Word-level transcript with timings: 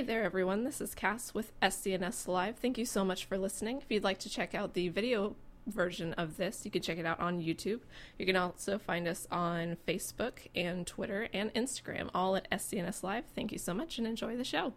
Hey 0.00 0.06
there, 0.06 0.24
everyone. 0.24 0.64
This 0.64 0.80
is 0.80 0.94
Kas 0.94 1.34
with 1.34 1.52
SCNS 1.60 2.26
Live. 2.26 2.56
Thank 2.56 2.78
you 2.78 2.86
so 2.86 3.04
much 3.04 3.26
for 3.26 3.36
listening. 3.36 3.82
If 3.82 3.90
you'd 3.90 4.02
like 4.02 4.18
to 4.20 4.30
check 4.30 4.54
out 4.54 4.72
the 4.72 4.88
video 4.88 5.36
version 5.66 6.14
of 6.14 6.38
this, 6.38 6.64
you 6.64 6.70
can 6.70 6.80
check 6.80 6.96
it 6.96 7.04
out 7.04 7.20
on 7.20 7.42
YouTube. 7.42 7.80
You 8.16 8.24
can 8.24 8.34
also 8.34 8.78
find 8.78 9.06
us 9.06 9.28
on 9.30 9.76
Facebook 9.86 10.46
and 10.54 10.86
Twitter 10.86 11.28
and 11.34 11.52
Instagram, 11.52 12.08
all 12.14 12.34
at 12.34 12.50
SCNS 12.50 13.02
Live. 13.02 13.24
Thank 13.34 13.52
you 13.52 13.58
so 13.58 13.74
much 13.74 13.98
and 13.98 14.06
enjoy 14.06 14.38
the 14.38 14.42
show. 14.42 14.72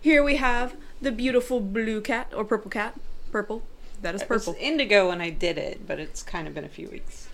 Here 0.00 0.22
we 0.22 0.36
have 0.36 0.76
the 1.02 1.10
beautiful 1.10 1.58
blue 1.58 2.00
cat 2.00 2.32
or 2.32 2.44
purple 2.44 2.70
cat. 2.70 3.00
Purple. 3.32 3.64
That 4.02 4.14
is 4.14 4.22
It 4.22 4.30
was 4.30 4.44
purple. 4.44 4.60
indigo 4.60 5.08
when 5.08 5.20
I 5.20 5.30
did 5.30 5.58
it, 5.58 5.88
but 5.88 5.98
it's 5.98 6.22
kind 6.22 6.46
of 6.46 6.54
been 6.54 6.62
a 6.64 6.68
few 6.68 6.88
weeks. 6.88 7.26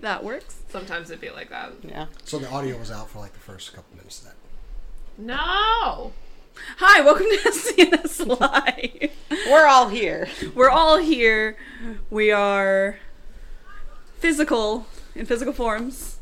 That 0.00 0.24
works. 0.24 0.64
Sometimes 0.68 1.10
it'd 1.10 1.20
be 1.20 1.30
like 1.30 1.50
that. 1.50 1.74
Yeah. 1.84 2.06
So 2.24 2.40
the 2.40 2.50
audio 2.50 2.76
was 2.76 2.90
out 2.90 3.08
for 3.08 3.20
like 3.20 3.34
the 3.34 3.38
first 3.38 3.72
couple 3.72 3.96
minutes 3.96 4.18
of 4.18 4.24
that. 4.24 4.34
No! 5.18 6.12
Hi, 6.78 7.00
welcome 7.00 7.26
to 7.26 7.36
SCNS 7.50 8.38
Live. 8.40 9.10
We're 9.50 9.66
all 9.66 9.88
here. 9.88 10.28
We're 10.54 10.70
all 10.70 10.98
here. 10.98 11.56
We 12.10 12.30
are 12.30 12.98
physical 14.18 14.86
in 15.14 15.24
physical 15.26 15.52
forms 15.54 16.18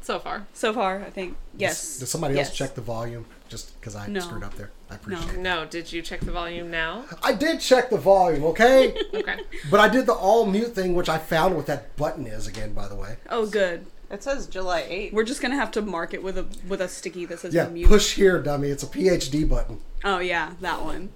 So 0.00 0.18
far. 0.18 0.46
so 0.54 0.72
far. 0.72 1.00
I 1.02 1.10
think 1.10 1.36
yes. 1.56 1.98
Did 1.98 2.06
somebody 2.06 2.38
else 2.38 2.50
check 2.56 2.74
the 2.74 2.80
volume? 2.80 3.26
Just 3.48 3.78
because 3.80 3.94
I 3.96 4.06
No. 4.06 4.20
screwed 4.20 4.44
up 4.44 4.54
there. 4.54 4.70
I 4.90 4.94
appreciate 4.94 5.34
it. 5.34 5.38
No, 5.38 5.66
did 5.66 5.92
you 5.92 6.00
check 6.02 6.20
the 6.20 6.32
volume 6.32 6.70
now? 6.70 7.04
I 7.22 7.32
did 7.32 7.60
check 7.60 7.90
the 7.90 7.98
volume, 7.98 8.44
okay? 8.44 8.94
Okay. 9.14 9.40
but 9.70 9.80
I 9.80 9.88
did 9.88 10.06
the 10.06 10.14
all 10.14 10.46
mute 10.46 10.74
thing, 10.74 10.94
which 10.94 11.08
I 11.08 11.18
found 11.18 11.56
what 11.56 11.66
that 11.66 11.94
button 11.96 12.26
is 12.26 12.46
again, 12.46 12.72
by 12.72 12.88
the 12.88 12.94
way. 12.94 13.16
Oh, 13.28 13.46
good. 13.46 13.86
It 14.10 14.22
says 14.24 14.46
July 14.48 14.82
8th. 14.82 15.12
We're 15.12 15.24
just 15.24 15.40
gonna 15.40 15.54
have 15.54 15.70
to 15.72 15.82
mark 15.82 16.12
it 16.14 16.22
with 16.22 16.36
a 16.36 16.46
with 16.68 16.80
a 16.80 16.88
sticky 16.88 17.26
that 17.26 17.38
says 17.38 17.54
Yeah, 17.54 17.68
mute. 17.68 17.88
push 17.88 18.14
here, 18.14 18.40
dummy. 18.42 18.68
It's 18.68 18.82
a 18.82 18.86
PhD 18.88 19.48
button. 19.48 19.80
Oh 20.04 20.18
yeah, 20.18 20.54
that 20.60 20.82
one. 20.84 21.10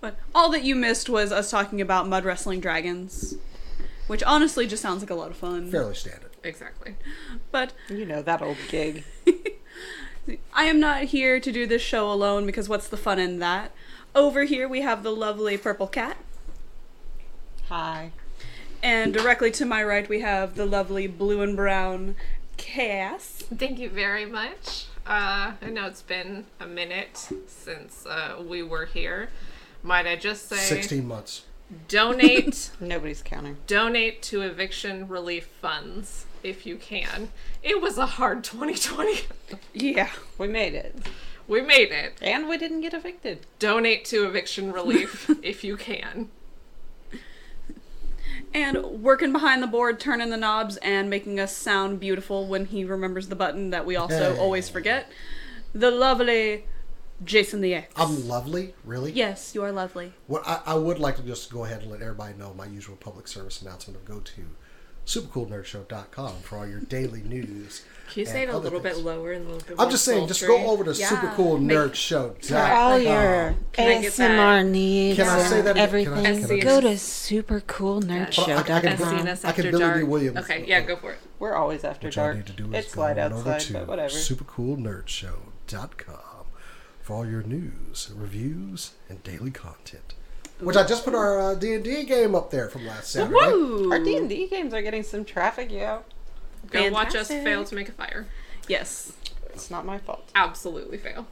But 0.00 0.16
all 0.34 0.48
that 0.50 0.62
you 0.64 0.74
missed 0.74 1.10
was 1.10 1.32
us 1.32 1.50
talking 1.50 1.80
about 1.82 2.08
mud 2.08 2.24
wrestling 2.24 2.60
dragons, 2.60 3.34
which 4.06 4.22
honestly 4.22 4.66
just 4.66 4.82
sounds 4.82 5.02
like 5.02 5.10
a 5.10 5.14
lot 5.14 5.30
of 5.30 5.36
fun. 5.36 5.70
Fairly 5.70 5.94
standard. 5.94 6.30
Exactly. 6.42 6.96
But 7.52 7.74
You 7.90 8.06
know, 8.06 8.22
that 8.22 8.40
old 8.40 8.56
gig. 8.68 9.04
I 10.54 10.64
am 10.64 10.80
not 10.80 11.04
here 11.04 11.40
to 11.40 11.52
do 11.52 11.66
this 11.66 11.82
show 11.82 12.10
alone 12.10 12.46
because 12.46 12.68
what's 12.68 12.88
the 12.88 12.96
fun 12.96 13.18
in 13.18 13.38
that? 13.40 13.72
Over 14.14 14.44
here 14.44 14.66
we 14.66 14.80
have 14.80 15.02
the 15.02 15.10
lovely 15.12 15.58
purple 15.58 15.86
cat, 15.86 16.16
Hi. 17.68 18.12
And 18.82 19.12
directly 19.12 19.50
to 19.52 19.64
my 19.66 19.82
right 19.84 20.08
we 20.08 20.20
have 20.20 20.54
the 20.54 20.66
lovely 20.66 21.06
blue 21.06 21.42
and 21.42 21.56
brown 21.56 22.14
Kas. 22.56 23.44
Thank 23.56 23.78
you 23.78 23.88
very 23.90 24.26
much. 24.26 24.86
Uh, 25.06 25.52
I 25.60 25.70
know 25.70 25.86
it's 25.86 26.02
been 26.02 26.44
a 26.60 26.66
minute 26.66 27.28
since 27.46 28.06
uh, 28.06 28.42
we 28.46 28.62
were 28.62 28.86
here. 28.86 29.30
Might 29.82 30.06
I 30.06 30.16
just 30.16 30.48
say, 30.48 30.56
16 30.56 31.06
months. 31.06 31.44
donate, 31.88 32.70
Nobody's 32.80 33.22
counting. 33.22 33.56
donate 33.66 34.22
to 34.24 34.42
eviction 34.42 35.08
relief 35.08 35.46
funds 35.60 36.26
if 36.42 36.66
you 36.66 36.76
can. 36.76 37.30
It 37.62 37.80
was 37.80 37.96
a 37.98 38.06
hard 38.06 38.44
2020. 38.44 39.22
Yeah. 39.72 40.10
We 40.38 40.48
made 40.48 40.74
it. 40.74 40.96
we 41.48 41.60
made 41.62 41.90
it. 41.92 42.14
And 42.22 42.48
we 42.48 42.56
didn't 42.58 42.82
get 42.82 42.92
evicted. 42.94 43.46
Donate 43.58 44.04
to 44.06 44.26
eviction 44.26 44.70
relief 44.72 45.30
if 45.42 45.64
you 45.64 45.76
can. 45.76 46.28
And 48.52 49.02
working 49.02 49.32
behind 49.32 49.62
the 49.62 49.66
board, 49.68 50.00
turning 50.00 50.30
the 50.30 50.36
knobs, 50.36 50.76
and 50.78 51.08
making 51.08 51.38
us 51.38 51.56
sound 51.56 52.00
beautiful 52.00 52.46
when 52.46 52.66
he 52.66 52.84
remembers 52.84 53.28
the 53.28 53.36
button 53.36 53.70
that 53.70 53.86
we 53.86 53.94
also 53.96 54.34
Hey. 54.34 54.38
always 54.40 54.68
forget. 54.68 55.06
The 55.72 55.90
lovely 55.90 56.64
Jason 57.24 57.60
the 57.60 57.74
X. 57.74 57.92
I'm 57.96 58.26
lovely, 58.26 58.74
really? 58.84 59.12
yes, 59.12 59.54
you 59.54 59.62
are 59.62 59.70
lovely. 59.70 60.14
What 60.26 60.42
I, 60.46 60.60
I 60.66 60.74
would 60.74 60.98
like 60.98 61.16
to 61.16 61.22
just 61.22 61.52
go 61.52 61.64
ahead 61.64 61.82
and 61.82 61.90
let 61.90 62.00
everybody 62.02 62.34
know 62.34 62.52
my 62.54 62.66
usual 62.66 62.96
public 62.96 63.28
service 63.28 63.60
announcement 63.62 63.98
of 64.00 64.04
go 64.06 64.20
to 64.20 64.42
supercoolnerdshow.com 65.06 66.32
for 66.42 66.58
all 66.58 66.66
your 66.66 66.80
daily 66.80 67.22
news. 67.22 67.82
Can 68.10 68.20
you 68.20 68.26
say 68.26 68.42
it 68.42 68.48
a 68.48 68.52
other 68.56 68.64
little 68.64 68.80
bit 68.80 68.96
lower 68.98 69.30
and 69.32 69.46
a 69.46 69.50
little 69.52 69.66
bit 69.68 69.76
I'm 69.78 69.88
just 69.90 70.04
saying, 70.04 70.26
just 70.26 70.44
go 70.44 70.66
over 70.66 70.82
to 70.84 70.92
Yeah. 70.92 71.08
supercoolnerdshow.com. 71.08 72.72
all 72.78 72.98
your 72.98 73.54
Can 73.72 73.88
I 73.98 74.02
get 74.02 74.12
that? 74.14 74.30
ASMR 74.30 74.64
needs 74.68 75.16
Can 75.18 75.28
I 75.28 75.42
say 75.44 75.60
that 75.62 75.70
again? 75.72 75.74
Can 75.74 75.78
I- 75.78 75.82
everything, 75.84 76.24
can 76.24 76.26
I- 76.26 76.58
go 76.60 76.80
to 76.80 76.86
Well, 76.86 76.90
I, 76.90 76.92
I 76.92 76.96
supercoolnerdshow.com. 76.96 78.64
can, 78.64 78.98
SCNS 78.98 79.44
I 79.44 79.52
can 79.52 79.62
Billy 79.70 79.78
dark. 79.78 79.96
D. 79.98 80.02
Williams. 80.04 80.38
Okay, 80.38 80.64
yeah, 80.66 80.80
go 80.80 80.96
for 80.96 81.12
it. 81.12 81.18
We're 81.38 81.54
always 81.54 81.84
after 81.84 82.08
What 82.08 82.16
y'all 82.16 82.24
dark. 82.26 82.36
need 82.38 82.46
to 82.46 82.52
do 82.52 82.64
is 82.74 82.86
It's 82.86 82.94
go 82.94 83.02
light 83.02 83.18
on 83.18 83.32
over 83.32 83.52
outside, 83.52 83.66
to 83.68 83.72
but 83.74 83.86
whatever. 83.88 84.12
supercoolnerdshow.com 84.12 86.46
for 87.00 87.14
all 87.16 87.26
your 87.26 87.42
news, 87.42 88.10
reviews, 88.14 88.92
and 89.08 89.22
daily 89.22 89.50
content. 89.52 90.14
Which 90.60 90.76
I 90.76 90.86
just 90.86 91.04
put 91.04 91.14
our 91.14 91.40
uh, 91.40 91.54
D&D 91.54 92.04
game 92.04 92.34
up 92.34 92.50
there 92.50 92.68
from 92.68 92.86
last 92.86 93.10
Saturday. 93.12 93.34
Woo! 93.34 93.90
Our 93.92 93.98
D&D 93.98 94.48
games 94.48 94.74
are 94.74 94.82
getting 94.82 95.02
some 95.02 95.24
traffic, 95.24 95.70
yeah. 95.70 96.00
Go 96.70 96.90
watch 96.90 97.14
us 97.14 97.28
fail 97.28 97.64
to 97.64 97.74
make 97.74 97.88
a 97.88 97.92
fire. 97.92 98.26
Yes. 98.68 99.12
It's 99.46 99.70
not 99.70 99.84
my 99.84 99.98
fault. 99.98 100.30
Absolutely 100.34 100.98
fail. 100.98 101.26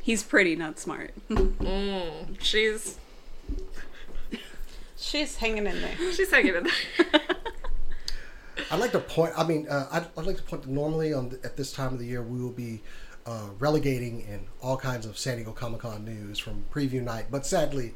He's 0.00 0.22
pretty, 0.22 0.56
not 0.56 0.78
smart. 0.78 1.14
Mm, 1.30 2.40
she's 2.40 2.98
She's 5.00 5.36
hanging 5.36 5.66
in 5.66 5.80
there. 5.80 5.96
she's 6.12 6.30
hanging 6.30 6.54
in 6.54 6.64
there. 6.64 7.20
I'd 8.70 8.78
like 8.78 8.92
to 8.92 9.00
point. 9.00 9.32
I 9.36 9.44
mean, 9.44 9.66
uh, 9.68 9.88
I'd, 9.90 10.06
I'd 10.16 10.26
like 10.26 10.36
to 10.36 10.42
point. 10.42 10.66
Normally, 10.66 11.14
on 11.14 11.30
the, 11.30 11.40
at 11.42 11.56
this 11.56 11.72
time 11.72 11.94
of 11.94 11.98
the 11.98 12.06
year, 12.06 12.22
we 12.22 12.40
will 12.40 12.52
be 12.52 12.82
uh, 13.26 13.48
relegating 13.58 14.24
and 14.28 14.46
all 14.60 14.76
kinds 14.76 15.06
of 15.06 15.18
San 15.18 15.36
Diego 15.36 15.52
Comic 15.52 15.80
Con 15.80 16.04
news 16.04 16.38
from 16.38 16.64
preview 16.72 17.02
night. 17.02 17.26
But 17.30 17.46
sadly, 17.46 17.94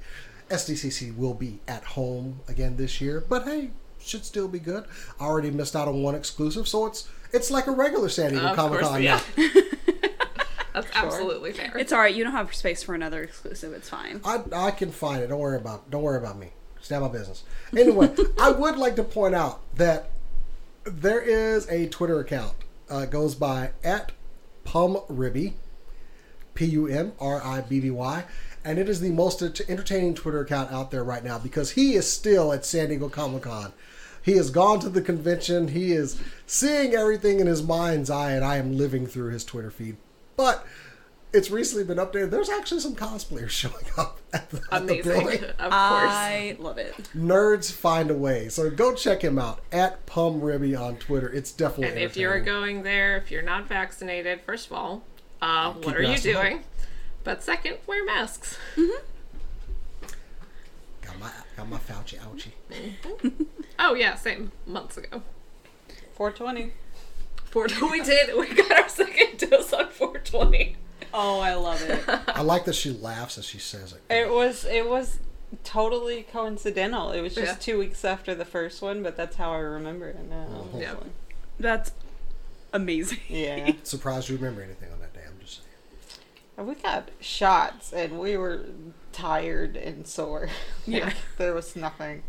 SDCC 0.50 1.16
will 1.16 1.34
be 1.34 1.60
at 1.66 1.84
home 1.84 2.40
again 2.48 2.76
this 2.76 3.00
year. 3.00 3.24
But 3.26 3.44
hey, 3.44 3.70
should 4.00 4.24
still 4.24 4.48
be 4.48 4.58
good. 4.58 4.84
I 5.18 5.24
already 5.24 5.50
missed 5.50 5.74
out 5.74 5.88
on 5.88 6.02
one 6.02 6.14
exclusive, 6.14 6.68
so 6.68 6.86
it's 6.86 7.08
it's 7.32 7.50
like 7.50 7.66
a 7.66 7.72
regular 7.72 8.08
San 8.08 8.30
Diego 8.32 8.48
Of 8.48 8.56
Comic 8.56 8.80
Con 8.80 9.02
yeah. 9.02 9.20
now. 9.36 9.48
That's 10.74 10.88
absolutely 10.94 11.52
fair. 11.52 11.76
it's 11.78 11.92
alright, 11.92 12.14
you 12.14 12.24
don't 12.24 12.32
have 12.32 12.52
space 12.52 12.82
for 12.82 12.96
another 12.96 13.22
exclusive, 13.22 13.72
it's 13.72 13.88
fine. 13.88 14.20
I, 14.24 14.42
I 14.52 14.70
can 14.72 14.90
find 14.90 15.22
it. 15.22 15.28
Don't 15.28 15.38
worry 15.38 15.56
about 15.56 15.90
don't 15.90 16.02
worry 16.02 16.18
about 16.18 16.36
me. 16.36 16.48
Stay 16.80 16.96
out 16.96 17.02
of 17.02 17.12
my 17.12 17.18
business. 17.18 17.44
Anyway, 17.76 18.12
I 18.40 18.50
would 18.50 18.76
like 18.76 18.96
to 18.96 19.04
point 19.04 19.34
out 19.34 19.60
that 19.76 20.10
there 20.84 21.20
is 21.20 21.68
a 21.68 21.88
Twitter 21.88 22.20
account. 22.20 22.54
Uh, 22.90 23.06
goes 23.06 23.34
by 23.34 23.70
at 23.82 24.12
Pumribby, 24.64 25.54
P 26.54 26.64
U 26.66 26.86
M 26.86 27.12
R 27.20 27.42
I 27.42 27.60
B 27.62 27.80
B 27.80 27.90
Y, 27.90 28.24
and 28.64 28.78
it 28.78 28.88
is 28.88 29.00
the 29.00 29.10
most 29.10 29.42
entertaining 29.42 30.14
Twitter 30.14 30.40
account 30.40 30.72
out 30.72 30.90
there 30.90 31.04
right 31.04 31.24
now 31.24 31.38
because 31.38 31.72
he 31.72 31.94
is 31.94 32.10
still 32.10 32.52
at 32.52 32.64
San 32.64 32.88
Diego 32.88 33.08
Comic 33.08 33.42
Con. 33.42 33.72
He 34.22 34.32
has 34.32 34.50
gone 34.50 34.80
to 34.80 34.88
the 34.88 35.02
convention. 35.02 35.68
He 35.68 35.92
is 35.92 36.18
seeing 36.46 36.94
everything 36.94 37.40
in 37.40 37.46
his 37.46 37.62
mind's 37.62 38.08
eye, 38.08 38.32
and 38.32 38.44
I 38.44 38.56
am 38.56 38.78
living 38.78 39.06
through 39.06 39.32
his 39.32 39.44
Twitter 39.44 39.70
feed. 39.70 39.96
But 40.36 40.66
it's 41.34 41.50
recently 41.50 41.84
been 41.84 41.98
updated. 41.98 42.30
There's 42.30 42.48
actually 42.48 42.80
some 42.80 42.94
cosplayers 42.94 43.50
showing 43.50 43.84
up 43.98 44.20
at 44.32 44.48
the, 44.50 44.58
at 44.70 44.86
the 44.86 44.94
Amazing. 44.94 45.02
building. 45.02 45.44
of 45.58 45.58
course. 45.58 45.70
I 45.70 46.56
love 46.58 46.78
it. 46.78 46.94
Nerds 47.14 47.72
find 47.72 48.10
a 48.10 48.14
way. 48.14 48.48
So 48.48 48.70
go 48.70 48.94
check 48.94 49.22
him 49.22 49.38
out 49.38 49.60
at 49.72 50.06
Pum 50.06 50.40
Pumribby 50.40 50.80
on 50.80 50.96
Twitter. 50.96 51.28
It's 51.30 51.52
definitely 51.52 51.88
And 51.88 51.98
if 51.98 52.16
you're 52.16 52.40
going 52.40 52.82
there, 52.82 53.16
if 53.16 53.30
you're 53.30 53.42
not 53.42 53.66
vaccinated, 53.66 54.40
first 54.42 54.66
of 54.66 54.72
all, 54.72 55.02
uh, 55.42 55.72
what 55.72 55.96
are 55.96 56.02
you 56.02 56.08
ass 56.08 56.24
at 56.24 56.32
doing? 56.32 56.60
But 57.24 57.42
second, 57.42 57.78
wear 57.86 58.04
masks. 58.04 58.58
got 61.02 61.18
my 61.18 61.30
got 61.56 61.68
my 61.68 61.78
Fauci 61.78 62.18
ouchie. 62.18 63.32
Oh 63.78 63.94
yeah, 63.94 64.14
same 64.14 64.52
months 64.66 64.96
ago. 64.96 65.22
420. 66.14 66.72
420. 67.46 67.92
we 67.98 68.04
did. 68.04 68.36
We 68.36 68.54
got 68.54 68.82
our 68.82 68.88
second 68.88 69.50
dose 69.50 69.72
on 69.72 69.88
420. 69.88 70.76
Oh, 71.16 71.38
I 71.40 71.54
love 71.54 71.80
it. 71.82 72.02
I 72.28 72.42
like 72.42 72.64
that 72.64 72.74
she 72.74 72.90
laughs 72.90 73.38
as 73.38 73.44
she 73.46 73.58
says 73.58 73.92
it. 73.94 74.02
It 74.12 74.28
was 74.30 74.64
it 74.64 74.88
was 74.88 75.20
totally 75.62 76.24
coincidental. 76.24 77.12
It 77.12 77.20
was 77.20 77.34
just 77.36 77.46
Yeah. 77.46 77.54
two 77.58 77.78
weeks 77.78 78.04
after 78.04 78.34
the 78.34 78.44
first 78.44 78.82
one, 78.82 79.02
but 79.02 79.16
that's 79.16 79.36
how 79.36 79.52
I 79.52 79.58
remember 79.58 80.08
it 80.08 80.28
now. 80.28 80.42
Uh-huh. 80.48 80.78
Yeah. 80.78 80.94
That's 81.60 81.92
amazing. 82.72 83.20
Yeah. 83.28 83.72
Surprised 83.84 84.28
you 84.28 84.36
remember 84.36 84.62
anything 84.62 84.92
on 84.92 84.98
that 85.00 85.14
day. 85.14 85.20
I'm 85.26 85.38
just 85.40 85.60
saying. 86.56 86.66
We 86.66 86.74
got 86.74 87.10
shots 87.20 87.92
and 87.92 88.18
we 88.18 88.36
were 88.36 88.64
tired 89.12 89.76
and 89.76 90.06
sore. 90.06 90.48
Yeah. 90.86 91.06
Like, 91.06 91.16
there 91.38 91.54
was 91.54 91.76
nothing 91.76 92.24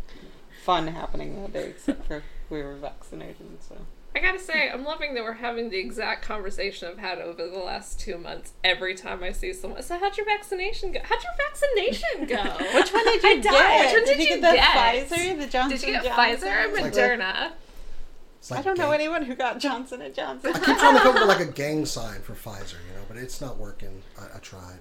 fun 0.64 0.86
happening 0.86 1.42
that 1.42 1.52
day 1.52 1.70
except 1.70 2.06
for 2.06 2.22
we 2.50 2.62
were 2.62 2.76
vaccinated. 2.76 3.58
So 3.68 3.76
I 4.16 4.18
gotta 4.18 4.38
say, 4.38 4.70
I'm 4.70 4.82
loving 4.82 5.12
that 5.12 5.22
we're 5.24 5.34
having 5.34 5.68
the 5.68 5.76
exact 5.76 6.24
conversation 6.24 6.88
I've 6.88 6.96
had 6.96 7.18
over 7.18 7.46
the 7.46 7.58
last 7.58 8.00
two 8.00 8.16
months. 8.16 8.54
Every 8.64 8.94
time 8.94 9.22
I 9.22 9.32
see 9.32 9.52
someone, 9.52 9.82
so 9.82 9.98
how'd 9.98 10.16
your 10.16 10.24
vaccination 10.24 10.90
go? 10.92 11.00
How'd 11.02 11.22
your 11.22 11.32
vaccination 11.36 12.26
go? 12.26 12.64
which 12.78 12.92
one 12.94 13.04
did 13.04 13.22
you 13.22 13.28
I 13.28 13.34
get? 13.36 13.42
died. 13.44 13.84
Which 13.84 13.92
one 13.92 14.04
did, 14.04 14.06
did 14.06 14.16
you 14.16 14.34
you 14.36 14.40
get 14.40 14.50
the 14.50 14.56
get? 14.56 15.08
Pfizer, 15.10 15.38
the 15.38 15.46
Johnson 15.46 15.78
Did 15.78 15.86
you 15.86 15.92
get 15.92 16.04
Johnson? 16.04 16.48
Pfizer 16.48 16.64
or 16.68 16.72
like- 16.82 16.92
Moderna? 16.94 17.52
It's 18.38 18.50
like 18.50 18.60
I 18.60 18.62
don't 18.62 18.78
know 18.78 18.90
anyone 18.92 19.22
who 19.22 19.34
got 19.34 19.58
Johnson 19.58 20.00
and 20.00 20.14
Johnson. 20.14 20.52
I 20.54 20.58
keep 20.64 20.78
trying 20.78 20.94
to 20.96 21.00
come 21.02 21.14
up 21.16 21.20
with 21.26 21.28
like 21.28 21.46
a 21.46 21.52
gang 21.52 21.84
sign 21.84 22.22
for 22.22 22.32
Pfizer, 22.32 22.72
you 22.88 22.94
know, 22.94 23.02
but 23.08 23.18
it's 23.18 23.42
not 23.42 23.58
working. 23.58 24.02
I, 24.18 24.36
I 24.36 24.38
tried. 24.38 24.78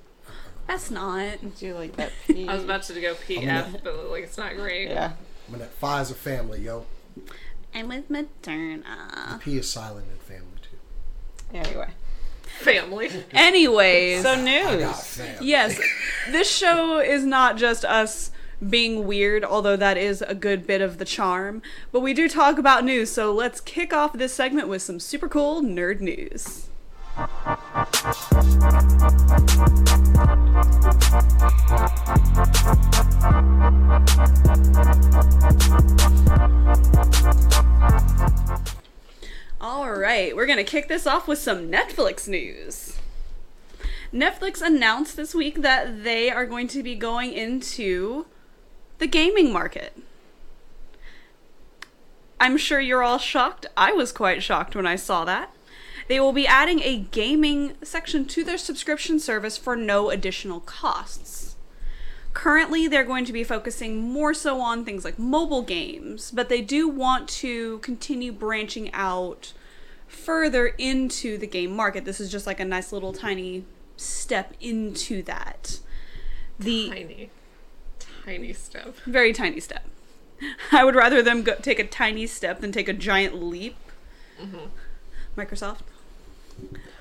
That's 0.68 0.90
not. 0.90 1.40
Do 1.58 1.66
you 1.66 1.74
like 1.74 1.98
that? 1.98 2.14
P? 2.26 2.48
I 2.48 2.56
was 2.56 2.64
about 2.64 2.84
to 2.84 3.02
go 3.02 3.16
I'm 3.30 3.36
gonna- 3.36 3.64
PF, 3.74 3.84
but 3.84 4.10
like 4.12 4.24
it's 4.24 4.38
not 4.38 4.56
great. 4.56 4.90
Yeah. 4.92 5.12
I'm 5.50 5.56
in 5.56 5.60
that 5.60 5.78
Pfizer 5.82 6.16
family, 6.16 6.62
yo. 6.62 6.86
I'm 7.76 7.90
with 7.90 8.10
Moderna. 8.10 9.40
P 9.42 9.58
is 9.58 9.70
silent 9.70 10.08
in 10.10 10.18
family 10.18 10.60
too. 10.62 11.58
Anyway. 11.58 11.90
Family. 12.60 13.10
Anyways, 13.34 14.24
So 14.24 14.42
news. 14.42 15.20
yes, 15.42 15.78
this 16.32 16.50
show 16.50 17.00
is 17.00 17.26
not 17.26 17.58
just 17.58 17.84
us 17.84 18.32
being 18.70 19.06
weird, 19.06 19.44
although 19.44 19.76
that 19.76 19.98
is 19.98 20.22
a 20.22 20.34
good 20.34 20.66
bit 20.66 20.80
of 20.82 20.98
the 20.98 21.04
charm, 21.06 21.62
but 21.92 22.00
we 22.00 22.14
do 22.14 22.30
talk 22.30 22.58
about 22.58 22.86
news, 22.86 23.12
so 23.12 23.34
let's 23.34 23.60
kick 23.60 23.92
off 23.92 24.14
this 24.14 24.34
segment 24.34 24.70
with 24.70 24.82
some 24.82 24.98
super 25.02 25.28
cool 25.28 25.62
nerd 25.62 26.00
news. 26.00 26.70
All 27.18 27.24
right, 39.92 40.36
we're 40.36 40.46
going 40.46 40.58
to 40.58 40.66
kick 40.66 40.90
this 40.90 41.08
off 41.08 41.26
with 41.30 41.40
some 41.40 41.72
Netflix 41.72 42.28
news. 42.28 42.98
Netflix 44.14 44.62
announced 44.62 45.16
this 45.16 45.34
week 45.34 45.62
that 45.62 46.04
they 46.04 46.30
are 46.30 46.46
going 46.46 46.68
to 46.68 46.84
be 46.84 46.96
going 46.96 47.32
into 47.32 48.26
the 48.98 49.08
gaming 49.08 49.54
market. 49.54 49.98
I'm 52.42 52.58
sure 52.58 52.82
you're 52.82 53.04
all 53.04 53.20
shocked. 53.20 53.68
I 53.78 53.94
was 53.94 54.12
quite 54.12 54.44
shocked 54.44 54.76
when 54.76 54.86
I 54.86 54.98
saw 54.98 55.24
that. 55.24 55.55
They 56.08 56.20
will 56.20 56.34
be 56.34 56.46
adding 56.46 56.82
a 56.82 56.98
gaming 56.98 57.74
section 57.84 58.26
to 58.26 58.44
their 58.44 58.58
subscription 58.58 59.20
service 59.20 59.58
for 59.58 59.76
no 59.76 60.10
additional 60.10 60.60
costs. 60.60 61.56
Currently, 62.34 62.88
they're 62.88 63.06
going 63.06 63.26
to 63.26 63.34
be 63.34 63.44
focusing 63.44 63.98
more 64.02 64.34
so 64.34 64.60
on 64.60 64.84
things 64.84 65.06
like 65.06 65.18
mobile 65.18 65.62
games, 65.62 66.32
but 66.32 66.50
they 66.50 66.62
do 66.62 66.88
want 66.88 67.30
to 67.30 67.80
continue 67.80 68.32
branching 68.32 68.92
out 68.94 69.54
further 70.06 70.68
into 70.68 71.38
the 71.38 71.48
game 71.48 71.76
market. 71.76 72.06
This 72.06 72.20
is 72.20 72.32
just 72.32 72.46
like 72.46 72.60
a 72.60 72.66
nice 72.66 72.92
little 72.92 73.14
tiny 73.14 73.64
step 73.98 74.54
into 74.60 75.24
that. 75.24 75.80
The 76.60 76.90
Tiny. 76.90 77.30
Tiny 78.26 78.54
step. 78.54 78.96
very 79.06 79.34
tiny 79.34 79.60
step. 79.60 79.88
I 80.72 80.84
would 80.84 80.96
rather 80.96 81.22
them 81.22 81.44
go, 81.44 81.56
take 81.56 81.80
a 81.80 81.88
tiny 81.88 82.28
step 82.28 82.60
than 82.60 82.72
take 82.72 82.90
a 82.90 82.94
giant 82.94 83.42
leap. 83.42 83.78
Mm-hmm. 84.42 85.40
Microsoft, 85.40 85.80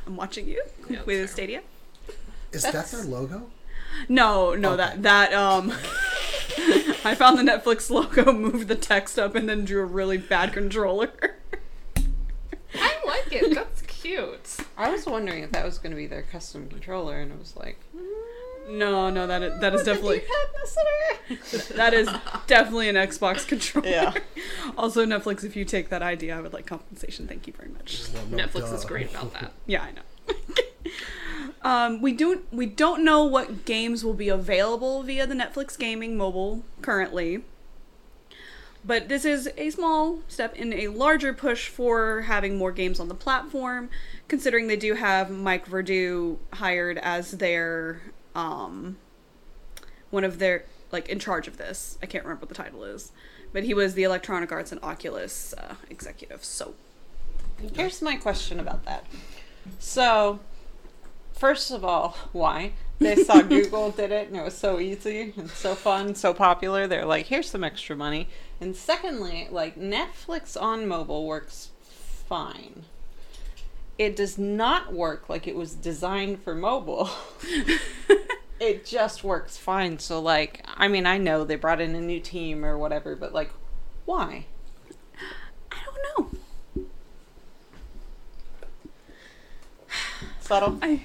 I'm 0.07 0.17
watching 0.17 0.47
you 0.49 0.63
Yeah, 0.89 1.03
with 1.05 1.19
that's 1.21 1.33
fair. 1.33 1.47
Stadia. 1.47 1.63
Is 2.53 2.63
that 2.63 2.87
their 2.87 3.03
logo? 3.05 3.51
No, 4.09 4.55
no, 4.55 4.73
Okay. 4.73 4.77
that 4.79 5.03
that 5.03 5.33
um. 5.33 5.73
I 7.07 7.15
found 7.15 7.39
the 7.39 7.43
Netflix 7.43 7.91
logo, 7.91 8.33
moved 8.35 8.69
the 8.69 8.75
text 8.77 9.19
up, 9.19 9.35
and 9.35 9.49
then 9.49 9.65
drew 9.65 9.83
a 9.83 9.87
really 9.87 10.17
bad 10.19 10.53
controller. 10.53 11.11
I 12.75 12.95
like 13.07 13.33
it. 13.33 13.55
That's 13.55 13.83
cute. 13.83 14.57
I 14.77 14.91
was 14.91 15.05
wondering 15.07 15.43
if 15.43 15.53
that 15.53 15.65
was 15.65 15.79
going 15.79 15.91
to 15.91 15.97
be 15.97 16.07
their 16.07 16.23
custom 16.23 16.69
controller, 16.69 17.21
and 17.21 17.31
it 17.33 17.39
was 17.39 17.57
like, 17.57 17.79
no, 18.69 19.11
no, 19.11 19.27
that 19.27 19.43
is, 19.43 19.61
that 19.61 19.75
is 19.75 19.83
definitely 19.85 20.23
definitely. 20.65 21.75
that 21.77 21.95
is 21.95 22.09
definitely 22.47 22.89
an 22.89 22.97
Xbox 22.97 23.47
controller. 23.49 23.89
Yeah. 23.89 24.15
Also, 24.77 25.05
Netflix, 25.05 25.45
if 25.45 25.57
you 25.57 25.65
take 25.65 25.89
that 25.89 26.03
idea, 26.03 26.37
I 26.37 26.41
would 26.41 26.53
like 26.53 26.67
compensation. 26.67 27.27
Thank 27.27 27.47
you 27.47 27.53
very 27.53 27.71
much. 27.71 28.03
Well, 28.13 28.27
no, 28.27 28.37
Netflix 28.37 28.73
is 28.75 28.85
great 28.85 29.11
about 29.11 29.33
that. 29.35 29.53
Yeah, 29.67 29.83
I 29.83 29.93
know. 29.93 30.93
um, 31.63 32.03
we 32.03 32.13
don't 32.13 32.51
we 32.53 32.67
don't 32.67 33.05
know 33.05 33.25
what 33.25 33.65
games 33.65 34.05
will 34.05 34.15
be 34.15 34.29
available 34.29 35.03
via 35.03 35.27
the 35.27 35.35
Netflix 35.35 35.79
gaming 35.79 36.17
mobile 36.17 36.65
currently. 36.83 37.43
But 38.87 39.09
this 39.09 39.25
is 39.25 39.49
a 39.57 39.71
small 39.71 40.21
step 40.29 40.55
in 40.55 40.75
a 40.75 40.89
larger 40.89 41.33
push 41.33 41.69
for 41.69 42.23
having 42.23 42.59
more 42.59 42.71
games 42.73 43.01
on 43.01 43.09
the 43.09 43.15
platform, 43.15 43.89
considering 44.29 44.67
they 44.67 44.77
do 44.77 44.95
have 44.95 45.31
Mike 45.31 45.67
Verdu 45.67 46.37
hired 46.53 46.99
as 46.99 47.33
their 47.33 48.03
um 48.35 48.97
one 50.11 50.25
of 50.25 50.39
their 50.39 50.65
like 50.93 51.09
in 51.09 51.19
charge 51.19 51.49
of 51.49 51.57
this. 51.57 51.99
I 52.03 52.07
can't 52.07 52.25
remember 52.25 52.43
what 52.43 52.49
the 52.49 52.55
title 52.55 52.85
is, 52.85 53.13
but 53.53 53.65
he 53.65 53.75
was 53.75 53.95
the 53.95 54.05
Electronic 54.05 54.53
Arts 54.53 54.71
and 54.73 54.83
Oculus 54.83 55.55
uh, 55.59 55.75
executive. 55.91 56.45
So 56.45 56.75
Here's 57.75 58.03
my 58.03 58.17
question 58.17 58.61
about 58.61 58.85
that. 58.85 59.05
So, 59.79 60.41
first 61.33 61.71
of 61.71 61.85
all, 61.85 62.17
why? 62.33 62.73
They 62.99 63.17
saw 63.17 63.41
Google 63.43 63.91
did 63.91 64.13
it 64.13 64.29
and 64.29 64.37
it 64.37 64.45
was 64.45 64.57
so 64.57 64.79
easy 64.79 65.33
and 65.37 65.51
so 65.51 65.75
fun, 65.75 66.15
so 66.15 66.35
popular. 66.35 66.87
They're 66.87 67.07
like, 67.07 67.27
here's 67.27 67.51
some 67.51 67.65
extra 67.65 67.97
money. 67.97 68.29
And 68.61 68.77
secondly, 68.77 69.49
like 69.51 69.77
Netflix 69.77 70.61
on 70.61 70.87
mobile 70.87 71.27
works 71.27 71.71
fine. 71.83 72.85
It 73.99 74.17
does 74.17 74.39
not 74.39 74.93
work 74.93 75.29
like 75.29 75.47
it 75.47 75.55
was 75.55 75.75
designed 75.75 76.43
for 76.43 76.55
mobile. 76.55 77.09
it 78.61 78.85
just 78.85 79.23
works 79.23 79.57
fine. 79.57 79.99
So, 80.01 80.21
like, 80.21 80.65
I 80.77 80.89
mean, 80.89 81.07
I 81.07 81.17
know 81.19 81.45
they 81.45 81.55
brought 81.57 81.81
in 81.81 81.95
a 81.95 82.01
new 82.01 82.19
team 82.21 82.65
or 82.65 82.77
whatever, 82.77 83.15
but 83.15 83.33
like, 83.33 83.51
why? 84.05 84.47
I 85.71 85.77
don't 85.85 86.33
know. 86.77 86.85
Subtle. 90.41 90.79
I 90.83 91.01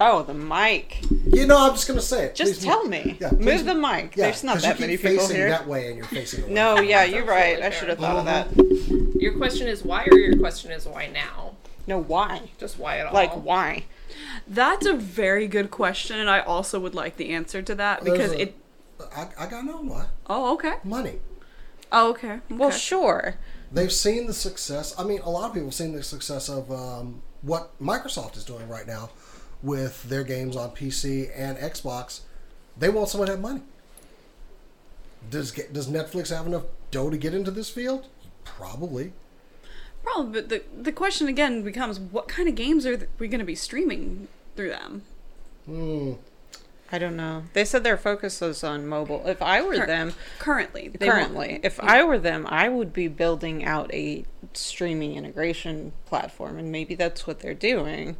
Oh, 0.00 0.24
the 0.24 0.34
mic. 0.34 0.98
You 1.32 1.46
know, 1.46 1.58
I'm 1.68 1.72
just 1.74 1.86
gonna 1.86 2.00
say 2.00 2.24
it. 2.26 2.34
Just 2.34 2.54
Please 2.54 2.64
tell 2.64 2.82
move- 2.82 2.90
me. 2.90 3.16
Yeah, 3.20 3.28
please 3.30 3.44
Move 3.44 3.64
the 3.66 3.74
mic. 3.76 4.16
Yeah, 4.16 4.24
There's 4.24 4.42
not 4.42 4.54
'cause 4.54 4.62
that 4.62 4.78
you 4.78 4.86
many 4.86 4.96
keep 4.96 5.02
people 5.06 5.18
facing 5.24 5.36
here. 5.36 5.50
that 5.50 5.68
way, 5.68 5.86
and 5.86 5.96
you're 5.96 6.04
facing 6.06 6.42
away. 6.44 6.52
No, 6.52 6.80
yeah, 6.80 7.04
you're 7.04 7.24
right. 7.24 7.62
I 7.62 7.70
should 7.70 7.88
have 7.88 7.98
thought 7.98 8.16
of 8.16 8.24
that. 8.24 8.48
Your 9.20 9.36
question 9.36 9.68
is 9.68 9.84
why, 9.84 10.06
or 10.10 10.18
your 10.18 10.36
question 10.38 10.72
is 10.72 10.86
why 10.86 11.06
now? 11.06 11.54
No, 11.86 11.98
why? 12.02 12.50
Just 12.58 12.78
why 12.78 12.98
at 12.98 13.06
all? 13.06 13.14
Like, 13.14 13.32
why? 13.32 13.84
That's 14.46 14.86
a 14.86 14.94
very 14.94 15.46
good 15.46 15.70
question, 15.70 16.18
and 16.18 16.28
I 16.28 16.40
also 16.40 16.80
would 16.80 16.94
like 16.94 17.16
the 17.16 17.30
answer 17.30 17.62
to 17.62 17.74
that 17.76 18.02
because 18.04 18.32
a- 18.32 18.40
it. 18.42 18.56
I, 19.14 19.28
I 19.38 19.46
got 19.46 19.64
no 19.64 19.76
what 19.82 20.08
Oh, 20.26 20.54
okay. 20.54 20.74
money. 20.82 21.20
Oh, 21.92 22.10
okay. 22.10 22.40
Well, 22.48 22.68
okay. 22.68 22.78
sure. 22.78 23.34
They've 23.70 23.92
seen 23.92 24.26
the 24.26 24.32
success. 24.32 24.94
I 24.98 25.04
mean, 25.04 25.20
a 25.20 25.30
lot 25.30 25.48
of 25.48 25.52
people 25.54 25.68
have 25.68 25.74
seen 25.74 25.92
the 25.92 26.02
success 26.02 26.48
of 26.48 26.70
um, 26.72 27.22
what 27.42 27.78
Microsoft 27.80 28.36
is 28.36 28.44
doing 28.44 28.68
right 28.68 28.86
now 28.86 29.10
with 29.62 30.02
their 30.08 30.24
games 30.24 30.56
on 30.56 30.70
PC 30.70 31.30
and 31.34 31.56
Xbox. 31.58 32.20
They 32.76 32.88
want 32.88 33.08
someone 33.08 33.26
to 33.26 33.32
have 33.34 33.40
money. 33.40 33.62
Does 35.30 35.52
does 35.52 35.88
Netflix 35.88 36.34
have 36.34 36.46
enough 36.46 36.64
dough 36.90 37.10
to 37.10 37.16
get 37.18 37.34
into 37.34 37.50
this 37.50 37.68
field? 37.68 38.06
Probably. 38.44 39.12
Probably, 40.06 40.40
but 40.40 40.48
the 40.48 40.62
the 40.82 40.92
question 40.92 41.26
again 41.28 41.62
becomes: 41.62 41.98
What 41.98 42.28
kind 42.28 42.48
of 42.48 42.54
games 42.54 42.86
are 42.86 42.96
th- 42.96 43.10
we 43.18 43.28
going 43.28 43.40
to 43.40 43.44
be 43.44 43.54
streaming 43.54 44.28
through 44.54 44.70
them? 44.70 45.02
Hmm. 45.66 46.12
I 46.92 46.98
don't 46.98 47.16
know. 47.16 47.42
They 47.52 47.64
said 47.64 47.82
their 47.82 47.96
focus 47.96 48.40
was 48.40 48.62
on 48.62 48.86
mobile. 48.86 49.26
If 49.26 49.42
I 49.42 49.60
were 49.60 49.74
Cur- 49.74 49.86
them, 49.86 50.12
Currently, 50.38 50.88
they 50.88 51.08
want- 51.08 51.18
currently, 51.18 51.60
if 51.64 51.80
I 51.80 52.04
were 52.04 52.18
them, 52.18 52.46
I 52.48 52.68
would 52.68 52.92
be 52.92 53.08
building 53.08 53.64
out 53.64 53.92
a 53.92 54.24
streaming 54.52 55.16
integration 55.16 55.92
platform, 56.04 56.58
and 56.58 56.70
maybe 56.70 56.94
that's 56.94 57.26
what 57.26 57.40
they're 57.40 57.54
doing. 57.54 58.16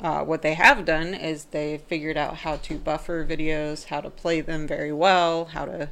Uh, 0.00 0.24
what 0.24 0.42
they 0.42 0.54
have 0.54 0.84
done 0.84 1.14
is 1.14 1.44
they 1.46 1.78
figured 1.78 2.16
out 2.16 2.38
how 2.38 2.56
to 2.56 2.78
buffer 2.78 3.24
videos, 3.24 3.84
how 3.84 4.00
to 4.00 4.10
play 4.10 4.40
them 4.40 4.66
very 4.66 4.92
well, 4.92 5.44
how 5.44 5.64
to 5.66 5.88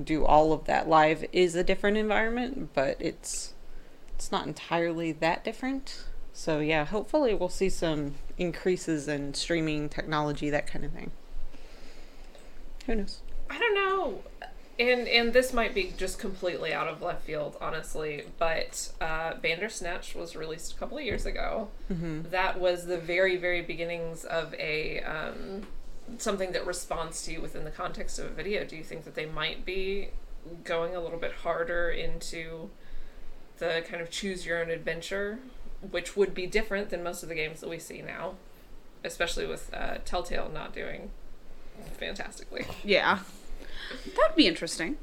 do 0.00 0.24
all 0.24 0.52
of 0.52 0.64
that. 0.66 0.88
Live 0.88 1.24
is 1.32 1.56
a 1.56 1.64
different 1.64 1.96
environment, 1.96 2.68
but 2.72 2.96
it's 3.00 3.54
it's 4.18 4.32
not 4.32 4.48
entirely 4.48 5.12
that 5.12 5.44
different. 5.44 6.02
So 6.32 6.58
yeah, 6.58 6.84
hopefully 6.84 7.34
we'll 7.34 7.48
see 7.48 7.68
some 7.68 8.16
increases 8.36 9.06
in 9.06 9.32
streaming 9.34 9.88
technology, 9.88 10.50
that 10.50 10.66
kind 10.66 10.84
of 10.84 10.90
thing. 10.90 11.12
Who 12.86 12.96
knows? 12.96 13.20
I 13.48 13.60
don't 13.60 13.74
know. 13.74 14.22
And 14.80 15.06
and 15.06 15.32
this 15.32 15.52
might 15.52 15.72
be 15.72 15.92
just 15.96 16.18
completely 16.18 16.72
out 16.72 16.88
of 16.88 17.00
left 17.00 17.22
field, 17.22 17.56
honestly. 17.60 18.24
But 18.38 18.90
uh, 19.00 19.34
Bandersnatch 19.34 20.16
was 20.16 20.34
released 20.34 20.72
a 20.72 20.76
couple 20.76 20.98
of 20.98 21.04
years 21.04 21.24
ago. 21.24 21.68
That 22.30 22.58
was 22.58 22.86
the 22.86 22.98
very 22.98 23.36
very 23.36 23.62
beginnings 23.62 24.24
of 24.24 24.52
a 24.54 25.00
um, 25.02 25.62
something 26.18 26.50
that 26.52 26.66
responds 26.66 27.22
to 27.26 27.32
you 27.34 27.40
within 27.40 27.62
the 27.62 27.70
context 27.70 28.18
of 28.18 28.26
a 28.26 28.30
video. 28.30 28.64
Do 28.64 28.74
you 28.74 28.82
think 28.82 29.04
that 29.04 29.14
they 29.14 29.26
might 29.26 29.64
be 29.64 30.08
going 30.64 30.96
a 30.96 31.00
little 31.00 31.18
bit 31.18 31.32
harder 31.32 31.90
into 31.90 32.70
the 33.58 33.84
kind 33.88 34.00
of 34.02 34.10
choose 34.10 34.46
your 34.46 34.60
own 34.62 34.70
adventure, 34.70 35.38
which 35.90 36.16
would 36.16 36.34
be 36.34 36.46
different 36.46 36.90
than 36.90 37.02
most 37.02 37.22
of 37.22 37.28
the 37.28 37.34
games 37.34 37.60
that 37.60 37.68
we 37.68 37.78
see 37.78 38.02
now, 38.02 38.34
especially 39.04 39.46
with 39.46 39.72
uh, 39.74 39.98
Telltale 40.04 40.50
not 40.52 40.74
doing 40.74 41.10
fantastically. 41.98 42.66
Yeah, 42.84 43.20
that'd 44.16 44.36
be 44.36 44.46
interesting. 44.46 44.96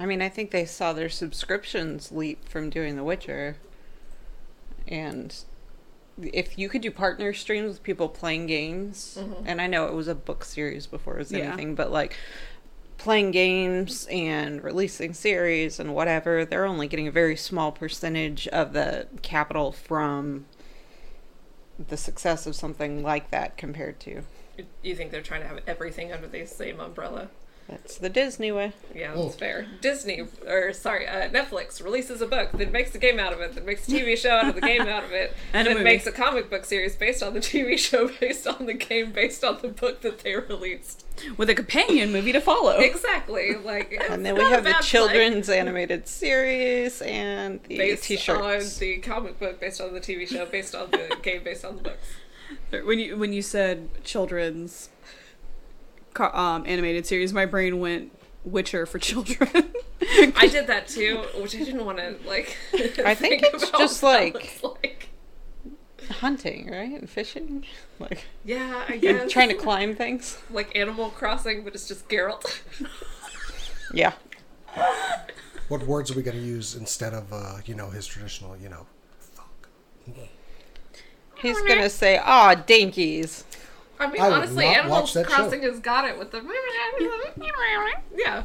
I 0.00 0.06
mean, 0.06 0.22
I 0.22 0.28
think 0.28 0.50
they 0.50 0.64
saw 0.64 0.92
their 0.92 1.08
subscriptions 1.08 2.10
leap 2.10 2.48
from 2.48 2.70
doing 2.70 2.96
The 2.96 3.04
Witcher. 3.04 3.56
And 4.88 5.34
if 6.20 6.58
you 6.58 6.68
could 6.68 6.82
do 6.82 6.90
partner 6.90 7.32
streams 7.32 7.68
with 7.68 7.82
people 7.82 8.08
playing 8.08 8.46
games, 8.46 9.18
and 9.46 9.60
I 9.60 9.66
know 9.66 9.86
it 9.86 9.94
was 9.94 10.08
a 10.08 10.14
book 10.14 10.44
series 10.44 10.86
before 10.86 11.14
it 11.14 11.18
was 11.18 11.32
Yeah. 11.32 11.48
anything, 11.48 11.74
but 11.74 11.92
like 11.92 12.16
playing 13.02 13.32
games 13.32 14.06
and 14.12 14.62
releasing 14.62 15.12
series 15.12 15.80
and 15.80 15.92
whatever, 15.92 16.44
they're 16.44 16.64
only 16.64 16.86
getting 16.86 17.08
a 17.08 17.10
very 17.10 17.34
small 17.34 17.72
percentage 17.72 18.46
of 18.48 18.72
the 18.72 19.08
capital 19.22 19.72
from 19.72 20.46
the 21.88 21.96
success 21.96 22.46
of 22.46 22.54
something 22.54 23.02
like 23.02 23.28
that 23.32 23.56
compared 23.56 23.98
to 23.98 24.22
You 24.84 24.94
think 24.94 25.10
they're 25.10 25.20
trying 25.20 25.40
to 25.40 25.48
have 25.48 25.58
everything 25.66 26.12
under 26.12 26.28
the 26.28 26.46
same 26.46 26.78
umbrella? 26.78 27.28
That's 27.68 27.96
the 27.98 28.08
Disney 28.10 28.52
way. 28.52 28.72
Yeah, 28.94 29.12
Oh. 29.14 29.24
that's 29.24 29.36
fair. 29.36 29.66
Disney, 29.80 30.22
or 30.46 30.72
sorry, 30.72 31.06
uh, 31.06 31.28
Netflix 31.30 31.82
releases 31.82 32.20
a 32.20 32.26
book, 32.26 32.50
then 32.52 32.70
makes 32.72 32.94
a 32.94 32.98
game 32.98 33.18
out 33.18 33.32
of 33.32 33.40
it, 33.40 33.54
then 33.54 33.64
makes 33.64 33.88
a 33.88 33.92
TV 33.92 34.16
show 34.16 34.30
out 34.30 34.48
of 34.48 34.54
the 34.54 34.60
game 34.60 34.82
out 34.82 35.04
of 35.04 35.12
it, 35.12 35.34
And 35.54 35.66
a 35.68 35.74
then 35.74 35.82
makes 35.84 36.06
a 36.06 36.12
comic 36.12 36.50
book 36.50 36.64
series 36.64 36.96
based 36.96 37.22
on 37.22 37.34
the 37.34 37.40
TV 37.40 37.78
show, 37.78 38.08
based 38.20 38.46
on 38.46 38.66
the 38.66 38.74
game, 38.74 39.12
based 39.12 39.42
on 39.44 39.58
the 39.62 39.68
book 39.68 40.02
that 40.02 40.18
they 40.20 40.34
released. 40.36 41.04
With 41.36 41.48
a 41.50 41.54
companion 41.54 42.10
movie 42.12 42.32
to 42.32 42.40
follow. 42.40 42.78
Exactly. 42.78 43.54
Like, 43.54 43.92
And 44.10 44.24
then 44.26 44.34
we 44.34 44.42
have 44.42 44.64
the 44.64 44.70
bad 44.70 44.80
play. 44.80 44.88
children's 44.88 45.48
animated 45.48 46.08
series 46.08 47.00
and 47.02 47.60
the 47.64 47.78
based 47.78 48.04
t-shirts. 48.04 48.74
on 48.74 48.80
the 48.80 48.98
comic 48.98 49.38
book, 49.38 49.60
based 49.60 49.80
on 49.80 49.92
the 49.94 50.00
TV 50.00 50.26
show, 50.26 50.46
based 50.46 50.74
on 50.74 50.90
the 50.90 51.16
game, 51.22 51.42
based 51.44 51.64
on 51.64 51.76
the 51.76 51.82
books. 51.82 52.06
When 52.84 52.98
you 52.98 53.16
when 53.16 53.32
you 53.32 53.40
said 53.42 53.88
children's 54.04 54.88
co- 54.88 54.91
um, 56.20 56.64
animated 56.66 57.06
series, 57.06 57.32
my 57.32 57.46
brain 57.46 57.78
went 57.80 58.12
Witcher 58.44 58.86
for 58.86 58.98
children. 59.08 59.48
I 60.36 60.48
did 60.50 60.66
that 60.66 60.88
too, 60.88 61.18
which 61.40 61.54
I 61.54 61.58
didn't 61.58 61.84
want 61.84 61.98
to 61.98 62.16
like. 62.26 62.56
I 63.04 63.14
think 63.14 63.42
it's 63.44 63.68
about 63.68 63.80
just 63.80 64.02
like- 64.02 64.60
like. 64.62 65.08
Hunting, 66.10 66.68
right? 66.70 66.90
And 67.00 67.08
fishing. 67.08 67.64
Like 68.00 68.24
Yeah, 68.44 68.82
I 68.88 68.94
and 68.94 69.00
guess. 69.00 69.30
trying 69.30 69.48
to 69.50 69.54
climb 69.54 69.94
things. 69.94 70.38
like 70.50 70.76
Animal 70.76 71.10
Crossing, 71.10 71.62
but 71.62 71.72
it's 71.74 71.86
just 71.86 72.08
Geralt. 72.08 72.60
Yeah. 73.94 74.12
What 75.68 75.84
words 75.86 76.10
are 76.10 76.14
we 76.14 76.22
going 76.22 76.36
to 76.36 76.42
use 76.42 76.74
instead 76.74 77.14
of, 77.14 77.32
uh, 77.32 77.58
you 77.64 77.76
know, 77.76 77.90
his 77.90 78.06
traditional, 78.08 78.56
you 78.56 78.68
know, 78.68 78.86
fuck? 79.20 79.68
He's 81.36 81.60
gonna 81.62 81.88
say, 81.90 82.18
"Ah, 82.22 82.54
dinkies." 82.56 83.44
I 84.02 84.10
mean, 84.10 84.20
I 84.20 84.30
honestly, 84.30 84.64
not 84.64 84.76
Animal 84.78 85.00
watch 85.00 85.12
that 85.14 85.28
show. 85.28 85.34
Crossing 85.34 85.62
has 85.62 85.78
got 85.78 86.04
it 86.08 86.18
with 86.18 86.30
the. 86.32 86.42
Yeah. 88.16 88.44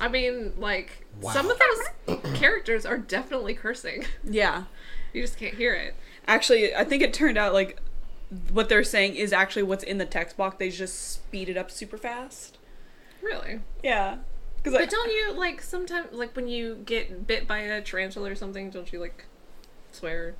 I 0.00 0.08
mean, 0.08 0.52
like, 0.56 1.06
some 1.32 1.50
of 1.50 1.58
those 2.06 2.18
characters 2.34 2.84
are 2.84 2.98
definitely 2.98 3.54
cursing. 3.54 4.04
yeah. 4.24 4.64
You 5.12 5.22
just 5.22 5.38
can't 5.38 5.54
hear 5.54 5.74
it. 5.74 5.94
Actually, 6.26 6.74
I 6.74 6.84
think 6.84 7.02
it 7.02 7.12
turned 7.12 7.38
out 7.38 7.52
like 7.52 7.80
what 8.52 8.68
they're 8.68 8.84
saying 8.84 9.16
is 9.16 9.32
actually 9.32 9.62
what's 9.62 9.84
in 9.84 9.98
the 9.98 10.06
text 10.06 10.36
box. 10.36 10.56
They 10.58 10.70
just 10.70 11.12
speed 11.12 11.48
it 11.48 11.56
up 11.56 11.70
super 11.70 11.96
fast. 11.98 12.58
Really. 13.22 13.60
Yeah. 13.82 14.18
Because 14.56 14.78
But 14.78 14.90
don't 14.90 15.10
you, 15.10 15.32
like, 15.32 15.60
sometimes, 15.60 16.12
like, 16.12 16.36
when 16.36 16.46
you 16.46 16.76
get 16.84 17.26
bit 17.26 17.48
by 17.48 17.58
a 17.58 17.80
tarantula 17.80 18.30
or 18.30 18.34
something, 18.36 18.70
don't 18.70 18.92
you, 18.92 19.00
like, 19.00 19.24
swear? 19.90 20.34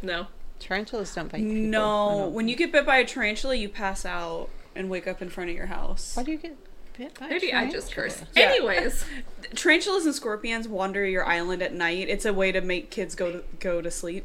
No. 0.00 0.28
Tarantulas 0.58 1.14
don't 1.14 1.30
bite 1.30 1.38
people. 1.38 1.54
No, 1.54 2.28
when 2.28 2.48
you 2.48 2.56
get 2.56 2.72
bit 2.72 2.84
by 2.84 2.98
a 2.98 3.04
tarantula, 3.04 3.54
you 3.54 3.68
pass 3.68 4.04
out 4.04 4.48
and 4.74 4.90
wake 4.90 5.06
up 5.06 5.22
in 5.22 5.28
front 5.28 5.50
of 5.50 5.56
your 5.56 5.66
house. 5.66 6.16
Why 6.16 6.22
do 6.24 6.32
you 6.32 6.38
get 6.38 6.56
bit 6.96 7.18
by 7.18 7.26
a 7.26 7.28
Maybe 7.30 7.52
I 7.52 7.70
just 7.70 7.90
tarantula? 7.92 8.26
cursed. 8.26 8.36
Yeah. 8.36 8.44
Anyways. 8.44 9.04
Tarantulas 9.54 10.04
and 10.04 10.14
scorpions 10.14 10.66
wander 10.68 11.06
your 11.06 11.24
island 11.24 11.62
at 11.62 11.72
night. 11.72 12.08
It's 12.08 12.24
a 12.24 12.32
way 12.32 12.52
to 12.52 12.60
make 12.60 12.90
kids 12.90 13.14
go 13.14 13.32
to 13.32 13.44
go 13.60 13.80
to 13.80 13.90
sleep. 13.90 14.24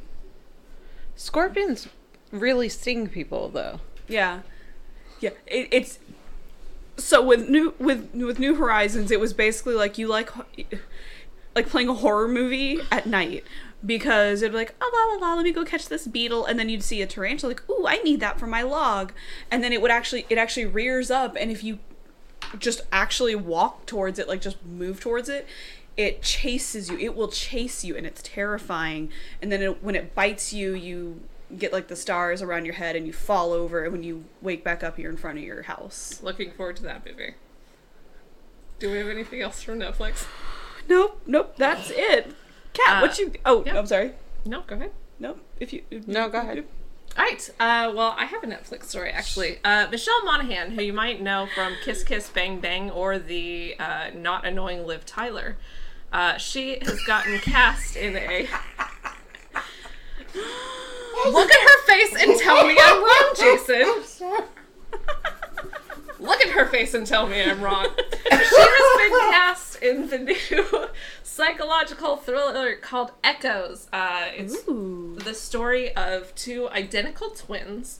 Scorpions 1.16 1.88
really 2.32 2.70
sting 2.70 3.08
people, 3.08 3.50
though. 3.50 3.80
Yeah, 4.08 4.42
yeah. 5.20 5.30
It, 5.48 5.68
it's 5.72 6.00
so 6.98 7.24
with 7.24 7.48
new 7.48 7.74
with 7.80 8.13
with 8.13 8.40
New 8.40 8.56
Horizons, 8.56 9.12
it 9.12 9.20
was 9.20 9.34
basically 9.34 9.75
like 9.75 9.98
you 9.98 10.08
like 10.08 10.30
like 11.56 11.70
playing 11.70 11.90
a 11.90 11.94
horror 11.94 12.28
movie 12.28 12.80
at 12.92 13.06
night 13.06 13.44
because 13.86 14.42
it'd 14.42 14.52
be 14.52 14.58
like 14.58 14.75
oh 14.82 15.18
la 15.20 15.28
la 15.28 15.30
la 15.30 15.36
let 15.36 15.44
me 15.44 15.52
go 15.52 15.66
catch 15.66 15.88
this 15.88 16.08
beetle 16.08 16.46
and 16.46 16.58
then 16.58 16.70
you'd 16.70 16.84
see 16.84 17.02
a 17.02 17.08
tarantula 17.08 17.52
like 17.52 17.70
ooh 17.70 17.86
I 17.88 17.98
need 17.98 18.20
that 18.22 18.40
for 18.40 18.48
my 18.48 18.62
log 18.62 19.13
and 19.52 19.63
then 19.63 19.74
it 19.74 19.82
would 19.82 19.92
actually 19.92 20.25
it 20.30 20.38
actually 20.38 20.66
rears 20.66 21.12
up 21.12 21.36
and 21.40 21.52
if 21.52 21.63
you 21.63 21.80
just 22.60 22.82
actually 22.92 23.36
walk 23.36 23.86
towards 23.86 24.20
it 24.20 24.28
like 24.28 24.42
just 24.42 24.63
move 24.66 25.00
towards 25.00 25.30
it 25.30 25.48
it 25.98 26.22
chases 26.22 26.90
you 26.90 26.98
it 26.98 27.16
will 27.16 27.28
chase 27.28 27.84
you 27.84 27.96
and 27.96 28.06
it's 28.06 28.22
terrifying 28.24 29.10
and 29.42 29.52
then 29.52 29.62
it, 29.62 29.84
when 29.84 29.96
it 29.96 30.16
bites 30.16 30.54
you 30.54 30.74
you 30.74 31.22
get 31.58 31.72
like 31.72 31.88
the 31.88 31.96
stars 31.96 32.42
around 32.42 32.66
your 32.66 32.74
head 32.75 32.96
and 32.96 33.06
you 33.06 33.13
fall 33.13 33.52
over 33.52 33.84
and 33.84 33.92
when 33.92 34.04
you 34.04 34.24
wake 34.42 34.63
back 34.63 34.84
up 34.84 34.98
you're 34.98 35.12
in 35.12 35.18
front 35.18 35.38
of 35.38 35.44
your 35.44 35.63
house 35.63 36.20
Looking 36.24 36.52
forward 36.52 36.78
to 36.78 36.84
that 36.84 37.06
movie. 37.06 37.36
Do 38.80 38.92
we 38.92 38.98
have 38.98 39.08
anything 39.08 39.42
else 39.42 39.62
from 39.62 39.80
Netflix? 39.80 40.25
nope 40.90 41.22
nope 41.25 41.56
that's 41.58 41.92
it 41.92 42.36
cat 42.74 42.98
Uh, 42.98 43.01
what 43.08 43.18
you 43.20 43.32
oh 43.46 43.63
yeah. 43.65 43.77
i'm 43.77 43.86
sorry 43.88 44.13
No, 44.46 44.62
go 44.68 44.75
ahead. 44.75 44.92
No, 45.20 45.38
if 45.60 45.72
you 45.74 45.84
if 45.89 46.08
No, 46.08 46.25
you- 46.25 46.32
go 46.32 46.39
ahead. 46.39 46.65
All 47.15 47.24
right. 47.24 47.50
Uh, 47.60 47.94
well, 47.96 48.15
I 48.18 48.25
have 48.25 48.44
a 48.44 48.48
Netflix 48.48 48.86
story 48.86 49.12
actually. 49.12 49.60
Uh, 49.63 49.88
Michelle 49.92 50.25
Monaghan, 50.25 50.72
who 50.72 50.82
you 50.82 50.94
might 50.94 51.22
know 51.22 51.48
from 51.53 51.75
Kiss 51.86 52.03
Kiss 52.03 52.27
Bang 52.30 52.60
Bang 52.60 52.89
or 52.89 53.20
the 53.20 53.75
uh, 53.80 54.10
not 54.15 54.46
annoying 54.48 54.86
Liv 54.88 55.06
Tyler, 55.06 55.56
uh, 56.12 56.38
she 56.38 56.80
has 56.82 57.00
gotten 57.06 57.38
cast 57.39 57.96
in 57.96 58.15
a. 58.18 58.48
Look 61.32 61.51
at 61.51 61.62
her 61.70 61.82
face 61.86 62.15
and 62.20 62.38
tell 62.39 62.65
me 62.68 62.75
I'm 62.82 63.03
wrong, 63.03 63.34
Jason. 63.38 64.03
Look 66.24 66.42
at 66.42 66.50
her 66.51 66.65
face 66.65 66.94
and 66.94 67.06
tell 67.06 67.27
me 67.27 67.42
I'm 67.44 67.62
wrong. 67.62 67.88
She 68.32 68.60
has 68.60 69.12
been 69.12 69.32
cast 69.32 69.82
in 69.82 70.10
the 70.10 70.18
new 70.20 70.88
psychological 71.24 72.18
thriller 72.18 72.75
called 72.75 73.12
Echoes. 73.24 73.88
Uh, 73.92 74.27
it's 74.36 74.68
Ooh. 74.68 75.18
the 75.24 75.34
story 75.34 75.96
of 75.96 76.34
two 76.36 76.70
identical 76.70 77.30
twins 77.30 78.00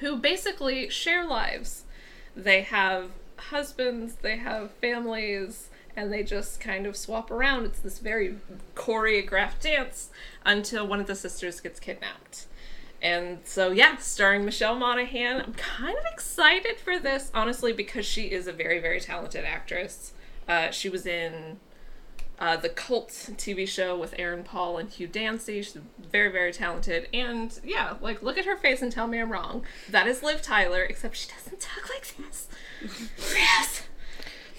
who 0.00 0.16
basically 0.16 0.88
share 0.88 1.26
lives. 1.26 1.84
They 2.36 2.62
have 2.62 3.10
husbands, 3.36 4.16
they 4.22 4.36
have 4.38 4.70
families, 4.72 5.68
and 5.96 6.12
they 6.12 6.22
just 6.22 6.60
kind 6.60 6.86
of 6.86 6.96
swap 6.96 7.30
around. 7.30 7.66
It's 7.66 7.80
this 7.80 7.98
very 7.98 8.36
choreographed 8.74 9.60
dance 9.60 10.10
until 10.44 10.86
one 10.86 11.00
of 11.00 11.06
the 11.06 11.14
sisters 11.14 11.60
gets 11.60 11.80
kidnapped. 11.80 12.46
And 13.02 13.38
so, 13.44 13.70
yeah, 13.70 13.96
starring 13.96 14.44
Michelle 14.44 14.76
Monaghan. 14.76 15.40
I'm 15.40 15.54
kind 15.54 15.96
of 15.96 16.04
excited 16.12 16.78
for 16.78 16.98
this, 16.98 17.30
honestly, 17.34 17.72
because 17.72 18.04
she 18.04 18.24
is 18.24 18.46
a 18.46 18.52
very, 18.52 18.78
very 18.78 19.00
talented 19.00 19.44
actress. 19.44 20.12
Uh, 20.46 20.70
she 20.70 20.88
was 20.88 21.06
in 21.06 21.58
uh, 22.38 22.56
the 22.56 22.68
Cult 22.68 23.08
TV 23.08 23.66
show 23.66 23.96
with 23.96 24.14
Aaron 24.18 24.42
Paul 24.42 24.78
and 24.78 24.90
Hugh 24.90 25.06
Dancy. 25.06 25.62
She's 25.62 25.78
very, 26.10 26.30
very 26.30 26.52
talented. 26.52 27.08
And 27.12 27.58
yeah, 27.64 27.94
like, 28.00 28.22
look 28.22 28.36
at 28.38 28.46
her 28.46 28.56
face 28.56 28.82
and 28.82 28.90
tell 28.90 29.06
me 29.06 29.18
I'm 29.18 29.30
wrong. 29.30 29.64
That 29.88 30.06
is 30.06 30.22
Liv 30.22 30.42
Tyler, 30.42 30.82
except 30.82 31.16
she 31.16 31.30
doesn't 31.30 31.60
talk 31.60 31.88
like 31.88 32.14
this. 32.16 32.48
Yes! 33.34 33.82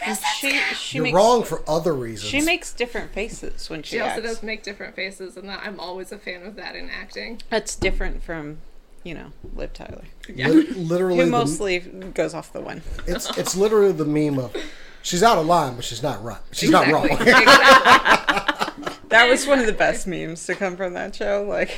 Yes, 0.01 0.19
that's 0.19 0.33
She 0.37 0.59
she 0.75 0.97
You're 0.97 1.03
makes 1.05 1.15
wrong 1.15 1.43
for 1.43 1.63
other 1.69 1.93
reasons. 1.93 2.29
she 2.29 2.41
makes 2.41 2.73
different 2.73 3.11
faces 3.13 3.69
when 3.69 3.83
she, 3.83 3.97
She 3.97 3.99
also 4.01 4.21
does 4.21 4.41
make 4.43 4.63
different 4.63 4.95
faces, 4.95 5.37
and 5.37 5.47
that 5.49 5.61
I'm 5.63 5.79
always 5.79 6.11
a 6.11 6.17
fan 6.17 6.43
of 6.43 6.55
that 6.55 6.75
in 6.75 6.89
acting. 6.89 7.41
That's 7.49 7.75
different 7.75 8.23
from, 8.23 8.57
you 9.03 9.13
know, 9.13 9.31
Liv 9.55 9.73
Tyler, 9.73 10.03
Li- 10.27 10.45
literally, 10.73 11.17
who 11.19 11.25
the- 11.25 11.31
mostly 11.31 11.79
goes 11.79 12.33
off 12.33 12.51
the 12.53 12.61
one. 12.61 12.81
it's 13.07 13.35
it's 13.37 13.55
literally 13.55 13.91
the 13.91 14.05
meme 14.05 14.39
of 14.39 14.55
she's 15.03 15.23
out 15.23 15.37
of 15.37 15.45
line, 15.45 15.75
but 15.75 15.83
she's 15.85 16.01
not 16.03 16.23
right. 16.23 16.39
She's 16.51 16.69
not 16.71 16.87
wrong. 16.87 17.05
Exactly. 17.09 17.31
exactly. 17.43 18.57
That 19.09 19.27
was 19.29 19.45
one 19.45 19.59
of 19.59 19.65
the 19.65 19.73
best 19.73 20.07
memes 20.07 20.45
to 20.45 20.55
come 20.55 20.77
from 20.77 20.93
that 20.93 21.13
show. 21.13 21.43
Like, 21.47 21.69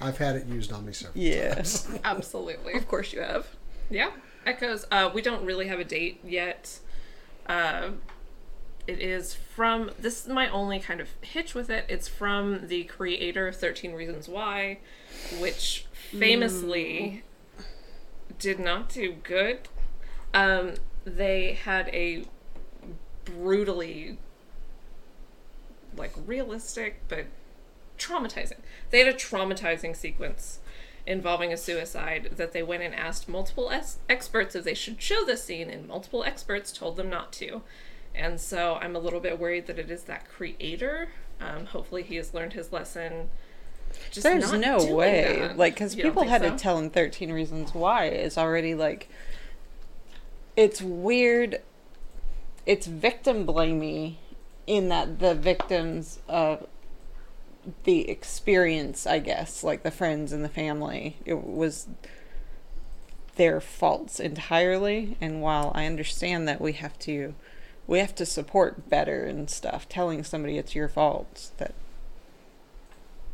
I've 0.00 0.16
had 0.16 0.36
it 0.36 0.46
used 0.46 0.72
on 0.72 0.86
me 0.86 0.94
several 0.94 1.22
yeah. 1.22 1.54
times. 1.56 1.86
Absolutely. 2.02 2.72
of 2.72 2.88
course 2.88 3.12
you 3.12 3.20
have 3.20 3.46
Yeah, 3.90 4.10
Echoes. 4.46 4.86
Uh, 4.90 5.10
we 5.12 5.20
don't 5.20 5.44
really 5.44 5.66
have 5.68 5.78
a 5.80 5.84
date 5.84 6.20
yet. 6.24 6.78
Uh, 7.46 7.90
it 8.86 9.00
is 9.00 9.34
from. 9.34 9.90
This 9.98 10.22
is 10.22 10.28
my 10.28 10.48
only 10.48 10.78
kind 10.78 11.00
of 11.00 11.08
hitch 11.20 11.54
with 11.54 11.70
it. 11.70 11.84
It's 11.88 12.08
from 12.08 12.68
the 12.68 12.84
creator 12.84 13.48
of 13.48 13.56
Thirteen 13.56 13.92
Reasons 13.92 14.28
Why, 14.28 14.78
which 15.38 15.86
famously 15.92 17.22
did 18.38 18.58
not 18.58 18.88
do 18.88 19.14
good. 19.22 19.60
Um, 20.32 20.74
they 21.04 21.52
had 21.52 21.88
a 21.88 22.24
brutally, 23.24 24.18
like, 25.96 26.12
realistic 26.26 27.00
but 27.08 27.26
traumatizing. 27.98 28.58
They 28.90 28.98
had 28.98 29.08
a 29.08 29.16
traumatizing 29.16 29.94
sequence 29.96 30.58
involving 31.06 31.52
a 31.52 31.56
suicide 31.56 32.30
that 32.36 32.52
they 32.52 32.62
went 32.62 32.82
and 32.82 32.94
asked 32.94 33.28
multiple 33.28 33.70
es- 33.70 33.98
experts 34.08 34.54
if 34.54 34.64
they 34.64 34.74
should 34.74 35.00
show 35.00 35.24
this 35.24 35.44
scene, 35.44 35.70
and 35.70 35.86
multiple 35.86 36.24
experts 36.24 36.72
told 36.72 36.96
them 36.96 37.10
not 37.10 37.32
to. 37.32 37.62
And 38.14 38.40
so 38.40 38.78
I'm 38.80 38.94
a 38.94 38.98
little 38.98 39.20
bit 39.20 39.38
worried 39.38 39.66
that 39.66 39.78
it 39.78 39.90
is 39.90 40.04
that 40.04 40.28
creator. 40.28 41.08
Um, 41.40 41.66
hopefully, 41.66 42.02
he 42.02 42.16
has 42.16 42.32
learned 42.32 42.52
his 42.52 42.72
lesson. 42.72 43.28
Just 44.10 44.24
There's 44.24 44.52
no 44.52 44.84
way. 44.92 45.38
that. 45.40 45.58
Like, 45.58 45.74
because 45.74 45.94
people 45.94 46.24
had 46.24 46.42
so? 46.42 46.50
to 46.50 46.56
tell 46.56 46.78
him 46.78 46.90
13 46.90 47.32
Reasons 47.32 47.74
Why 47.74 48.06
is 48.06 48.38
already 48.38 48.74
like. 48.74 49.08
It's 50.56 50.80
weird. 50.80 51.60
It's 52.66 52.86
victim 52.86 53.44
blaming 53.44 54.16
in 54.66 54.88
that 54.88 55.18
the 55.18 55.34
victims 55.34 56.20
of 56.28 56.66
the 57.84 58.08
experience, 58.10 59.06
I 59.06 59.18
guess, 59.18 59.62
like 59.64 59.82
the 59.82 59.90
friends 59.90 60.32
and 60.32 60.44
the 60.44 60.48
family, 60.48 61.16
it 61.24 61.42
was 61.44 61.88
their 63.36 63.60
faults 63.60 64.20
entirely. 64.20 65.16
And 65.20 65.42
while 65.42 65.72
I 65.74 65.86
understand 65.86 66.46
that 66.48 66.60
we 66.60 66.72
have 66.74 66.98
to. 67.00 67.34
We 67.86 67.98
have 67.98 68.14
to 68.14 68.24
support 68.24 68.88
better 68.88 69.24
and 69.26 69.50
stuff. 69.50 69.86
Telling 69.90 70.24
somebody 70.24 70.56
it's 70.56 70.74
your 70.74 70.88
fault 70.88 71.50
that 71.58 71.74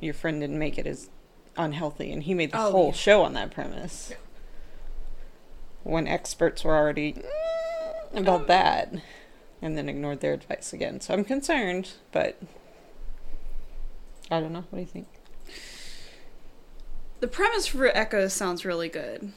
your 0.01 0.13
friend 0.13 0.41
didn't 0.41 0.59
make 0.59 0.77
it 0.77 0.89
is 0.89 1.09
unhealthy 1.57 2.11
and 2.11 2.25
he 2.25 2.35
made 2.35 2.51
the 2.51 2.59
Oh, 2.59 2.71
whole 2.73 2.87
yeah. 2.87 2.93
show 2.93 3.23
on 3.23 3.35
that 3.35 3.51
premise 3.53 4.09
Yeah. 4.11 4.17
when 5.85 6.07
experts 6.09 6.65
were 6.65 6.75
already 6.75 7.13
"Mm," 8.13 8.21
about 8.21 8.47
that 8.47 8.93
and 9.63 9.77
then 9.77 9.89
ignored 9.89 10.21
their 10.21 10.33
advice 10.33 10.73
again 10.73 11.01
so 11.01 11.13
i'm 11.13 11.25
concerned 11.25 11.91
but 12.13 12.41
i 14.31 14.41
don't 14.41 14.53
know 14.53 14.65
what 14.71 14.79
do 14.79 14.81
you 14.81 14.87
think 14.87 15.07
The 17.21 17.29
premise 17.29 17.67
for 17.67 17.87
Echo 17.87 18.29
sounds 18.29 18.65
really 18.65 18.89
good, 18.89 19.33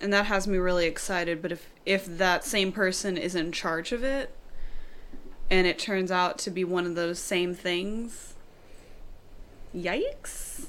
and 0.00 0.10
that 0.10 0.24
has 0.26 0.48
me 0.48 0.56
really 0.56 0.86
excited. 0.86 1.42
But 1.42 1.52
if 1.52 1.68
if 1.84 2.06
that 2.06 2.44
same 2.44 2.72
person 2.72 3.18
is 3.18 3.34
in 3.34 3.52
charge 3.52 3.92
of 3.92 4.02
it, 4.02 4.34
and 5.50 5.66
it 5.66 5.78
turns 5.78 6.10
out 6.10 6.38
to 6.38 6.50
be 6.50 6.64
one 6.64 6.86
of 6.86 6.94
those 6.94 7.18
same 7.18 7.54
things, 7.54 8.32
yikes! 9.74 10.68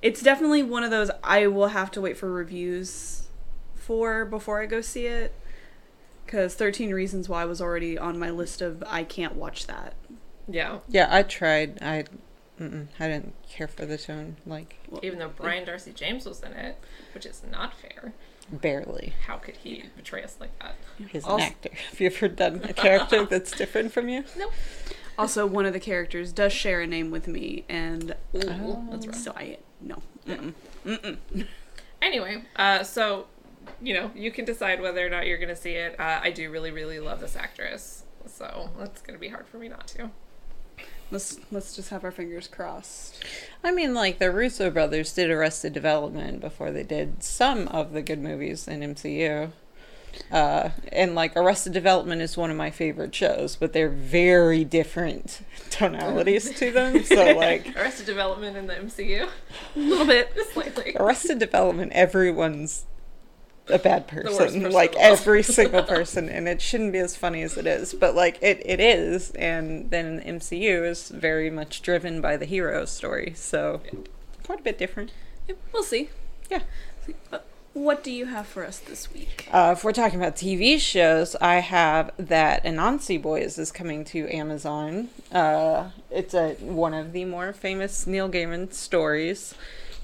It's 0.00 0.22
definitely 0.22 0.62
one 0.62 0.84
of 0.84 0.92
those 0.92 1.10
I 1.24 1.48
will 1.48 1.68
have 1.68 1.90
to 1.92 2.00
wait 2.00 2.16
for 2.16 2.30
reviews 2.30 3.26
for 3.74 4.24
before 4.24 4.62
I 4.62 4.66
go 4.66 4.80
see 4.80 5.06
it. 5.06 5.34
Because 6.24 6.54
13 6.54 6.92
Reasons 6.94 7.28
Why 7.28 7.44
was 7.44 7.60
already 7.60 7.98
on 7.98 8.16
my 8.18 8.30
list 8.30 8.62
of 8.62 8.82
I 8.86 9.02
can't 9.04 9.34
watch 9.34 9.66
that. 9.66 9.94
Yeah. 10.46 10.78
yeah 10.88 11.08
i 11.10 11.22
tried 11.22 11.78
i 11.82 12.04
mm-mm, 12.60 12.86
i 13.00 13.08
didn't 13.08 13.34
care 13.48 13.66
for 13.68 13.84
the 13.86 13.98
tone 13.98 14.36
like 14.46 14.76
Even 15.02 15.18
though 15.18 15.28
Brian 15.34 15.64
Darcy 15.64 15.92
James 15.92 16.24
was 16.26 16.42
in 16.42 16.52
it, 16.52 16.78
which 17.14 17.26
is 17.26 17.42
not 17.50 17.74
fair. 17.74 18.12
barely 18.50 19.12
How 19.26 19.38
could 19.38 19.56
he 19.56 19.84
betray 19.96 20.22
us 20.22 20.36
like 20.40 20.56
that? 20.60 20.74
he's 21.10 21.24
Also- 21.24 21.36
an 21.44 21.50
actor 21.52 21.70
have 21.90 22.00
you 22.00 22.06
ever 22.06 22.28
done 22.28 22.60
a 22.64 22.72
character 22.72 23.24
that's 23.30 23.50
different 23.52 23.92
from 23.92 24.08
you 24.08 24.24
Nope. 24.38 24.52
Also, 25.16 25.46
one 25.46 25.64
of 25.64 25.72
the 25.72 25.78
characters 25.78 26.32
does 26.32 26.52
share 26.52 26.80
a 26.80 26.88
name 26.88 27.12
with 27.12 27.28
me, 27.28 27.64
and 27.68 28.16
Ooh, 28.34 28.84
that's 28.90 29.06
rough. 29.06 29.14
so 29.14 29.32
I 29.36 29.58
no. 29.80 30.02
Mm-mm. 30.26 30.54
Mm-mm. 30.84 31.46
Anyway, 32.02 32.42
uh, 32.56 32.82
so 32.82 33.26
you 33.80 33.94
know 33.94 34.10
you 34.16 34.32
can 34.32 34.44
decide 34.44 34.80
whether 34.82 35.06
or 35.06 35.08
not 35.08 35.26
you're 35.28 35.38
going 35.38 35.48
to 35.48 35.54
see 35.56 35.70
it. 35.74 35.94
Uh, 36.00 36.18
I 36.20 36.30
do 36.32 36.50
really, 36.50 36.72
really 36.72 36.98
love 36.98 37.20
this 37.20 37.36
actress, 37.36 38.02
so 38.26 38.68
it's 38.80 39.00
going 39.02 39.14
to 39.14 39.20
be 39.20 39.28
hard 39.28 39.46
for 39.46 39.58
me 39.58 39.68
not 39.68 39.86
to. 39.88 40.10
Let's 41.10 41.38
let's 41.50 41.76
just 41.76 41.90
have 41.90 42.02
our 42.04 42.10
fingers 42.10 42.48
crossed. 42.48 43.22
I 43.62 43.70
mean, 43.72 43.94
like 43.94 44.18
the 44.18 44.30
Russo 44.32 44.70
brothers 44.70 45.12
did 45.12 45.30
Arrested 45.30 45.72
Development 45.72 46.40
before 46.40 46.70
they 46.70 46.82
did 46.82 47.22
some 47.22 47.68
of 47.68 47.92
the 47.92 48.02
good 48.02 48.20
movies 48.20 48.66
in 48.66 48.80
MCU. 48.80 49.50
Uh, 50.30 50.70
and 50.92 51.14
like 51.14 51.36
Arrested 51.36 51.72
Development 51.72 52.22
is 52.22 52.36
one 52.36 52.50
of 52.50 52.56
my 52.56 52.70
favorite 52.70 53.14
shows, 53.14 53.56
but 53.56 53.72
they're 53.72 53.88
very 53.88 54.64
different 54.64 55.40
tonalities 55.70 56.52
to 56.58 56.70
them. 56.70 57.02
So 57.04 57.32
like 57.36 57.76
Arrested 57.76 58.06
Development 58.06 58.56
in 58.56 58.66
the 58.66 58.74
MCU, 58.74 59.28
A 59.76 59.78
little 59.78 60.06
bit. 60.06 60.30
slightly. 60.52 60.94
Arrested 60.96 61.38
Development, 61.38 61.92
everyone's 61.92 62.84
a 63.68 63.78
bad 63.78 64.06
person, 64.06 64.36
person 64.36 64.70
like 64.70 64.92
in 64.94 64.98
the 65.00 65.06
world. 65.06 65.18
every 65.18 65.42
single 65.42 65.82
person, 65.96 66.28
and 66.28 66.46
it 66.48 66.60
shouldn't 66.60 66.92
be 66.92 66.98
as 66.98 67.16
funny 67.16 67.42
as 67.42 67.56
it 67.56 67.66
is, 67.66 67.94
but 67.94 68.14
like 68.14 68.38
it, 68.42 68.62
it 68.64 68.80
is. 68.80 69.30
And 69.32 69.90
then 69.90 70.16
the 70.16 70.22
MCU 70.24 70.86
is 70.88 71.08
very 71.08 71.50
much 71.50 71.80
driven 71.82 72.20
by 72.20 72.36
the 72.36 72.44
hero 72.46 72.84
story, 72.84 73.32
so 73.36 73.80
quite 74.42 74.60
a 74.60 74.62
bit 74.62 74.78
different. 74.78 75.12
Yep, 75.48 75.58
we'll 75.72 75.82
see. 75.82 76.10
Yeah. 76.50 76.60
Uh, 77.32 77.38
What 77.72 78.04
do 78.04 78.12
you 78.12 78.26
have 78.26 78.46
for 78.46 78.64
us 78.64 78.78
this 78.78 79.12
week? 79.12 79.48
Uh, 79.50 79.74
if 79.76 79.82
we're 79.82 79.92
talking 79.92 80.20
about 80.20 80.36
TV 80.36 80.78
shows, 80.78 81.34
I 81.40 81.56
have 81.56 82.12
that 82.18 82.62
Anansi 82.64 83.20
Boys 83.20 83.58
is 83.58 83.72
coming 83.72 84.04
to 84.06 84.28
Amazon. 84.32 85.08
Uh, 85.32 85.90
it's 86.10 86.34
a 86.34 86.50
one 86.60 86.94
of 86.94 87.12
the 87.12 87.24
more 87.24 87.52
famous 87.52 88.06
Neil 88.06 88.28
Gaiman 88.30 88.72
stories. 88.72 89.54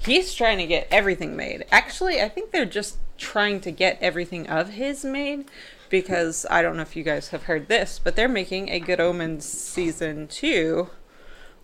He's 0.05 0.33
trying 0.33 0.57
to 0.57 0.65
get 0.65 0.87
everything 0.89 1.35
made. 1.35 1.65
Actually, 1.71 2.21
I 2.21 2.29
think 2.29 2.51
they're 2.51 2.65
just 2.65 2.97
trying 3.17 3.61
to 3.61 3.71
get 3.71 3.99
everything 4.01 4.47
of 4.47 4.69
his 4.69 5.05
made 5.05 5.45
because 5.89 6.45
I 6.49 6.61
don't 6.61 6.75
know 6.75 6.81
if 6.81 6.95
you 6.95 7.03
guys 7.03 7.29
have 7.29 7.43
heard 7.43 7.67
this, 7.67 7.99
but 8.03 8.15
they're 8.15 8.27
making 8.27 8.69
a 8.69 8.79
Good 8.79 8.99
Omens 8.99 9.45
season 9.45 10.27
two, 10.27 10.89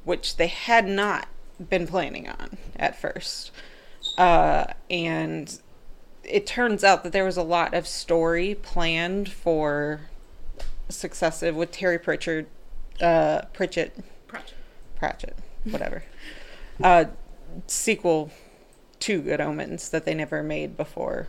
which 0.03 0.37
they 0.37 0.47
had 0.47 0.87
not 0.87 1.27
been 1.69 1.87
planning 1.87 2.27
on 2.27 2.57
at 2.75 2.99
first. 2.99 3.51
Uh, 4.17 4.65
and 4.89 5.59
it 6.23 6.45
turns 6.45 6.83
out 6.83 7.03
that 7.03 7.13
there 7.13 7.25
was 7.25 7.37
a 7.37 7.43
lot 7.43 7.73
of 7.73 7.87
story 7.87 8.55
planned 8.55 9.29
for 9.29 10.01
successive 10.89 11.55
with 11.55 11.71
Terry 11.71 11.97
Pritchard, 11.97 12.47
uh, 13.01 13.41
Pritchett, 13.53 13.97
Project. 14.27 14.53
Pratchett, 14.95 15.35
whatever, 15.63 16.03
uh, 16.83 17.05
sequel 17.67 18.31
to 18.99 19.21
Good 19.21 19.41
Omens 19.41 19.89
that 19.89 20.05
they 20.05 20.13
never 20.13 20.43
made 20.43 20.77
before. 20.77 21.27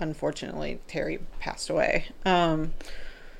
Unfortunately, 0.00 0.80
Terry 0.88 1.20
passed 1.38 1.70
away. 1.70 2.06
Um, 2.24 2.74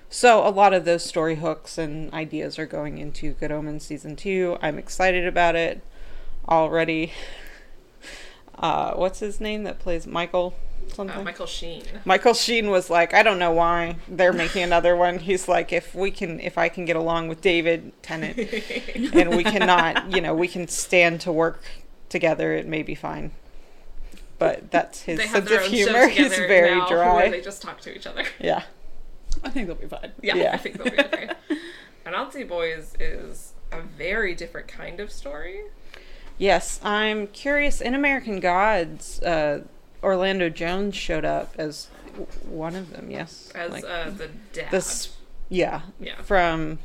so 0.09 0.47
a 0.47 0.51
lot 0.51 0.73
of 0.73 0.85
those 0.85 1.05
story 1.05 1.37
hooks 1.37 1.77
and 1.77 2.13
ideas 2.13 2.59
are 2.59 2.67
going 2.67 2.99
into 2.99 3.33
Good 3.33 3.51
Omens 3.51 3.85
season 3.85 4.15
two. 4.15 4.57
I'm 4.63 4.79
excited 4.79 5.27
about 5.27 5.57
it 5.57 5.83
already. 6.49 7.13
Uh, 8.57 8.95
what's 8.95 9.19
his 9.19 9.41
name 9.41 9.65
that 9.65 9.81
plays 9.81 10.07
Michael? 10.07 10.55
Something. 10.89 11.19
Uh, 11.19 11.25
Michael 11.25 11.47
Sheen. 11.47 11.83
Michael 12.05 12.35
Sheen 12.35 12.71
was 12.71 12.91
like, 12.91 13.15
I 13.15 13.23
don't 13.23 13.39
know 13.39 13.51
why 13.51 13.97
they're 14.07 14.33
making 14.33 14.63
another 14.63 14.95
one. 14.95 15.19
He's 15.19 15.49
like, 15.49 15.73
if 15.73 15.95
we 15.95 16.11
can, 16.11 16.39
if 16.39 16.57
I 16.57 16.69
can 16.69 16.85
get 16.85 16.95
along 16.95 17.29
with 17.29 17.41
David 17.41 17.93
Tennant, 18.03 18.39
and 18.95 19.37
we 19.37 19.43
cannot, 19.43 20.13
you 20.15 20.21
know, 20.21 20.35
we 20.35 20.47
can 20.47 20.69
stand 20.69 21.21
to 21.23 21.33
work 21.33 21.63
together, 22.14 22.55
it 22.55 22.66
may 22.66 22.83
be 22.83 22.94
fine. 22.94 23.33
But 24.38 24.70
that's 24.70 25.03
his 25.03 25.18
They 25.18 25.27
have 25.27 25.46
sense 25.46 25.48
their 25.50 25.59
of 25.61 25.64
own 25.66 25.70
humor. 25.70 25.92
show 26.03 26.09
He's 26.09 26.24
together 26.31 26.48
very 26.48 26.77
now 26.79 26.87
dry. 26.88 27.14
where 27.16 27.31
they 27.31 27.40
just 27.40 27.61
talk 27.61 27.81
to 27.83 27.94
each 27.94 28.07
other. 28.07 28.24
Yeah. 28.40 28.62
I 29.42 29.50
think 29.50 29.66
they'll 29.66 29.77
be 29.77 29.87
fine. 29.88 30.12
Yeah, 30.22 30.37
Yeah. 30.37 30.53
I 30.55 30.57
think 30.59 30.77
they'll 30.79 30.92
be 30.92 31.00
okay. 31.00 31.31
Anansi 32.07 32.46
Boys 32.48 32.94
is 33.00 33.53
a 33.72 33.81
very 33.81 34.35
different 34.35 34.68
kind 34.68 35.00
of 35.00 35.11
story. 35.11 35.61
Yes, 36.38 36.81
I'm 36.85 37.27
curious. 37.29 37.81
In 37.81 37.94
American 37.94 38.38
Gods, 38.40 39.20
uh, 39.22 39.62
Orlando 40.03 40.48
Jones 40.48 40.94
showed 40.96 41.24
up 41.24 41.55
as 41.59 41.88
w- 42.12 42.27
one 42.48 42.77
of 42.77 42.92
them. 42.92 43.11
Yes, 43.11 43.50
As 43.55 43.70
Like, 43.72 43.85
uh, 43.85 44.11
the 44.11 44.29
dad. 44.53 44.70
this, 44.70 45.16
yeah, 45.48 45.83
Yeah. 46.00 46.20
from 46.22 46.79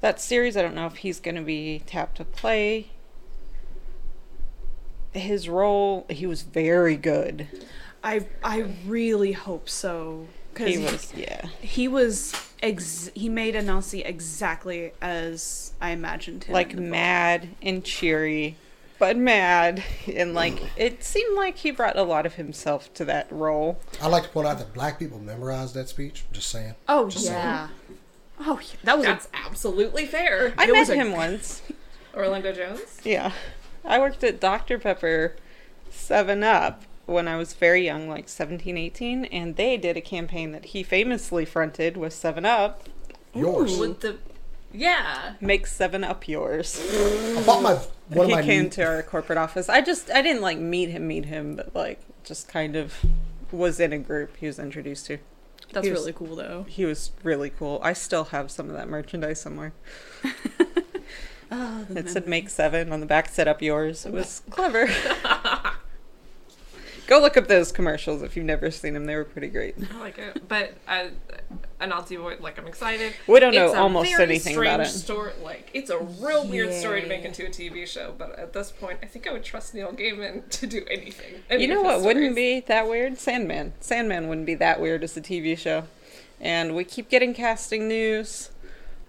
that 0.00 0.20
series. 0.20 0.56
I 0.56 0.62
don't 0.62 0.74
know 0.74 0.86
if 0.86 0.96
he's 0.96 1.18
going 1.20 1.36
to 1.36 1.42
be 1.42 1.82
tapped 1.86 2.16
to 2.18 2.24
play 2.24 2.90
his 5.18 5.48
role. 5.48 6.06
He 6.08 6.26
was 6.26 6.42
very 6.42 6.96
good. 6.96 7.46
I 8.02 8.26
I 8.44 8.66
really 8.86 9.32
hope 9.32 9.68
so 9.68 10.26
because 10.54 10.74
He 10.74 10.78
was, 10.78 11.14
yeah. 11.14 11.46
he 11.60 11.88
was 11.88 12.34
ex- 12.62 13.10
he 13.14 13.28
made 13.28 13.54
Anansi 13.54 14.02
exactly 14.06 14.92
as 15.02 15.72
I 15.80 15.90
imagined 15.90 16.44
him. 16.44 16.52
like 16.54 16.70
in 16.70 16.76
the 16.76 16.82
book. 16.82 16.90
mad 16.90 17.48
and 17.62 17.84
cheery, 17.84 18.56
but 18.98 19.16
mad, 19.16 19.82
and 20.12 20.34
like 20.34 20.54
mm. 20.54 20.68
it 20.76 21.02
seemed 21.04 21.36
like 21.36 21.58
he 21.58 21.70
brought 21.70 21.96
a 21.96 22.02
lot 22.02 22.24
of 22.26 22.34
himself 22.34 22.92
to 22.94 23.04
that 23.06 23.30
role. 23.30 23.78
I'd 24.02 24.08
like 24.12 24.24
to 24.24 24.28
point 24.30 24.46
out 24.46 24.58
that 24.58 24.72
black 24.74 24.98
people 24.98 25.18
memorized 25.18 25.74
that 25.74 25.88
speech. 25.88 26.24
Just 26.32 26.48
saying. 26.48 26.74
Oh 26.88 27.08
Just 27.10 27.26
yeah. 27.26 27.68
Oh, 28.40 28.60
yeah. 28.62 28.76
that 28.84 28.96
was 28.96 29.06
a 29.06 29.10
That's 29.10 29.28
absolutely 29.34 30.06
fair. 30.06 30.54
I 30.56 30.64
It 30.68 30.72
met 30.72 30.78
was 30.78 30.90
a- 30.90 30.94
him 30.94 31.10
once. 31.12 31.62
Orlando 32.14 32.52
Jones. 32.52 33.00
Yeah, 33.04 33.32
I 33.88 33.98
worked 33.98 34.22
at 34.22 34.38
Dr 34.38 34.78
Pepper, 34.78 35.34
Seven 35.90 36.44
Up 36.44 36.84
when 37.06 37.26
I 37.26 37.36
was 37.36 37.54
very 37.54 37.86
young, 37.86 38.08
like 38.08 38.28
17, 38.28 38.76
18, 38.76 39.24
and 39.26 39.56
they 39.56 39.78
did 39.78 39.96
a 39.96 40.02
campaign 40.02 40.52
that 40.52 40.66
he 40.66 40.82
famously 40.82 41.46
fronted 41.46 41.96
with 41.96 42.12
Seven 42.12 42.44
Up. 42.44 42.84
Yours. 43.34 43.78
With 43.78 44.00
the 44.00 44.18
yeah. 44.72 45.34
Make 45.40 45.66
Seven 45.66 46.04
Up 46.04 46.28
yours. 46.28 46.78
I 47.36 47.42
bought 47.44 47.62
my 47.62 47.74
one 48.08 48.26
of 48.26 48.28
he 48.28 48.34
my 48.34 48.42
came 48.42 48.68
to 48.70 48.84
our 48.84 49.02
corporate 49.02 49.38
office. 49.38 49.68
I 49.68 49.80
just 49.80 50.10
I 50.10 50.20
didn't 50.20 50.42
like 50.42 50.58
meet 50.58 50.90
him, 50.90 51.08
meet 51.08 51.24
him, 51.24 51.56
but 51.56 51.74
like 51.74 52.00
just 52.24 52.48
kind 52.48 52.76
of 52.76 52.94
was 53.50 53.80
in 53.80 53.94
a 53.94 53.98
group 53.98 54.36
he 54.36 54.46
was 54.46 54.58
introduced 54.58 55.06
to. 55.06 55.18
That's 55.72 55.88
was- 55.88 56.00
really 56.00 56.12
cool 56.12 56.36
though. 56.36 56.66
He 56.68 56.84
was 56.84 57.12
really 57.22 57.50
cool. 57.50 57.80
I 57.82 57.94
still 57.94 58.24
have 58.24 58.50
some 58.50 58.68
of 58.68 58.76
that 58.76 58.88
merchandise 58.88 59.40
somewhere. 59.40 59.72
Oh, 61.50 61.86
It 61.90 62.10
said 62.10 62.26
"Make 62.26 62.48
Seven 62.50 62.92
on 62.92 63.00
the 63.00 63.06
back. 63.06 63.28
Set 63.28 63.48
up 63.48 63.62
yours. 63.62 64.04
It 64.04 64.12
was 64.12 64.42
clever. 64.50 64.88
Go 67.06 67.20
look 67.22 67.38
up 67.38 67.48
those 67.48 67.72
commercials 67.72 68.20
if 68.20 68.36
you've 68.36 68.44
never 68.44 68.70
seen 68.70 68.92
them. 68.92 69.06
They 69.06 69.16
were 69.16 69.24
pretty 69.24 69.46
great. 69.48 69.74
I 69.94 69.98
like 69.98 70.18
it, 70.18 70.46
but 70.46 70.74
I, 70.86 71.08
and 71.80 71.90
I'll 71.90 72.02
do 72.02 72.28
it. 72.28 72.42
Like 72.42 72.58
I'm 72.58 72.66
excited. 72.66 73.14
We 73.26 73.40
don't 73.40 73.54
know 73.54 73.64
It's 73.64 73.74
a 73.74 73.78
almost 73.78 74.10
very 74.10 74.24
anything 74.24 74.52
strange 74.52 74.74
about 74.74 74.80
it. 74.80 74.90
Story, 74.90 75.32
like 75.42 75.70
it's 75.72 75.88
a 75.88 75.98
real 75.98 76.46
weird 76.46 76.70
story 76.74 77.00
to 77.00 77.08
make 77.08 77.24
into 77.24 77.46
a 77.46 77.48
TV 77.48 77.86
show. 77.86 78.14
But 78.18 78.38
at 78.38 78.52
this 78.52 78.70
point, 78.70 78.98
I 79.02 79.06
think 79.06 79.26
I 79.26 79.32
would 79.32 79.42
trust 79.42 79.72
Neil 79.72 79.90
Gaiman 79.90 80.50
to 80.50 80.66
do 80.66 80.84
anything. 80.90 81.36
any 81.48 81.62
You 81.62 81.68
know 81.68 81.80
what 81.80 81.96
his 81.96 82.04
wouldn't 82.04 82.36
be 82.36 82.60
that 82.60 82.86
weird? 82.86 83.18
Sandman. 83.18 83.72
Sandman 83.80 84.28
wouldn't 84.28 84.46
be 84.46 84.56
that 84.56 84.78
weird 84.78 85.02
as 85.02 85.16
a 85.16 85.22
TV 85.22 85.56
show. 85.56 85.84
And 86.42 86.76
we 86.76 86.84
keep 86.84 87.08
getting 87.08 87.32
casting 87.32 87.88
news. 87.88 88.50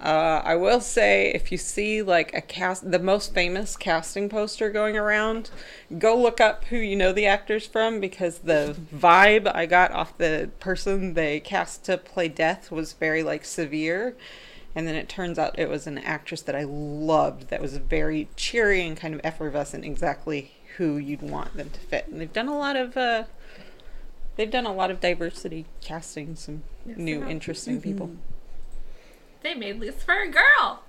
Uh, 0.01 0.41
I 0.45 0.55
will 0.55 0.79
say, 0.79 1.29
if 1.33 1.51
you 1.51 1.57
see 1.57 2.01
like 2.01 2.33
a 2.33 2.39
cast, 2.39 2.89
the 2.89 2.99
most 2.99 3.33
famous 3.33 3.75
casting 3.75 4.29
poster 4.29 4.69
going 4.69 4.95
around, 4.95 5.49
go 5.97 6.15
look 6.17 6.39
up 6.39 6.65
who 6.65 6.77
you 6.77 6.95
know 6.95 7.11
the 7.11 7.25
actors 7.25 7.67
from 7.67 7.99
because 7.99 8.39
the 8.39 8.77
vibe 8.95 9.53
I 9.53 9.65
got 9.65 9.91
off 9.91 10.17
the 10.17 10.51
person 10.61 11.15
they 11.15 11.41
cast 11.41 11.83
to 11.85 11.97
play 11.97 12.29
Death 12.29 12.71
was 12.71 12.93
very 12.93 13.23
like 13.23 13.43
severe. 13.43 14.15
And 14.73 14.87
then 14.87 14.95
it 14.95 15.09
turns 15.09 15.37
out 15.37 15.59
it 15.59 15.67
was 15.67 15.87
an 15.87 15.97
actress 15.97 16.41
that 16.43 16.55
I 16.55 16.63
loved 16.63 17.49
that 17.49 17.61
was 17.61 17.75
very 17.77 18.29
cheery 18.37 18.87
and 18.87 18.95
kind 18.95 19.13
of 19.13 19.19
effervescent, 19.23 19.83
exactly 19.83 20.53
who 20.77 20.95
you'd 20.95 21.23
want 21.23 21.57
them 21.57 21.71
to 21.71 21.79
fit. 21.79 22.07
And 22.07 22.21
they've 22.21 22.31
done 22.31 22.47
a 22.47 22.57
lot 22.57 22.77
of 22.77 22.95
uh, 22.95 23.25
they've 24.37 24.49
done 24.49 24.65
a 24.65 24.73
lot 24.73 24.91
of 24.91 25.01
diversity 25.01 25.65
casting, 25.81 26.35
some 26.35 26.63
Yes, 26.85 26.97
new 26.97 27.23
interesting 27.25 27.81
people. 27.81 28.11
They 29.41 29.53
made 29.53 29.79
Lucifer 29.79 30.23
a 30.23 30.27
girl. 30.27 30.83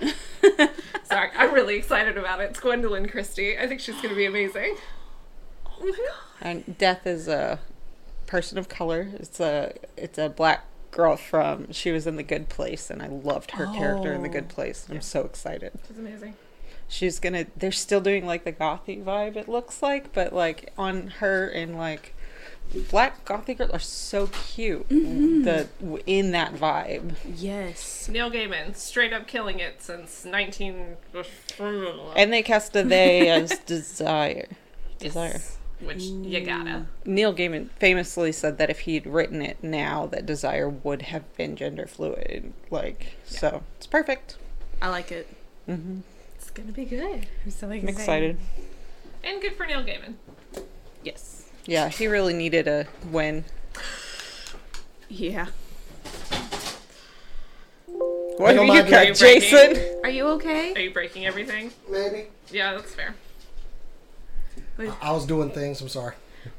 Sorry, 1.04 1.30
I'm 1.36 1.52
really 1.52 1.76
excited 1.76 2.16
about 2.16 2.40
it. 2.40 2.50
It's 2.50 2.60
Gwendoline 2.60 3.10
Christie. 3.10 3.58
I 3.58 3.66
think 3.66 3.80
she's 3.80 3.96
going 3.96 4.10
to 4.10 4.14
be 4.14 4.26
amazing. 4.26 4.76
Oh 5.76 5.86
my 5.86 5.90
god! 5.90 6.14
And 6.40 6.78
Death 6.78 7.04
is 7.04 7.26
a 7.26 7.58
person 8.28 8.58
of 8.58 8.68
color. 8.68 9.08
It's 9.14 9.40
a 9.40 9.72
it's 9.96 10.18
a 10.18 10.28
black 10.28 10.66
girl 10.92 11.16
from 11.16 11.72
she 11.72 11.90
was 11.90 12.06
in 12.06 12.14
the 12.14 12.22
Good 12.22 12.48
Place, 12.48 12.90
and 12.90 13.02
I 13.02 13.08
loved 13.08 13.50
her 13.52 13.66
character 13.66 14.12
in 14.12 14.22
the 14.22 14.28
Good 14.28 14.46
oh. 14.50 14.54
Place. 14.54 14.86
I'm 14.88 15.00
so 15.00 15.22
excited. 15.22 15.72
She's 15.88 15.98
amazing. 15.98 16.34
She's 16.86 17.18
gonna. 17.18 17.46
They're 17.56 17.72
still 17.72 18.00
doing 18.00 18.24
like 18.24 18.44
the 18.44 18.52
gothy 18.52 19.02
vibe. 19.02 19.34
It 19.34 19.48
looks 19.48 19.82
like, 19.82 20.12
but 20.12 20.32
like 20.32 20.72
on 20.78 21.08
her 21.18 21.48
and 21.48 21.76
like 21.76 22.13
black 22.90 23.24
gothy 23.24 23.56
girls 23.56 23.70
are 23.70 23.78
so 23.78 24.26
cute. 24.28 24.88
The 24.88 25.68
in 26.06 26.32
that 26.32 26.54
vibe. 26.54 27.14
Yes. 27.36 28.08
Neil 28.08 28.30
Gaiman, 28.30 28.74
straight 28.76 29.12
up 29.12 29.26
killing 29.26 29.60
it 29.60 29.82
since 29.82 30.24
19. 30.24 30.96
And 32.16 32.32
they 32.32 32.42
cast 32.42 32.74
a 32.76 32.82
they 32.82 33.28
as 33.28 33.58
Desire. 33.66 34.48
Desire. 34.98 35.32
Yes, 35.34 35.58
Which 35.80 36.02
you 36.02 36.40
gotta. 36.44 36.86
Neil 37.04 37.34
Gaiman 37.34 37.68
famously 37.78 38.32
said 38.32 38.58
that 38.58 38.70
if 38.70 38.80
he'd 38.80 39.06
written 39.06 39.42
it 39.42 39.62
now, 39.62 40.06
that 40.06 40.24
Desire 40.26 40.68
would 40.68 41.02
have 41.02 41.32
been 41.36 41.56
gender 41.56 41.86
fluid. 41.86 42.52
Like, 42.70 43.16
so 43.24 43.62
it's 43.76 43.86
perfect. 43.86 44.36
I 44.80 44.88
like 44.88 45.12
it. 45.12 45.28
hmm 45.66 46.00
It's 46.36 46.50
gonna 46.50 46.72
be 46.72 46.84
good. 46.84 47.26
I'm 47.44 47.50
so 47.50 47.68
I'm 47.70 47.88
excited. 47.88 48.38
And 49.22 49.40
good 49.40 49.56
for 49.56 49.64
Neil 49.66 49.82
Gaiman. 49.82 50.14
Yes. 51.02 51.43
Yeah, 51.66 51.88
he 51.88 52.06
really 52.06 52.34
needed 52.34 52.68
a 52.68 52.86
win. 53.10 53.44
Yeah. 55.08 55.46
What 58.36 58.48
have 58.48 58.56
don't 58.56 58.66
you 58.66 58.72
mind 58.72 58.88
got, 58.90 59.06
you 59.08 59.14
Jason? 59.14 59.72
breaking. 59.74 60.00
Are 60.02 60.10
you 60.10 60.26
okay? 60.28 60.74
Are 60.74 60.80
you 60.80 60.92
breaking 60.92 61.24
everything? 61.24 61.70
Maybe. 61.88 62.26
Yeah, 62.50 62.74
that's 62.74 62.92
fair. 62.94 63.14
I 65.00 65.12
was 65.12 65.24
doing 65.24 65.50
things. 65.50 65.80
I'm 65.80 65.88
sorry. 65.88 66.14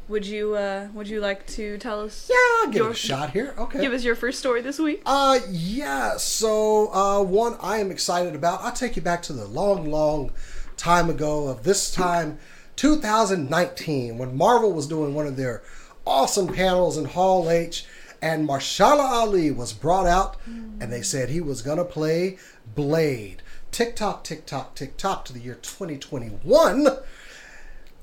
Would 0.08 0.26
you 0.26 0.56
uh 0.56 0.88
would 0.94 1.08
you 1.08 1.20
like 1.20 1.46
to 1.48 1.78
tell 1.78 2.02
us 2.02 2.28
Yeah, 2.30 2.36
I'll 2.62 2.68
give 2.68 2.76
it 2.76 2.84
Your- 2.86 2.92
a 2.92 2.96
shot 2.96 3.32
here. 3.32 3.54
Okay. 3.58 3.82
give 3.82 3.92
us 3.94 4.04
your 4.04 4.16
first 4.16 4.40
story 4.40 4.62
this 4.62 4.80
week? 4.80 5.02
Uh, 5.06 5.40
yeah. 5.50 6.18
So, 6.18 6.92
uh, 6.94 7.22
one 7.24 7.58
I 7.62 7.78
am 7.80 7.92
excited 7.92 8.34
about. 8.36 8.62
I'll 8.62 8.72
take 8.72 8.96
you 8.96 9.02
back 9.02 9.22
to 9.24 9.34
the 9.34 9.46
long, 9.46 9.92
long 9.92 10.32
time 10.78 11.10
ago 11.10 11.48
of 11.48 11.64
this 11.64 11.92
time, 11.92 12.40
2019, 12.76 14.18
when 14.18 14.38
Marvel 14.38 14.72
was 14.72 14.88
doing 14.88 15.14
one 15.14 15.28
of 15.28 15.38
their 15.38 15.64
awesome 16.06 16.48
panels 16.48 16.98
in 16.98 17.06
Hall 17.06 17.50
H, 17.50 17.86
and 18.22 18.48
Mahershala 18.48 19.04
Ali 19.04 19.52
was 19.52 19.74
brought 19.74 20.08
out, 20.08 20.38
and 20.46 20.92
they 20.92 21.02
said 21.02 21.30
he 21.30 21.42
was 21.42 21.62
gonna 21.62 21.86
play 21.86 22.38
Blade. 22.76 23.42
Tick 23.72 23.96
tock, 23.96 24.24
tick 24.24 24.46
tock, 24.46 24.76
tick 24.76 24.98
tock 24.98 25.26
to 25.26 25.34
the 25.34 25.40
year 25.40 25.56
2021 25.56 26.88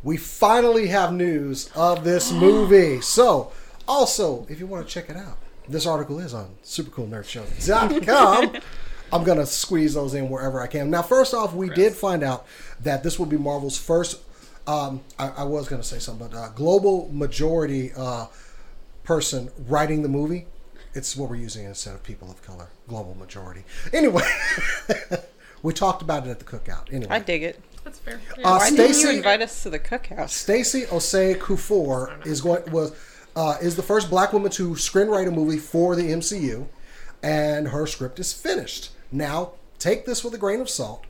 we 0.03 0.17
finally 0.17 0.89
have 0.89 1.13
news 1.13 1.71
of 1.75 2.05
this 2.05 2.33
movie. 2.33 3.01
So, 3.01 3.53
also, 3.87 4.47
if 4.49 4.59
you 4.61 4.67
want 4.67 4.87
to 4.87 4.93
check 4.93 5.09
it 5.11 5.17
out, 5.17 5.39
this 5.69 5.87
article 5.87 6.19
is 6.19 6.35
on 6.35 6.57
supercoolnerdshow.com. 6.65 8.61
I'm 9.13 9.25
going 9.25 9.39
to 9.39 9.47
squeeze 9.47 9.93
those 9.95 10.15
in 10.15 10.31
wherever 10.31 10.61
I 10.61 10.67
can. 10.67 10.91
Now, 10.91 11.03
first 11.03 11.35
off, 11.35 11.53
we 11.53 11.69
did 11.69 11.93
find 11.93 12.23
out 12.23 12.47
that 12.81 13.03
this 13.03 13.19
will 13.19 13.27
be 13.27 13.37
Marvel's 13.37 13.77
first, 13.77 14.21
um, 14.67 15.01
I, 15.19 15.29
I 15.29 15.45
was 15.45 15.69
going 15.69 15.81
to 15.83 15.87
say 15.87 15.99
something, 15.99 16.29
but 16.29 16.37
uh, 16.37 16.49
global 16.51 17.09
majority 17.13 17.93
uh, 17.97 18.27
person 19.05 19.51
writing 19.67 20.03
the 20.03 20.09
movie. 20.09 20.47
It's 20.95 21.17
what 21.17 21.31
we're 21.31 21.37
using 21.37 21.65
instead 21.65 21.95
of 21.95 22.03
people 22.03 22.31
of 22.31 22.43
color, 22.43 22.69
global 22.87 23.15
majority. 23.15 23.65
Anyway, 23.93 24.25
we 25.63 25.73
talked 25.73 26.03
about 26.03 26.27
it 26.27 26.31
at 26.31 26.39
the 26.39 26.45
cookout. 26.45 26.93
Anyway, 26.93 27.11
I 27.11 27.19
dig 27.19 27.43
it. 27.43 27.61
That's 27.83 27.99
fair. 27.99 28.21
Uh, 28.45 28.59
Why 28.59 28.71
didn't 28.71 29.01
you 29.01 29.11
invite 29.11 29.41
us 29.41 29.63
to 29.63 29.71
the 29.71 29.79
cookout? 29.79 30.29
Stacy 30.29 30.83
Osei-Kuffour 30.83 32.27
is 32.27 32.41
going 32.41 32.71
was 32.71 32.93
uh, 33.35 33.57
is 33.61 33.77
the 33.77 33.83
first 33.83 34.11
black 34.11 34.33
woman 34.33 34.51
to 34.53 34.71
screenwrite 34.71 35.27
a 35.27 35.31
movie 35.31 35.59
for 35.59 35.97
the 35.97 36.11
MCU, 36.11 36.67
and 37.23 37.69
her 37.69 37.87
script 37.87 38.21
is 38.21 38.33
finished. 38.33 38.91
Now, 39.11 39.53
take 39.79 40.05
this 40.05 40.23
with 40.23 40.35
a 40.35 40.39
grain 40.39 40.61
of 40.61 40.69
salt, 40.69 41.05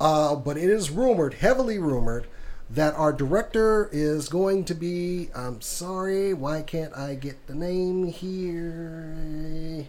uh, 0.00 0.36
but 0.36 0.56
it 0.56 0.70
is 0.70 0.90
rumored, 0.90 1.34
heavily 1.34 1.78
rumored, 1.78 2.26
that 2.74 2.94
our 2.94 3.12
director 3.12 3.88
is 3.92 4.28
going 4.28 4.64
to 4.64 4.74
be. 4.74 5.28
I'm 5.34 5.60
sorry, 5.60 6.32
why 6.32 6.62
can't 6.62 6.96
I 6.96 7.14
get 7.14 7.46
the 7.46 7.54
name 7.54 8.06
here? 8.06 9.86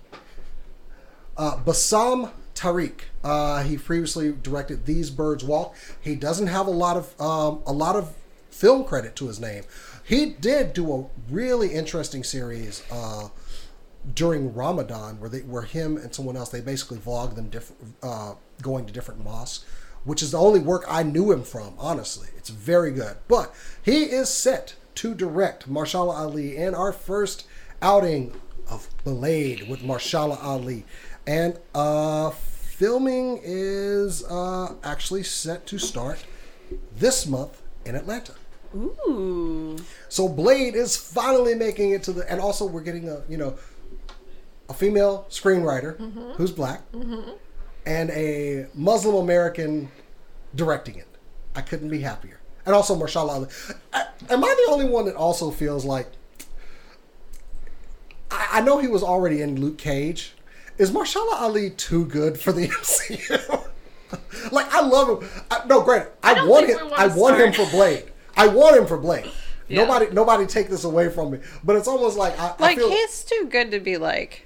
Uh, 1.37 1.57
Bassam 1.57 2.31
Tariq. 2.55 3.01
Uh, 3.23 3.63
he 3.63 3.77
previously 3.77 4.33
directed 4.33 4.85
These 4.85 5.09
Birds 5.09 5.43
Walk. 5.43 5.75
He 5.99 6.15
doesn't 6.15 6.47
have 6.47 6.67
a 6.67 6.71
lot 6.71 6.97
of 6.97 7.21
um, 7.21 7.61
a 7.65 7.73
lot 7.73 7.95
of 7.95 8.13
film 8.49 8.83
credit 8.83 9.15
to 9.17 9.27
his 9.27 9.39
name. 9.39 9.63
He 10.03 10.25
did 10.27 10.73
do 10.73 10.93
a 10.93 11.05
really 11.31 11.73
interesting 11.73 12.23
series 12.23 12.83
uh, 12.91 13.29
during 14.13 14.53
Ramadan, 14.53 15.19
where 15.19 15.29
they 15.29 15.39
where 15.39 15.61
him 15.63 15.97
and 15.97 16.13
someone 16.13 16.35
else 16.35 16.49
they 16.49 16.61
basically 16.61 16.97
vlogged 16.97 17.35
them 17.35 17.49
different 17.49 17.95
uh, 18.03 18.33
going 18.61 18.85
to 18.85 18.93
different 18.93 19.23
mosques, 19.23 19.65
which 20.03 20.21
is 20.21 20.31
the 20.31 20.39
only 20.39 20.59
work 20.59 20.85
I 20.87 21.03
knew 21.03 21.31
him 21.31 21.43
from. 21.43 21.73
Honestly, 21.77 22.29
it's 22.37 22.49
very 22.49 22.91
good. 22.91 23.17
But 23.27 23.53
he 23.81 24.03
is 24.03 24.29
set 24.29 24.75
to 24.95 25.13
direct 25.13 25.69
Mahershala 25.69 26.15
Ali 26.15 26.55
in 26.55 26.75
our 26.75 26.91
first 26.91 27.47
outing 27.81 28.33
of 28.69 28.89
Blade 29.03 29.67
with 29.67 29.81
Mahershala 29.81 30.41
Ali, 30.41 30.85
and 31.25 31.59
uh, 31.73 32.29
filming 32.29 33.39
is 33.43 34.23
uh, 34.25 34.75
actually 34.83 35.23
set 35.23 35.65
to 35.67 35.77
start 35.77 36.25
this 36.95 37.27
month 37.27 37.61
in 37.85 37.95
Atlanta. 37.95 38.33
Ooh. 38.75 39.77
So 40.09 40.27
Blade 40.27 40.75
is 40.75 40.95
finally 40.95 41.55
making 41.55 41.91
it 41.91 42.03
to 42.03 42.11
the, 42.11 42.29
and 42.31 42.41
also 42.41 42.65
we're 42.65 42.81
getting 42.81 43.09
a 43.09 43.21
you 43.29 43.37
know 43.37 43.55
a 44.69 44.73
female 44.73 45.25
screenwriter 45.29 45.97
who's 46.35 46.51
black 46.51 46.81
and 47.85 48.09
a 48.11 48.67
Muslim 48.73 49.15
American 49.15 49.89
directing 50.55 50.95
it. 50.95 51.07
I 51.55 51.61
couldn't 51.61 51.89
be 51.89 51.99
happier. 52.01 52.39
And 52.65 52.73
also 52.73 52.95
Mahershala 52.95 53.29
Ali. 53.29 53.47
I, 53.93 54.05
am 54.29 54.43
I 54.43 54.55
the 54.65 54.71
only 54.71 54.85
one 54.85 55.05
that 55.05 55.15
also 55.15 55.51
feels 55.51 55.83
like 55.85 56.07
I, 58.31 58.47
I 58.53 58.61
know 58.61 58.77
he 58.79 58.87
was 58.87 59.03
already 59.03 59.41
in 59.41 59.59
Luke 59.59 59.77
Cage. 59.77 60.33
Is 60.77 60.91
Mahershala 60.91 61.41
Ali 61.41 61.69
too 61.71 62.05
good 62.05 62.39
for 62.39 62.51
the 62.51 62.67
MCU? 62.81 63.69
like 64.51 64.71
I 64.73 64.81
love 64.81 65.21
him. 65.21 65.29
I, 65.51 65.65
no, 65.67 65.81
granted, 65.81 66.11
I, 66.23 66.33
don't 66.35 66.49
want 66.49 66.67
him. 66.67 66.77
wanna 66.89 66.95
I 66.95 67.07
want 67.07 67.39
him 67.39 67.53
for 67.53 67.69
Blade. 67.71 68.05
I 68.35 68.47
want 68.47 68.77
him 68.77 68.87
for 68.87 68.97
Blade. 68.97 69.29
Yeah. 69.67 69.83
Nobody, 69.85 70.11
nobody 70.13 70.45
take 70.45 70.69
this 70.69 70.83
away 70.83 71.09
from 71.09 71.31
me. 71.31 71.39
But 71.63 71.75
it's 71.77 71.87
almost 71.87 72.17
like 72.17 72.37
I, 72.39 72.49
I 72.57 72.61
Like 72.61 72.77
feel. 72.77 72.89
he's 72.89 73.23
too 73.23 73.47
good 73.49 73.71
to 73.71 73.79
be 73.79 73.97
like 73.97 74.45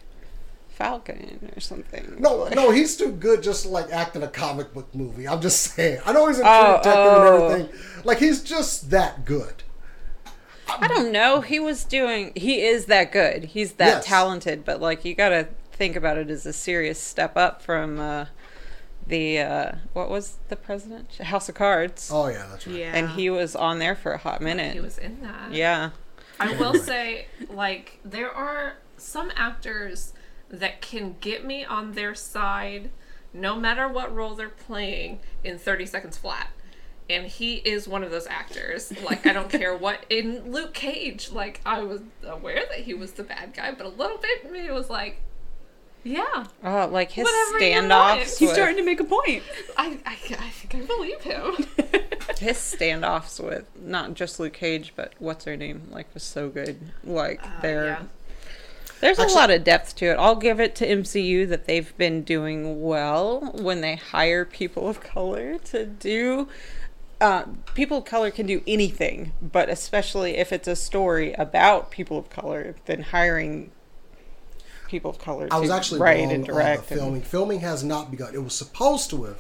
Falcon 0.78 1.52
or 1.56 1.60
something. 1.60 2.16
No, 2.20 2.48
no, 2.50 2.70
he's 2.72 2.96
too 2.96 3.12
good 3.12 3.42
just 3.42 3.64
to, 3.64 3.70
like 3.70 3.92
acting 3.92 4.22
a 4.24 4.28
comic 4.28 4.74
book 4.74 4.94
movie. 4.94 5.28
I'm 5.28 5.42
just 5.42 5.60
saying. 5.74 6.00
I 6.06 6.14
know 6.14 6.28
he's 6.28 6.38
a 6.38 6.42
true 6.44 6.50
Oh, 6.52 6.78
detective 6.78 6.94
oh. 6.96 7.36
and 7.50 7.62
everything. 7.64 7.80
Like 8.06 8.20
he's 8.20 8.44
just 8.44 8.92
that 8.92 9.26
good. 9.26 9.64
I 10.70 10.88
don't 10.88 11.12
know. 11.12 11.42
He 11.42 11.60
was 11.60 11.84
doing. 11.84 12.32
He 12.36 12.62
is 12.62 12.86
that 12.86 13.12
good. 13.12 13.46
He's 13.46 13.74
that 13.74 13.88
Yes. 13.88 14.06
talented. 14.06 14.66
But 14.66 14.82
like, 14.82 15.04
you 15.06 15.16
got 15.16 15.30
to 15.30 15.48
think 15.72 15.96
about 15.96 16.18
it 16.18 16.30
as 16.30 16.46
a 16.46 16.54
serious 16.54 17.00
step 17.00 17.38
up 17.38 17.62
from 17.62 18.00
uh, 18.00 18.26
the 19.08 19.40
uh, 19.40 19.72
what 19.94 20.10
was 20.10 20.36
the 20.50 20.56
president 20.56 21.16
House 21.18 21.48
of 21.50 21.56
Cards, 21.56 22.10
Oh 22.14 22.28
yeah, 22.28 22.46
that's 22.50 22.68
right. 22.68 22.76
Yeah. 22.76 22.92
and 22.94 23.10
he 23.12 23.30
was 23.30 23.56
on 23.56 23.80
there 23.80 23.96
for 23.96 24.12
a 24.12 24.18
hot 24.18 24.42
minute. 24.42 24.74
He 24.74 24.80
was 24.82 24.98
in 24.98 25.22
that. 25.22 25.54
yeah. 25.54 25.92
I 26.40 26.56
will 26.58 26.76
say, 26.76 27.28
like, 27.50 28.00
there 28.06 28.32
are 28.32 28.74
some 28.98 29.32
actors 29.36 30.14
that 30.50 30.82
can 30.82 31.16
get 31.20 31.46
me 31.46 31.64
on 31.66 31.94
their 31.94 32.16
side 32.16 32.90
no 33.34 33.56
matter 33.56 33.88
what 33.88 34.14
role 34.14 34.36
they're 34.36 34.50
playing 34.50 35.20
in 35.44 35.58
30 35.58 35.86
seconds 35.86 36.18
flat. 36.18 36.50
And 37.10 37.26
he 37.28 37.56
is 37.56 37.88
one 37.88 38.04
of 38.04 38.12
those 38.12 38.28
actors. 38.28 38.92
Like, 39.02 39.26
I 39.26 39.32
don't 39.32 39.50
care 39.50 39.76
what. 39.76 40.06
In 40.10 40.52
Luke 40.52 40.74
Cage, 40.74 41.32
like, 41.32 41.62
I 41.66 41.82
was 41.82 42.02
aware 42.26 42.66
that 42.70 42.80
he 42.80 42.94
was 42.94 43.14
the 43.14 43.24
bad 43.24 43.54
guy, 43.54 43.72
but 43.72 43.86
a 43.86 43.90
little 43.90 44.18
bit 44.18 44.44
of 44.44 44.52
me 44.52 44.70
was 44.72 44.90
like, 44.90 45.22
yeah, 46.04 46.46
Oh, 46.64 46.88
like 46.92 47.12
his 47.12 47.26
Whatever 47.26 47.60
you 47.66 47.76
standoffs. 47.82 48.38
He's 48.38 48.42
with, 48.42 48.54
starting 48.54 48.78
to 48.78 48.84
make 48.84 49.00
a 49.00 49.04
point. 49.04 49.44
I, 49.78 50.00
I, 50.06 50.14
I 50.14 50.50
think 50.50 50.76
I 50.76 50.86
believe 50.86 51.22
him. 51.22 51.56
his 52.40 52.58
standoffs 52.58 53.44
with 53.44 53.66
not 53.82 54.14
just 54.14 54.40
Luke 54.40 54.54
Cage, 54.54 54.94
but 54.96 55.14
what's 55.20 55.46
her 55.46 55.58
name? 55.58 55.84
Like 55.92 56.14
was 56.14 56.24
so 56.24 56.50
good. 56.50 56.80
Like 57.04 57.46
uh, 57.46 57.62
they're 57.62 57.86
yeah. 57.86 58.04
There's 59.00 59.20
Actually- 59.20 59.34
a 59.34 59.38
lot 59.38 59.50
of 59.52 59.64
depth 59.64 59.96
to 59.98 60.06
it. 60.08 60.16
I'll 60.16 60.36
give 60.36 60.60
it 60.60 60.76
to 60.76 60.88
MCU 60.88 61.46
that 61.48 61.66
they've 61.66 61.96
been 61.98 62.24
doing 62.24 62.82
well 62.82 63.52
when 63.56 63.82
they 63.82 63.96
hire 63.96 64.44
people 64.46 64.88
of 64.90 65.02
color 65.02 65.58
to 65.66 65.86
do. 65.86 66.48
Uh, 67.20 67.44
people 67.74 67.98
of 68.00 68.06
color 68.06 68.30
can 68.32 68.46
do 68.46 68.62
anything, 68.68 69.32
but 69.42 69.70
especially 69.70 70.38
if 70.38 70.52
it's 70.54 70.68
a 70.68 70.76
story 70.76 71.34
about 71.34 71.90
people 71.92 72.18
of 72.18 72.30
color, 72.30 72.76
then 72.86 73.02
hiring 73.02 73.72
people 74.88 75.12
of 75.12 75.20
color 75.20 75.48
I 75.52 75.60
was 75.60 75.70
to 75.70 75.76
actually 75.76 76.00
write 76.00 76.22
wrong 76.24 76.32
and 76.32 76.46
direct. 76.46 76.92
and- 76.92 77.00
filming. 77.00 77.22
Filming 77.22 77.60
has 77.62 77.84
not 77.84 78.10
begun. 78.12 78.34
It 78.34 78.44
was 78.44 78.56
supposed 78.56 79.10
to 79.12 79.24
have, 79.26 79.38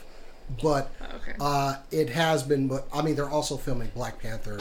but 0.61 0.91
Okay. 1.15 1.33
uh, 1.39 1.75
it 1.91 2.09
has 2.09 2.43
been. 2.43 2.67
But 2.67 2.87
I 2.93 3.01
mean, 3.01 3.15
they're 3.15 3.29
also 3.29 3.57
filming 3.57 3.91
Black 3.95 4.19
Panther 4.19 4.59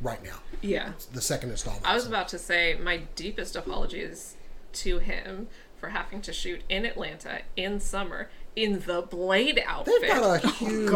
right 0.00 0.22
now, 0.22 0.36
Yeah. 0.62 0.92
the 1.12 1.20
second 1.20 1.50
installment. 1.50 1.86
I 1.86 1.94
was 1.94 2.06
about 2.06 2.28
to 2.28 2.38
say 2.38 2.74
my 2.80 2.98
deepest 3.16 3.56
apologies 3.56 4.36
to 4.74 4.98
him 4.98 5.48
for 5.76 5.90
having 5.90 6.20
to 6.22 6.32
shoot 6.32 6.62
in 6.68 6.84
Atlanta 6.84 7.40
in 7.56 7.78
summer 7.80 8.28
in 8.56 8.80
the 8.86 9.02
Blade 9.02 9.60
outfit. 9.66 9.94
They've 10.00 10.10
got 10.10 10.44
a 10.44 10.46
oh, 10.46 10.50
huge. 10.52 10.90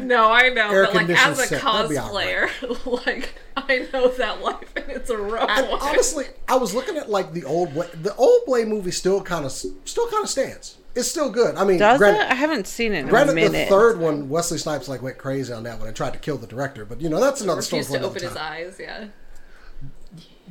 no, 0.00 0.30
I 0.30 0.48
know, 0.50 0.70
Air 0.70 0.84
but 0.84 0.94
like 0.94 1.08
as 1.10 1.38
a 1.38 1.46
set, 1.46 1.62
cosplayer, 1.62 2.50
like 3.06 3.34
I 3.56 3.86
know 3.92 4.08
that 4.08 4.42
life 4.42 4.72
and 4.76 4.90
it's 4.90 5.10
a 5.10 5.16
rough 5.16 5.48
And 5.50 5.68
one. 5.70 5.80
honestly, 5.80 6.26
I 6.46 6.56
was 6.56 6.74
looking 6.74 6.96
at 6.96 7.08
like 7.10 7.32
the 7.32 7.44
old 7.44 7.72
the 7.74 8.14
old 8.16 8.42
Blade 8.46 8.68
movie 8.68 8.90
still 8.90 9.22
kind 9.22 9.44
of 9.44 9.52
still 9.52 10.08
kind 10.08 10.22
of 10.24 10.28
stands. 10.30 10.77
It's 10.94 11.08
still 11.08 11.30
good. 11.30 11.54
I 11.54 11.64
mean, 11.64 11.78
Does 11.78 11.98
granted, 11.98 12.22
it? 12.22 12.30
I 12.32 12.34
haven't 12.34 12.66
seen 12.66 12.92
it 12.92 13.00
in 13.00 13.06
a 13.06 13.10
granted 13.10 13.36
the 13.52 13.66
third 13.66 14.00
one, 14.00 14.28
Wesley 14.28 14.58
Snipes 14.58 14.88
like 14.88 15.02
went 15.02 15.18
crazy 15.18 15.52
on 15.52 15.62
that 15.64 15.78
one 15.78 15.86
and 15.86 15.96
tried 15.96 16.12
to 16.14 16.18
kill 16.18 16.38
the 16.38 16.46
director. 16.46 16.84
But 16.84 17.00
you 17.00 17.08
know 17.08 17.20
that's 17.20 17.40
another 17.40 17.62
story 17.62 17.80
refused 17.80 17.88
for 17.94 18.00
to 18.00 18.04
another 18.04 18.16
open 18.18 18.28
his 18.28 18.36
eyes. 18.36 18.76
Yeah, 18.80 19.08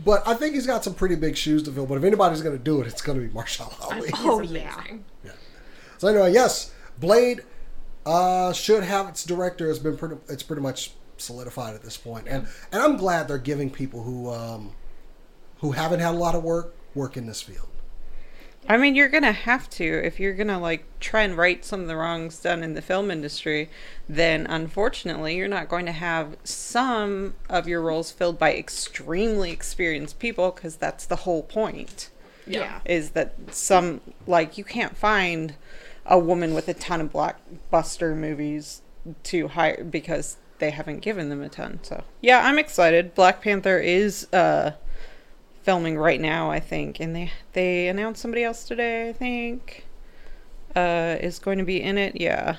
But 0.06 0.26
I 0.28 0.36
think 0.36 0.54
he's 0.56 0.68
got 0.68 0.84
some 0.84 0.94
pretty 0.94 1.16
big 1.16 1.36
shoes 1.36 1.64
to 1.64 1.72
fill. 1.72 1.86
But 1.86 1.98
if 1.98 2.04
anybody's 2.04 2.42
going 2.42 2.58
to 2.58 2.64
do 2.64 2.82
it, 2.82 2.88
it's 2.88 3.02
going 3.02 3.20
to 3.20 3.28
be 3.28 3.34
Marshall 3.34 3.74
Ali. 3.82 4.10
Oh, 4.14 4.40
He's 4.40 4.52
yeah. 4.52 4.74
amazing. 4.80 5.06
So 5.98 6.08
anyway, 6.08 6.32
yes, 6.32 6.72
Blade 7.00 7.42
uh, 8.06 8.54
should 8.54 8.84
have 8.84 9.10
its 9.10 9.26
director. 9.26 9.68
Has 9.68 9.80
been 9.80 9.98
pretty. 9.98 10.16
It's 10.30 10.44
pretty 10.44 10.62
much 10.62 10.92
solidified 11.18 11.74
at 11.76 11.82
this 11.84 11.98
point, 11.98 12.28
and 12.28 12.48
and 12.72 12.82
I'm 12.82 12.96
glad 12.96 13.28
they're 13.28 13.38
giving 13.38 13.70
people 13.70 14.04
who 14.04 14.30
um, 14.32 14.72
who 15.60 15.72
haven't 15.72 16.00
had 16.00 16.14
a 16.14 16.18
lot 16.18 16.36
of 16.36 16.44
work 16.44 16.76
work 16.96 17.18
in 17.18 17.26
this 17.26 17.42
field. 17.42 17.68
I 18.70 18.78
mean, 18.78 18.96
you're 18.96 19.08
gonna 19.08 19.32
have 19.32 19.70
to 19.72 20.06
if 20.06 20.20
you're 20.20 20.34
gonna 20.34 20.60
like 20.60 20.86
try 21.00 21.24
and 21.24 21.38
right 21.38 21.64
some 21.64 21.82
of 21.82 21.88
the 21.88 21.96
wrongs 21.96 22.40
done 22.42 22.64
in 22.64 22.74
the 22.74 22.82
film 22.82 23.10
industry. 23.10 23.70
Then, 24.10 24.46
unfortunately, 24.48 25.36
you're 25.36 25.48
not 25.48 25.70
going 25.70 25.86
to 25.86 25.92
have 25.92 26.36
some 26.44 27.36
of 27.50 27.68
your 27.68 27.82
roles 27.82 28.12
filled 28.12 28.38
by 28.40 28.54
extremely 28.54 29.52
experienced 29.52 30.20
people 30.20 30.52
because 30.52 30.76
that's 30.76 31.06
the 31.06 31.18
whole 31.18 31.44
point. 31.44 32.10
Yeah. 32.46 32.80
Is 32.86 33.12
that 33.12 33.36
some 33.52 34.02
like 34.26 34.58
you 34.58 34.64
can't 34.64 34.98
find 34.98 35.56
a 36.06 36.18
woman 36.18 36.54
with 36.54 36.68
a 36.68 36.74
ton 36.74 37.02
of 37.02 37.12
blockbuster 37.12 38.16
movies 38.16 38.82
to 39.24 39.50
hire 39.50 39.84
because 39.84 40.38
they 40.60 40.72
haven't 40.72 41.00
given 41.00 41.30
them 41.30 41.42
a 41.42 41.50
ton. 41.50 41.80
So 41.84 42.04
yeah, 42.22 42.46
I'm 42.46 42.58
excited. 42.58 43.14
Black 43.14 43.42
Panther 43.42 43.80
is 43.80 44.28
uh 44.34 44.72
filming 45.68 45.98
right 45.98 46.22
now, 46.22 46.50
I 46.50 46.62
think, 46.62 47.02
and 47.02 47.14
they 47.14 47.30
they 47.52 47.90
announced 47.90 48.22
somebody 48.22 48.42
else 48.42 48.64
today. 48.64 49.10
I 49.10 49.12
think 49.14 49.86
uh, 50.78 51.18
is 51.20 51.40
going 51.40 51.58
to 51.58 51.66
be 51.66 51.82
in 51.82 51.98
it. 51.98 52.22
Yeah, 52.22 52.56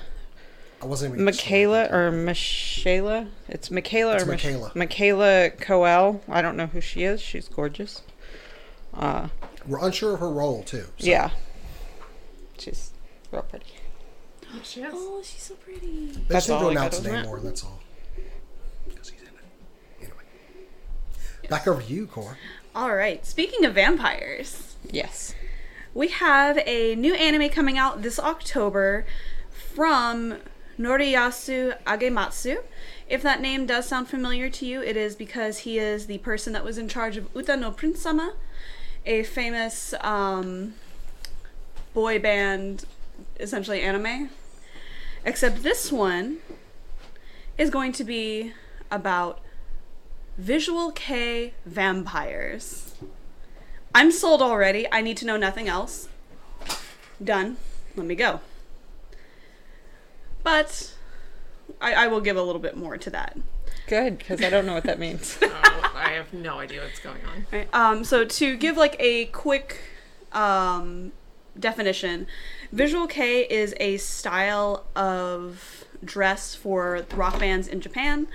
I 0.79 0.85
wasn't 0.85 1.15
even 1.15 1.25
Michaela 1.25 1.87
or 1.91 2.11
Michaela. 2.11 3.27
It's 3.47 3.71
Michaela 3.71 4.13
It's 4.13 4.23
or 4.25 4.27
Mich- 4.27 4.43
Michaela. 4.45 4.71
Michaela 4.75 5.49
Coel. 5.49 6.21
I 6.29 6.43
don't 6.43 6.55
know 6.55 6.67
who 6.67 6.79
she 6.81 7.01
is. 7.03 7.19
She's 7.19 7.47
gorgeous. 7.47 8.03
Uh, 8.93 9.29
We're 9.67 9.83
unsure 9.83 10.13
of 10.13 10.19
her 10.19 10.29
role 10.29 10.61
too. 10.61 10.85
so- 10.99 11.07
yeah, 11.07 11.31
she's 12.59 12.91
real 13.31 13.41
pretty. 13.41 13.65
She 14.63 14.81
is. 14.81 14.93
Oh, 14.95 15.21
she's 15.23 15.41
so 15.41 15.55
pretty. 15.55 16.11
They 16.11 16.21
That's 16.27 16.45
just 16.45 16.49
need 16.49 16.55
to 16.57 16.61
all 16.61 16.67
I 16.69 16.71
announce 16.73 16.99
the 16.99 17.03
name 17.07 17.13
that. 17.21 17.25
more. 17.25 17.39
That's 17.39 17.63
all. 17.63 17.79
'Cause 18.95 19.09
he's 19.09 19.21
in 19.21 19.27
it. 19.27 19.33
Anyway, 19.99 21.47
back 21.49 21.67
over 21.67 21.81
to 21.81 21.87
you, 21.91 22.05
Cora. 22.05 22.37
All 22.75 22.95
right. 22.95 23.25
Speaking 23.25 23.65
of 23.65 23.73
vampires, 23.75 24.75
Yes. 24.89 25.33
we 25.93 26.09
have 26.09 26.59
a 26.65 26.95
new 26.95 27.13
anime 27.13 27.49
coming 27.49 27.77
out 27.77 28.01
this 28.01 28.19
October 28.19 29.05
from 29.51 30.37
Noriyasu 30.79 31.75
Agematsu. 31.85 32.59
If 33.07 33.21
that 33.23 33.41
name 33.41 33.65
does 33.65 33.87
sound 33.87 34.07
familiar 34.07 34.49
to 34.51 34.65
you, 34.65 34.81
it 34.81 34.95
is 34.95 35.15
because 35.15 35.59
he 35.59 35.79
is 35.79 36.05
the 36.05 36.19
person 36.19 36.53
that 36.53 36.63
was 36.63 36.77
in 36.77 36.87
charge 36.87 37.17
of 37.17 37.27
Uta 37.35 37.57
no 37.57 37.71
Prince 37.71 38.01
Sama, 38.01 38.33
a 39.05 39.23
famous 39.23 39.93
um, 40.01 40.75
boy 41.93 42.19
band, 42.19 42.85
essentially 43.39 43.81
anime. 43.81 44.29
Except 45.25 45.63
this 45.63 45.91
one 45.91 46.37
is 47.57 47.69
going 47.69 47.91
to 47.93 48.03
be 48.03 48.53
about 48.91 49.39
visual 50.39 50.91
kei 50.93 51.53
vampires. 51.65 52.95
I'm 53.93 54.11
sold 54.11 54.41
already. 54.41 54.87
I 54.91 55.01
need 55.01 55.17
to 55.17 55.25
know 55.25 55.35
nothing 55.35 55.67
else. 55.67 56.07
Done. 57.21 57.57
Let 57.95 58.05
me 58.05 58.15
go. 58.15 58.39
But 60.41 60.93
I, 61.81 62.05
I 62.05 62.07
will 62.07 62.21
give 62.21 62.37
a 62.37 62.41
little 62.41 62.61
bit 62.61 62.77
more 62.77 62.97
to 62.97 63.09
that. 63.09 63.37
Good, 63.87 64.17
because 64.17 64.41
I 64.41 64.49
don't 64.49 64.65
know 64.65 64.73
what 64.73 64.85
that 64.85 64.99
means. 64.99 65.37
Oh, 65.71 65.91
I 65.95 66.11
have 66.11 66.31
no 66.33 66.59
idea 66.59 66.81
what's 66.81 66.99
going 66.99 67.19
on. 67.25 67.45
Right. 67.51 67.67
Um, 67.73 68.03
so 68.03 68.23
to 68.23 68.55
give 68.55 68.77
like 68.77 68.95
a 68.99 69.25
quick 69.25 69.81
um, 70.31 71.11
definition, 71.59 72.27
visual 72.71 73.05
kei 73.05 73.41
is 73.43 73.75
a 73.79 73.97
style 73.97 74.85
of 74.95 75.85
dress 76.03 76.55
for 76.55 77.05
rock 77.13 77.39
bands 77.39 77.67
in 77.67 77.81
Japan. 77.81 78.27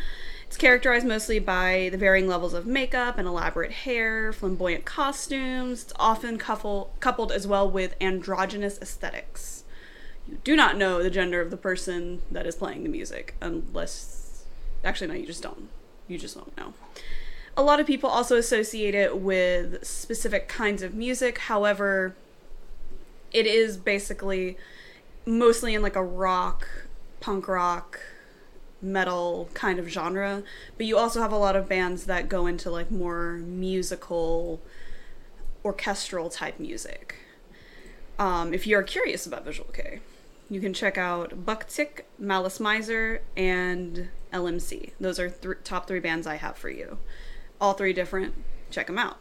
It's 0.55 0.61
characterized 0.61 1.05
mostly 1.05 1.41
by 1.41 1.89
the 1.91 1.99
varying 1.99 2.29
levels 2.29 2.55
of 2.55 2.65
makeup 2.65 3.19
and 3.19 3.27
elaborate 3.27 3.73
hair, 3.73 4.33
flamboyant 4.33 4.85
costumes. 4.85 5.83
It's 5.83 5.93
often 5.97 6.39
couple, 6.39 6.95
coupled 7.01 7.33
as 7.33 7.45
well 7.45 7.69
with 7.69 7.97
androgynous 8.01 8.79
aesthetics. 8.81 9.65
You 10.29 10.39
do 10.45 10.55
not 10.55 10.77
know 10.79 11.03
the 11.03 11.11
gender 11.11 11.41
of 11.41 11.51
the 11.51 11.57
person 11.57 12.23
that 12.31 12.47
is 12.47 12.55
playing 12.55 12.85
the 12.85 12.89
music 12.89 13.35
unless. 13.41 14.45
Actually, 14.85 15.09
no, 15.09 15.15
you 15.15 15.27
just 15.27 15.43
don't. 15.43 15.71
You 16.07 16.19
just 16.19 16.37
don't 16.37 16.57
know. 16.57 16.75
A 17.57 17.63
lot 17.65 17.81
of 17.81 17.87
people 17.89 18.09
also 18.09 18.37
associate 18.37 18.95
it 18.95 19.19
with 19.19 19.85
specific 19.85 20.47
kinds 20.47 20.85
of 20.85 20.95
music. 20.95 21.39
However, 21.39 22.15
it 23.33 23.49
is 23.49 23.77
basically 23.77 24.57
mostly 25.27 25.75
in 25.75 25.83
like 25.83 25.97
a 25.97 26.05
rock, 26.05 26.69
punk 27.19 27.49
rock, 27.49 27.99
metal 28.85 29.49
kind 29.55 29.79
of 29.79 29.89
genre. 29.89 30.43
But 30.77 30.87
you 30.87 30.97
also 30.99 31.21
have 31.21 31.33
a 31.33 31.39
lot 31.39 31.57
of 31.57 31.69
bands 31.69 32.05
that 32.05 32.29
go 32.29 32.47
into 32.47 32.71
like 32.71 32.91
more 32.91 33.35
musical, 33.39 34.61
orchestral 35.65 36.29
type 36.29 36.61
music. 36.61 37.17
Um, 38.19 38.55
if 38.55 38.67
you're 38.67 38.83
curious 38.83 39.27
about 39.27 39.45
Visual 39.45 39.71
Kei, 39.73 40.01
you 40.49 40.61
can 40.61 40.73
check 40.73 40.97
out 40.97 41.45
Buck-Tick, 41.45 42.07
Malice 42.19 42.61
Miser, 42.61 43.23
and 43.37 44.09
LMC. 44.33 44.93
Those 45.01 45.19
are 45.19 45.31
th- 45.31 45.57
top 45.65 45.89
three 45.89 46.01
bands 46.01 46.27
I 46.27 46.37
have 46.37 46.57
for 46.57 46.69
you. 46.69 46.99
All 47.61 47.73
three 47.73 47.93
different. 47.93 48.35
Check 48.71 48.87
them 48.87 48.99
out. 48.99 49.19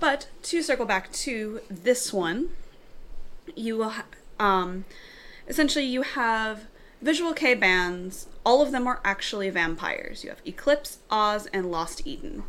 But 0.00 0.28
to 0.44 0.62
circle 0.62 0.86
back 0.86 1.12
to 1.12 1.60
this 1.68 2.12
one, 2.12 2.50
you 3.54 3.76
will 3.76 3.90
ha- 3.90 4.04
um, 4.38 4.84
essentially 5.48 5.84
you 5.84 6.02
have 6.02 6.66
visual 7.04 7.32
kei 7.34 7.54
bands. 7.54 8.26
All 8.44 8.62
of 8.62 8.72
them 8.72 8.86
are 8.86 9.00
actually 9.04 9.50
vampires. 9.50 10.24
You 10.24 10.30
have 10.30 10.40
Eclipse, 10.46 10.98
Oz, 11.10 11.46
and 11.52 11.70
Lost 11.70 12.06
Eden. 12.06 12.44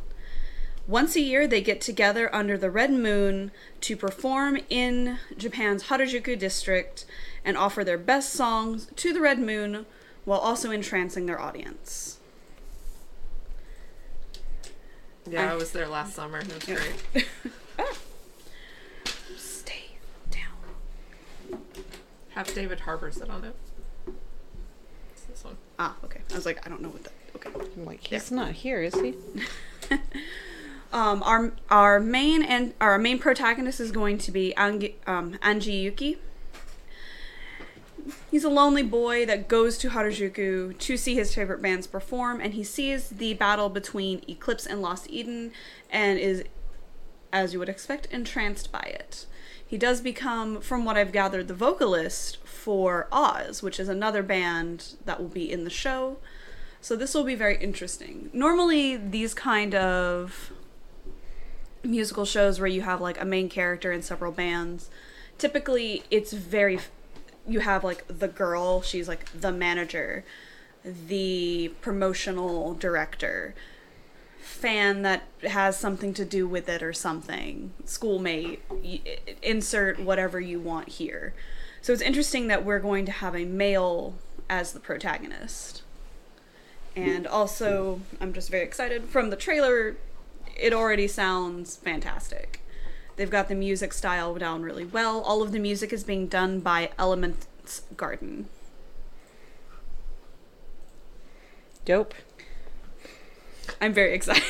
Once 0.87 1.15
a 1.15 1.21
year, 1.21 1.47
they 1.47 1.61
get 1.61 1.81
together 1.81 2.33
under 2.33 2.57
the 2.57 2.69
red 2.69 2.91
moon 2.91 3.51
to 3.81 3.97
perform 3.97 4.57
in 4.69 5.17
Japan's 5.37 5.85
Harajuku 5.85 6.37
district 6.37 7.05
and 7.43 7.57
offer 7.57 7.83
their 7.83 7.97
best 7.97 8.31
songs 8.33 8.87
to 8.95 9.11
the 9.11 9.21
red 9.21 9.39
moon 9.39 9.85
while 10.25 10.39
also 10.39 10.71
entrancing 10.71 11.25
their 11.25 11.39
audience. 11.41 12.19
Yeah, 15.27 15.49
I- 15.49 15.53
I 15.53 15.55
was 15.55 15.71
there 15.71 15.87
last 15.87 16.13
summer. 16.13 16.39
It 16.39 16.53
was 16.53 16.67
Yeah. 16.67 16.75
great. 17.13 17.27
Ah. 17.79 17.97
Stay 19.37 19.97
down. 20.29 21.59
Have 22.35 22.53
David 22.53 22.81
Harbour 22.81 23.11
sit 23.11 23.29
on 23.29 23.43
it. 23.43 23.55
It's 25.77 25.87
this 25.87 25.95
one. 25.95 25.95
Ah, 26.01 26.05
okay. 26.05 26.21
I 26.31 26.35
was 26.35 26.45
like, 26.45 26.65
I 26.65 26.69
don't 26.69 26.81
know 26.81 26.89
what 26.89 27.03
that. 27.03 27.13
Okay. 27.35 27.49
I'm 27.77 27.85
like, 27.85 28.05
he's 28.05 28.31
not 28.31 28.51
here, 28.51 28.81
is 28.81 28.95
he? 28.95 29.15
Um, 30.95 31.23
our 31.23 31.51
our 31.69 31.99
main 31.99 32.41
and 32.41 32.73
our 32.79 32.97
main 32.97 33.19
protagonist 33.19 33.81
is 33.81 33.91
going 33.91 34.17
to 34.19 34.31
be 34.31 34.53
Angi, 34.55 34.93
um, 35.05 35.33
Anji 35.43 35.81
Yuki. 35.81 36.17
He's 38.31 38.45
a 38.45 38.49
lonely 38.49 38.83
boy 38.83 39.25
that 39.25 39.49
goes 39.49 39.77
to 39.79 39.89
Harajuku 39.89 40.77
to 40.77 40.97
see 40.97 41.15
his 41.15 41.35
favorite 41.35 41.61
bands 41.61 41.85
perform, 41.85 42.39
and 42.39 42.53
he 42.53 42.63
sees 42.63 43.09
the 43.09 43.33
battle 43.33 43.67
between 43.67 44.23
Eclipse 44.29 44.65
and 44.65 44.81
Lost 44.81 45.09
Eden, 45.09 45.51
and 45.89 46.17
is, 46.17 46.45
as 47.33 47.51
you 47.51 47.59
would 47.59 47.67
expect, 47.67 48.05
entranced 48.05 48.71
by 48.71 48.79
it. 48.79 49.25
He 49.67 49.77
does 49.77 49.99
become, 49.99 50.61
from 50.61 50.85
what 50.85 50.95
I've 50.95 51.11
gathered, 51.11 51.49
the 51.49 51.55
vocalist 51.55 52.37
for 52.65 53.07
Oz, 53.11 53.61
which 53.61 53.79
is 53.79 53.87
another 53.87 54.23
band 54.23 54.95
that 55.05 55.19
will 55.21 55.27
be 55.27 55.51
in 55.51 55.65
the 55.65 55.69
show. 55.69 56.17
So 56.81 56.95
this 56.95 57.13
will 57.13 57.23
be 57.23 57.35
very 57.35 57.57
interesting. 57.57 58.31
Normally, 58.33 58.97
these 58.97 59.35
kind 59.35 59.75
of 59.75 60.51
musical 61.83 62.25
shows 62.25 62.59
where 62.59 62.67
you 62.67 62.81
have 62.81 63.01
like 63.01 63.21
a 63.21 63.25
main 63.25 63.49
character 63.49 63.91
and 63.91 64.03
several 64.03 64.31
bands, 64.31 64.89
typically 65.37 66.05
it's 66.09 66.33
very 66.33 66.79
you 67.47 67.59
have 67.59 67.83
like 67.83 68.03
the 68.07 68.27
girl, 68.27 68.81
she's 68.81 69.07
like 69.07 69.31
the 69.39 69.51
manager, 69.51 70.25
the 70.83 71.71
promotional 71.81 72.73
director, 72.73 73.53
fan 74.39 75.03
that 75.03 75.21
has 75.43 75.77
something 75.77 76.15
to 76.15 76.25
do 76.25 76.47
with 76.47 76.67
it 76.67 76.81
or 76.81 76.93
something, 76.93 77.73
schoolmate, 77.83 78.63
insert 79.43 79.99
whatever 79.99 80.39
you 80.39 80.59
want 80.59 80.87
here. 80.89 81.35
So 81.85 81.93
it's 81.93 82.01
interesting 82.01 82.47
that 82.47 82.65
we're 82.65 82.79
going 82.79 83.05
to 83.05 83.11
have 83.11 83.35
a 83.35 83.45
male 83.45 84.15
as 84.49 84.73
the 84.73 84.79
protagonist. 84.79 85.83
And 86.95 87.27
also, 87.27 88.01
I'm 88.19 88.33
just 88.33 88.49
very 88.49 88.63
excited. 88.63 89.03
From 89.03 89.29
the 89.29 89.35
trailer, 89.35 89.95
it 90.57 90.73
already 90.73 91.07
sounds 91.07 91.75
fantastic. 91.77 92.61
They've 93.17 93.29
got 93.29 93.49
the 93.49 93.53
music 93.53 93.93
style 93.93 94.33
down 94.33 94.63
really 94.63 94.83
well. 94.83 95.21
All 95.21 95.43
of 95.43 95.51
the 95.51 95.59
music 95.59 95.93
is 95.93 96.03
being 96.03 96.25
done 96.25 96.59
by 96.59 96.89
Elements 96.97 97.83
Garden. 97.95 98.47
Dope. 101.85 102.15
I'm 103.79 103.93
very 103.93 104.15
excited. 104.15 104.43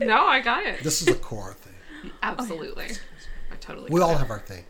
No, 0.00 0.24
I 0.24 0.40
got 0.40 0.64
it. 0.64 0.82
This 0.82 1.02
is 1.02 1.08
a 1.08 1.14
core 1.14 1.52
thing. 1.52 2.10
Absolutely. 2.22 2.86
Oh, 2.88 3.52
I 3.52 3.56
totally. 3.56 3.90
We 3.90 4.00
all 4.00 4.12
it. 4.12 4.16
have 4.16 4.30
our 4.30 4.38
thing. 4.38 4.64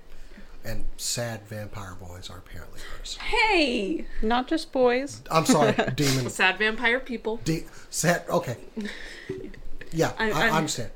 And 0.64 0.85
sad 0.99 1.46
vampire 1.49 1.96
boys 1.99 2.29
are 2.29 2.37
apparently 2.38 2.81
hers. 2.99 3.16
hey! 3.16 4.05
Not 4.23 4.46
just 4.46 4.73
boys. 4.73 5.23
I'm 5.31 5.46
sorry, 5.46 5.73
demon. 5.96 6.29
sad 6.29 6.59
vampire 6.59 7.01
people. 7.01 7.38
De- 7.44 7.64
sad. 7.88 8.25
Okay. 8.29 8.59
Yeah, 9.92 10.12
I, 10.18 10.31
I- 10.31 10.49
I, 10.49 10.51
understand. 10.51 10.90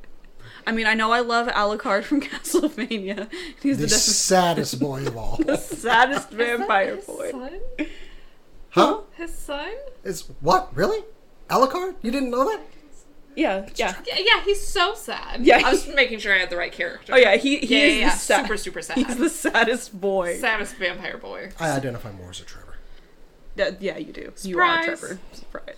I 0.66 0.72
mean, 0.72 0.86
I 0.86 0.92
know 0.94 1.12
I 1.12 1.20
love 1.20 1.46
Alucard 1.48 2.04
from 2.04 2.20
Castlevania. 2.22 3.30
He's 3.62 3.78
The 3.78 3.84
the, 3.84 3.88
saddest 3.88 4.78
boy 4.80 5.06
of 5.06 5.16
all. 5.16 5.38
The 5.38 5.56
saddest 5.56 6.30
vampire 6.30 6.96
His 6.96 7.04
boy. 7.06 7.30
son? 7.30 7.60
Huh? 8.70 9.00
His 9.12 9.32
son? 9.34 9.72
Is 10.04 10.28
what? 10.40 10.74
Really? 10.76 11.04
Alucard? 11.48 11.94
You 12.02 12.10
didn't 12.10 12.30
know 12.30 12.44
that? 12.50 12.60
Yeah, 13.36 13.68
yeah. 13.76 13.94
Yeah, 14.06 14.18
yeah, 14.18 14.44
he's 14.44 14.66
so 14.66 14.94
sad. 14.94 15.44
Yeah, 15.44 15.60
I 15.64 15.70
was 15.70 15.88
making 15.94 16.20
sure 16.20 16.34
I 16.34 16.38
had 16.38 16.50
the 16.50 16.56
right 16.56 16.72
character. 16.72 17.12
Oh 17.14 17.16
yeah, 17.16 17.36
he 17.36 17.58
he 17.58 17.76
yeah, 17.78 17.84
is 17.86 17.94
yeah, 17.94 18.00
yeah. 18.06 18.10
sad, 18.12 18.42
super, 18.42 18.56
super 18.56 18.82
sad. 18.86 18.96
He's 18.98 19.16
the 19.16 19.28
saddest 19.28 20.00
boy. 20.00 20.36
saddest 20.38 20.76
vampire 20.76 21.18
boy. 21.18 21.50
I 21.58 21.70
identify 21.72 22.12
more 22.12 22.30
as 22.30 22.40
a 22.40 22.44
Trevor. 22.44 22.76
Yeah, 23.56 23.70
yeah, 23.80 23.98
you 23.98 24.12
do. 24.12 24.32
You 24.42 24.58
are 24.60 24.82
Surprise. 24.82 24.98
Trevor. 25.00 25.18
Surprise. 25.32 25.76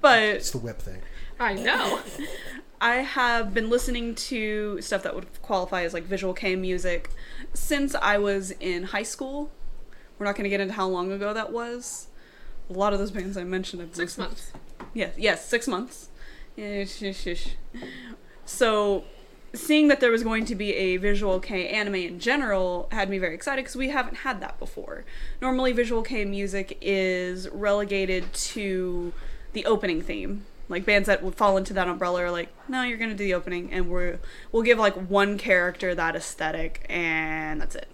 But 0.00 0.22
It's 0.22 0.50
the 0.50 0.58
whip 0.58 0.80
thing. 0.80 1.02
I 1.38 1.54
know. 1.54 2.00
I 2.80 2.96
have 2.96 3.54
been 3.54 3.70
listening 3.70 4.14
to 4.16 4.80
stuff 4.80 5.02
that 5.04 5.14
would 5.14 5.26
qualify 5.42 5.82
as 5.82 5.94
like 5.94 6.02
visual 6.04 6.34
kei 6.34 6.56
music 6.56 7.10
since 7.54 7.94
I 7.94 8.18
was 8.18 8.50
in 8.58 8.84
high 8.84 9.02
school. 9.04 9.50
We're 10.18 10.26
not 10.26 10.34
going 10.36 10.44
to 10.44 10.50
get 10.50 10.60
into 10.60 10.74
how 10.74 10.86
long 10.88 11.12
ago 11.12 11.32
that 11.34 11.52
was. 11.52 12.08
A 12.70 12.72
lot 12.72 12.92
of 12.92 12.98
those 12.98 13.10
bands 13.10 13.36
I 13.36 13.44
mentioned, 13.44 13.82
I've 13.82 13.94
Six 13.94 14.18
listened- 14.18 14.26
months. 14.26 14.52
Yes, 14.94 15.14
yes, 15.16 15.46
six 15.46 15.66
months. 15.68 16.08
So, 18.44 19.04
seeing 19.54 19.88
that 19.88 20.00
there 20.00 20.10
was 20.10 20.22
going 20.22 20.44
to 20.46 20.54
be 20.54 20.74
a 20.74 20.96
visual 20.96 21.40
kei 21.40 21.68
anime 21.68 21.94
in 21.94 22.18
general 22.18 22.88
had 22.92 23.08
me 23.08 23.18
very 23.18 23.34
excited 23.34 23.62
because 23.62 23.76
we 23.76 23.90
haven't 23.90 24.18
had 24.18 24.40
that 24.40 24.58
before. 24.58 25.04
Normally, 25.40 25.72
visual 25.72 26.02
kei 26.02 26.24
music 26.24 26.78
is 26.80 27.48
relegated 27.50 28.32
to 28.32 29.12
the 29.52 29.64
opening 29.66 30.02
theme. 30.02 30.46
Like 30.68 30.86
bands 30.86 31.06
that 31.06 31.22
would 31.22 31.34
fall 31.34 31.56
into 31.56 31.74
that 31.74 31.88
umbrella 31.88 32.24
are 32.24 32.30
like, 32.30 32.48
no, 32.68 32.82
you're 32.82 32.98
gonna 32.98 33.14
do 33.14 33.24
the 33.24 33.34
opening, 33.34 33.72
and 33.72 33.88
we're 33.90 34.20
we'll 34.50 34.62
give 34.62 34.78
like 34.78 34.94
one 34.94 35.38
character 35.38 35.94
that 35.94 36.16
aesthetic, 36.16 36.86
and 36.88 37.60
that's 37.60 37.74
it. 37.74 37.88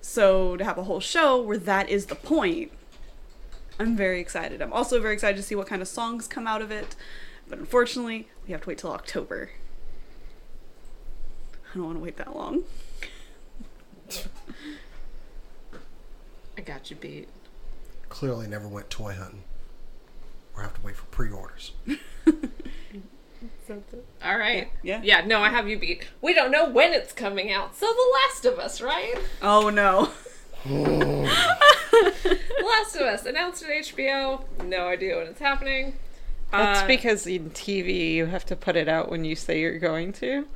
So 0.00 0.56
to 0.56 0.64
have 0.64 0.78
a 0.78 0.84
whole 0.84 1.00
show 1.00 1.40
where 1.40 1.58
that 1.58 1.88
is 1.88 2.06
the 2.06 2.14
point, 2.14 2.72
I'm 3.78 3.96
very 3.96 4.20
excited. 4.20 4.60
I'm 4.62 4.72
also 4.72 5.00
very 5.00 5.14
excited 5.14 5.36
to 5.36 5.42
see 5.42 5.54
what 5.54 5.66
kind 5.66 5.82
of 5.82 5.88
songs 5.88 6.26
come 6.26 6.46
out 6.46 6.62
of 6.62 6.70
it. 6.70 6.96
But 7.50 7.58
unfortunately, 7.58 8.28
we 8.46 8.52
have 8.52 8.62
to 8.62 8.68
wait 8.68 8.78
till 8.78 8.92
October. 8.92 9.50
I 11.72 11.74
don't 11.76 11.84
want 11.84 11.98
to 11.98 12.02
wait 12.02 12.16
that 12.16 12.34
long. 12.34 12.62
I 16.56 16.60
got 16.62 16.90
you 16.90 16.96
beat. 16.96 17.28
Clearly 18.08 18.46
never 18.46 18.68
went 18.68 18.88
toy 18.88 19.14
hunting. 19.14 19.42
Or 20.56 20.62
have 20.62 20.74
to 20.74 20.80
wait 20.80 20.94
for 20.96 21.06
pre-orders. 21.06 21.72
All 24.24 24.36
right. 24.36 24.70
Yeah. 24.82 25.00
Yeah, 25.02 25.24
no, 25.24 25.40
I 25.40 25.48
have 25.48 25.68
you 25.68 25.78
beat. 25.78 26.06
We 26.20 26.34
don't 26.34 26.50
know 26.50 26.68
when 26.68 26.92
it's 26.92 27.12
coming 27.12 27.52
out. 27.52 27.76
So 27.76 27.86
The 27.86 28.12
Last 28.12 28.44
of 28.44 28.58
Us, 28.58 28.80
right? 28.80 29.16
Oh 29.42 29.70
no. 29.70 30.10
Oh. 30.68 31.24
The 32.22 32.38
Last 32.62 32.94
of 32.94 33.00
Us 33.02 33.24
announced 33.24 33.62
at 33.62 33.70
HBO. 33.70 34.44
No 34.62 34.88
idea 34.88 35.16
when 35.16 35.26
it's 35.28 35.40
happening. 35.40 35.94
That's 36.50 36.82
Uh, 36.82 36.86
because 36.86 37.26
in 37.26 37.50
TV 37.50 38.12
you 38.14 38.26
have 38.26 38.44
to 38.46 38.56
put 38.56 38.76
it 38.76 38.88
out 38.88 39.10
when 39.10 39.24
you 39.24 39.36
say 39.36 39.60
you're 39.60 39.78
going 39.78 40.12
to. 40.14 40.46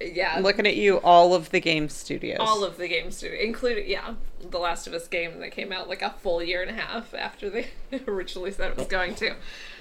yeah, 0.00 0.34
I'm 0.36 0.42
looking 0.42 0.66
at 0.66 0.76
you, 0.76 0.96
all 0.98 1.34
of 1.34 1.50
the 1.50 1.60
game 1.60 1.88
studios. 1.88 2.38
all 2.40 2.64
of 2.64 2.76
the 2.78 2.88
game 2.88 3.10
studios, 3.10 3.40
including 3.42 3.88
yeah, 3.88 4.14
the 4.48 4.58
Last 4.58 4.86
of 4.86 4.94
Us 4.94 5.06
game 5.08 5.40
that 5.40 5.52
came 5.52 5.72
out 5.72 5.88
like 5.88 6.02
a 6.02 6.10
full 6.10 6.42
year 6.42 6.62
and 6.62 6.70
a 6.70 6.74
half 6.80 7.12
after 7.14 7.50
they 7.50 7.68
originally 8.06 8.50
said 8.50 8.70
it 8.70 8.76
was 8.76 8.86
going 8.86 9.14
to. 9.16 9.34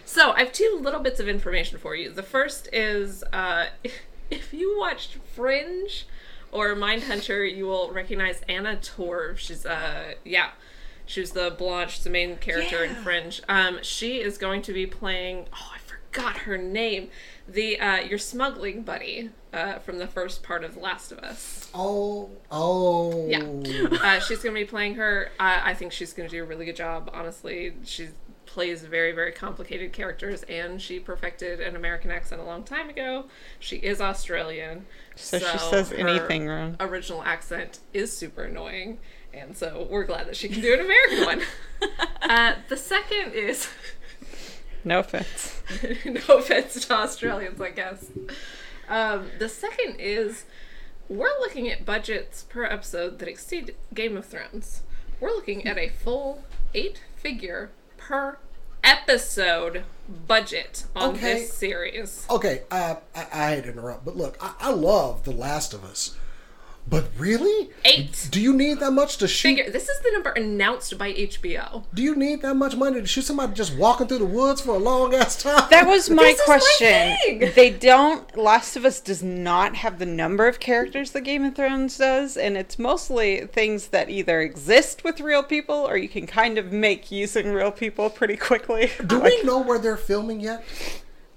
So 0.06 0.32
I 0.32 0.40
have 0.40 0.52
two 0.52 0.80
little 0.82 1.00
bits 1.00 1.20
of 1.20 1.28
information 1.30 1.78
for 1.78 1.96
you. 1.96 2.10
The 2.12 2.24
first 2.24 2.68
is 2.74 3.24
uh, 3.32 3.68
if 4.32 4.54
you 4.54 4.78
watched 4.78 5.18
Fringe 5.36 6.06
or 6.52 6.76
Mindhunter, 6.76 7.46
you 7.56 7.66
will 7.68 7.92
recognize 7.92 8.42
Anna 8.50 8.76
Torv. 8.78 9.38
She's 9.38 9.66
uh 9.66 10.14
yeah. 10.26 10.50
She 11.10 11.22
was 11.22 11.32
the 11.32 11.50
blonde, 11.50 11.90
she's 11.90 12.04
the 12.04 12.12
main 12.12 12.38
character 12.38 12.84
in 12.84 12.94
Fringe. 12.94 13.42
Um, 13.50 13.80
she 13.82 14.22
is 14.22 14.38
going 14.38 14.62
to 14.62 14.74
be 14.74 14.86
playing 14.86 15.48
oh 15.52 15.72
I 15.74 15.80
forgot 15.80 16.38
her 16.40 16.56
name. 16.56 17.10
The 17.48 17.80
uh, 17.80 18.02
your 18.02 18.20
smuggling 18.20 18.84
buddy 18.84 19.32
uh, 19.52 19.80
from 19.80 19.98
the 19.98 20.06
first 20.06 20.44
part 20.44 20.64
of 20.64 20.76
The 20.76 20.80
Last 20.80 21.12
of 21.12 21.18
Us. 21.18 21.68
Oh, 21.74 22.30
oh. 22.52 23.28
Yeah. 23.28 23.40
Uh, 23.40 24.20
she's 24.20 24.44
going 24.44 24.54
to 24.54 24.62
be 24.62 24.66
playing 24.66 24.96
her. 24.96 25.32
I 25.40 25.72
I 25.72 25.74
think 25.74 25.94
she's 25.94 26.14
going 26.14 26.30
to 26.30 26.36
do 26.36 26.44
a 26.44 26.46
really 26.46 26.66
good 26.66 26.76
job. 26.76 27.10
Honestly, 27.12 27.74
she 27.84 28.10
plays 28.46 28.84
very, 28.84 29.12
very 29.12 29.32
complicated 29.32 29.94
characters, 29.94 30.44
and 30.44 30.80
she 30.80 31.00
perfected 31.00 31.60
an 31.60 31.76
American 31.76 32.12
accent 32.12 32.40
a 32.40 32.44
long 32.44 32.64
time 32.64 32.90
ago. 32.90 33.26
She 33.60 33.78
is 33.78 34.00
Australian, 34.00 34.86
so, 35.16 35.40
she 35.40 35.58
says 35.58 35.90
her 35.90 35.98
anything 35.98 36.48
wrong. 36.48 36.76
Original 36.80 37.24
accent 37.24 37.80
is 37.94 38.16
super 38.16 38.44
annoying, 38.44 39.00
and 39.34 39.56
so 39.58 39.88
we're 39.90 40.04
glad 40.06 40.28
that 40.28 40.36
she 40.36 40.50
can 40.50 40.62
do 40.62 40.74
an 40.74 40.80
American 40.82 41.26
one. 41.26 41.42
uh, 42.22 42.56
the 42.68 42.78
second 42.78 43.34
is. 43.34 43.70
No 44.84 45.00
offense. 45.00 45.62
no 46.06 46.38
offense 46.38 46.86
to 46.86 46.94
Australians, 46.94 47.60
I 47.60 47.70
guess. 47.72 48.06
Um, 48.88 49.28
the 49.38 49.50
second 49.50 49.98
is 50.00 50.46
we're 51.08 51.38
looking 51.40 51.70
at 51.70 51.86
budgets 51.86 52.44
per 52.44 52.64
episode 52.66 53.20
that 53.20 53.28
exceed 53.28 53.76
Game 53.94 54.16
of 54.18 54.26
Thrones. 54.26 54.84
We're 55.20 55.32
looking 55.32 55.68
at 55.68 55.78
a 55.78 55.90
full 55.90 56.44
eight 56.74 57.02
figure 57.18 57.72
per 57.98 58.38
episode 58.84 59.84
budget 60.28 60.86
on 60.96 61.10
Okay. 61.16 61.34
this 61.34 61.54
series. 61.54 62.26
Okay, 62.30 62.62
uh, 62.72 62.96
I, 63.16 63.28
I 63.34 63.50
hate 63.56 63.64
to 63.66 63.72
interrupt, 63.72 64.06
but 64.06 64.16
look, 64.16 64.38
I, 64.42 64.54
I 64.60 64.72
love 64.72 65.24
The 65.26 65.32
Last 65.32 65.74
of 65.74 65.84
Us. 65.84 66.16
But 66.90 67.10
really? 67.20 67.70
Eight. 67.86 68.28
Do 68.32 68.42
you 68.42 68.54
need 68.56 68.80
that 68.80 68.92
much 68.92 69.18
to 69.18 69.28
shoot? 69.28 69.50
Figure 69.50 69.70
this 69.70 69.88
is 69.90 70.00
the 70.02 70.12
number 70.12 70.32
announced 70.32 70.98
by 70.98 71.14
HBO. 71.14 71.84
Do 71.94 72.02
you 72.02 72.16
need 72.16 72.42
that 72.42 72.56
much 72.56 72.76
money 72.76 73.00
to 73.00 73.06
shoot 73.06 73.24
somebody 73.26 73.54
just 73.54 73.76
walking 73.78 74.08
through 74.08 74.18
the 74.20 74.26
woods 74.26 74.62
for 74.62 74.72
a 74.72 74.80
long 74.80 75.14
ass 75.14 75.42
time? 75.42 75.68
That 75.70 75.86
was 75.88 76.10
my 76.10 76.24
This 76.24 76.40
is 76.40 76.40
my 76.40 76.46
question. 76.58 77.18
thing. 77.40 77.52
They 77.56 77.70
don't. 77.70 78.36
Last 78.36 78.76
of 78.76 78.86
Us 78.86 79.00
does 79.00 79.22
not 79.22 79.76
have 79.76 80.00
the 80.00 80.06
number 80.08 80.48
of 80.48 80.60
characters 80.60 81.12
that 81.12 81.22
Game 81.22 81.44
of 81.46 81.56
Thrones 81.56 81.98
does, 81.98 82.36
and 82.38 82.58
it's 82.58 82.80
mostly 82.80 83.42
things 83.46 83.88
that 83.90 84.10
either 84.10 84.42
exist 84.42 85.04
with 85.04 85.22
real 85.22 85.44
people 85.44 85.76
or 85.76 85.96
you 85.96 86.10
can 86.10 86.26
kind 86.26 86.58
of 86.58 86.72
make 86.72 87.12
using 87.12 87.54
real 87.54 87.72
people 87.72 88.10
pretty 88.10 88.36
quickly. 88.36 88.92
Do 89.06 89.20
Like, 89.20 89.34
we 89.34 89.44
know 89.44 89.60
where 89.60 89.78
they're 89.80 89.96
filming 89.98 90.40
yet? 90.40 90.64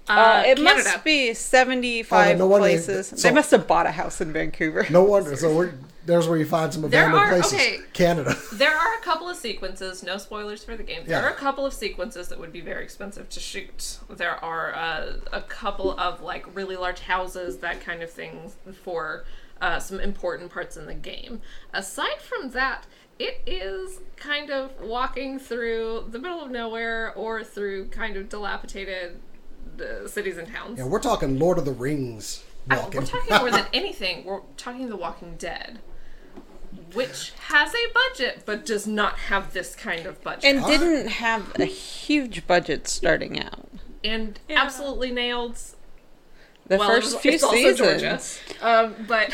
Uh, 0.09 0.43
it 0.45 0.57
Canada. 0.57 0.63
must 0.83 1.03
be 1.03 1.33
seventy-five 1.33 2.35
Oh, 2.35 2.39
no 2.39 2.47
wonder 2.47 2.67
they- 2.67 2.73
places. 2.75 3.07
so- 3.07 3.15
they 3.27 3.33
must 3.33 3.51
have 3.51 3.67
bought 3.67 3.85
a 3.85 3.91
house 3.91 4.21
in 4.21 4.33
Vancouver. 4.33 4.85
No 4.89 5.03
wonder. 5.03 5.35
So 5.35 5.55
we're, 5.55 5.73
there's 6.05 6.27
where 6.27 6.37
you 6.37 6.45
find 6.45 6.73
some 6.73 6.83
abandoned 6.83 7.15
are- 7.19 7.29
places. 7.29 7.53
okay. 7.53 7.77
Canada. 7.93 8.35
There 8.53 8.75
are 8.75 8.95
a 8.95 9.01
couple 9.01 9.29
of 9.29 9.37
sequences, 9.37 10.03
no 10.03 10.17
spoilers 10.17 10.63
for 10.63 10.75
the 10.75 10.83
game. 10.83 11.03
There 11.05 11.19
Yeah. 11.21 11.25
are 11.25 11.31
a 11.31 11.35
couple 11.35 11.65
of 11.65 11.73
sequences 11.73 12.27
that 12.27 12.39
would 12.39 12.51
be 12.51 12.59
very 12.61 12.83
expensive 12.83 13.29
to 13.29 13.39
shoot. 13.39 13.99
There 14.09 14.35
are 14.43 14.73
uh, 14.75 15.13
a 15.31 15.41
couple 15.41 15.97
of 15.99 16.21
like 16.21 16.45
really 16.55 16.75
large 16.75 16.99
houses, 17.01 17.57
that 17.59 17.79
kind 17.81 18.03
of 18.03 18.09
thing 18.11 18.51
for 18.83 19.23
uh, 19.61 19.79
some 19.79 20.01
important 20.01 20.51
parts 20.51 20.75
in 20.75 20.85
the 20.87 20.93
game. 20.93 21.39
Aside 21.73 22.19
from 22.21 22.49
that, 22.51 22.85
it 23.17 23.41
is 23.45 24.01
kind 24.17 24.49
of 24.49 24.71
walking 24.81 25.39
through 25.39 26.07
the 26.09 26.19
middle 26.19 26.41
of 26.43 26.51
nowhere 26.51 27.13
or 27.15 27.43
through 27.45 27.87
kind 27.89 28.17
of 28.17 28.27
dilapidated 28.27 29.19
uh, 29.81 30.07
cities 30.07 30.37
and 30.37 30.47
towns. 30.47 30.77
Yeah, 30.79 30.85
we're 30.85 30.99
talking 30.99 31.39
Lord 31.39 31.57
of 31.57 31.65
the 31.65 31.71
Rings 31.71 32.43
I- 32.69 32.77
walking. 32.77 33.01
We're 33.01 33.05
talking 33.07 33.37
more 33.37 33.51
than 33.51 33.65
anything. 33.73 34.25
We're 34.25 34.41
talking 34.57 34.89
The 34.89 34.95
Walking 34.97 35.35
Dead, 35.37 35.79
which 36.93 37.31
has 37.47 37.73
a 37.73 37.93
budget 37.93 38.43
but 38.45 38.65
does 38.65 38.85
not 38.87 39.17
have 39.29 39.53
this 39.53 39.75
kind 39.75 40.05
of 40.05 40.21
budget, 40.23 40.45
and 40.45 40.65
didn't 40.65 41.07
have 41.07 41.53
a 41.59 41.65
huge 41.65 42.45
budget 42.47 42.87
starting 42.87 43.39
out. 43.39 43.67
and 44.03 44.39
Yeah. 44.47 44.61
absolutely 44.61 45.11
nailed. 45.11 45.57
The 46.67 46.77
well, 46.77 46.87
first 46.89 47.13
was- 47.13 47.21
few 47.21 47.31
it's 47.33 47.49
seasons. 47.49 47.77
Georgia, 47.79 48.65
um, 48.65 48.95
but 49.07 49.33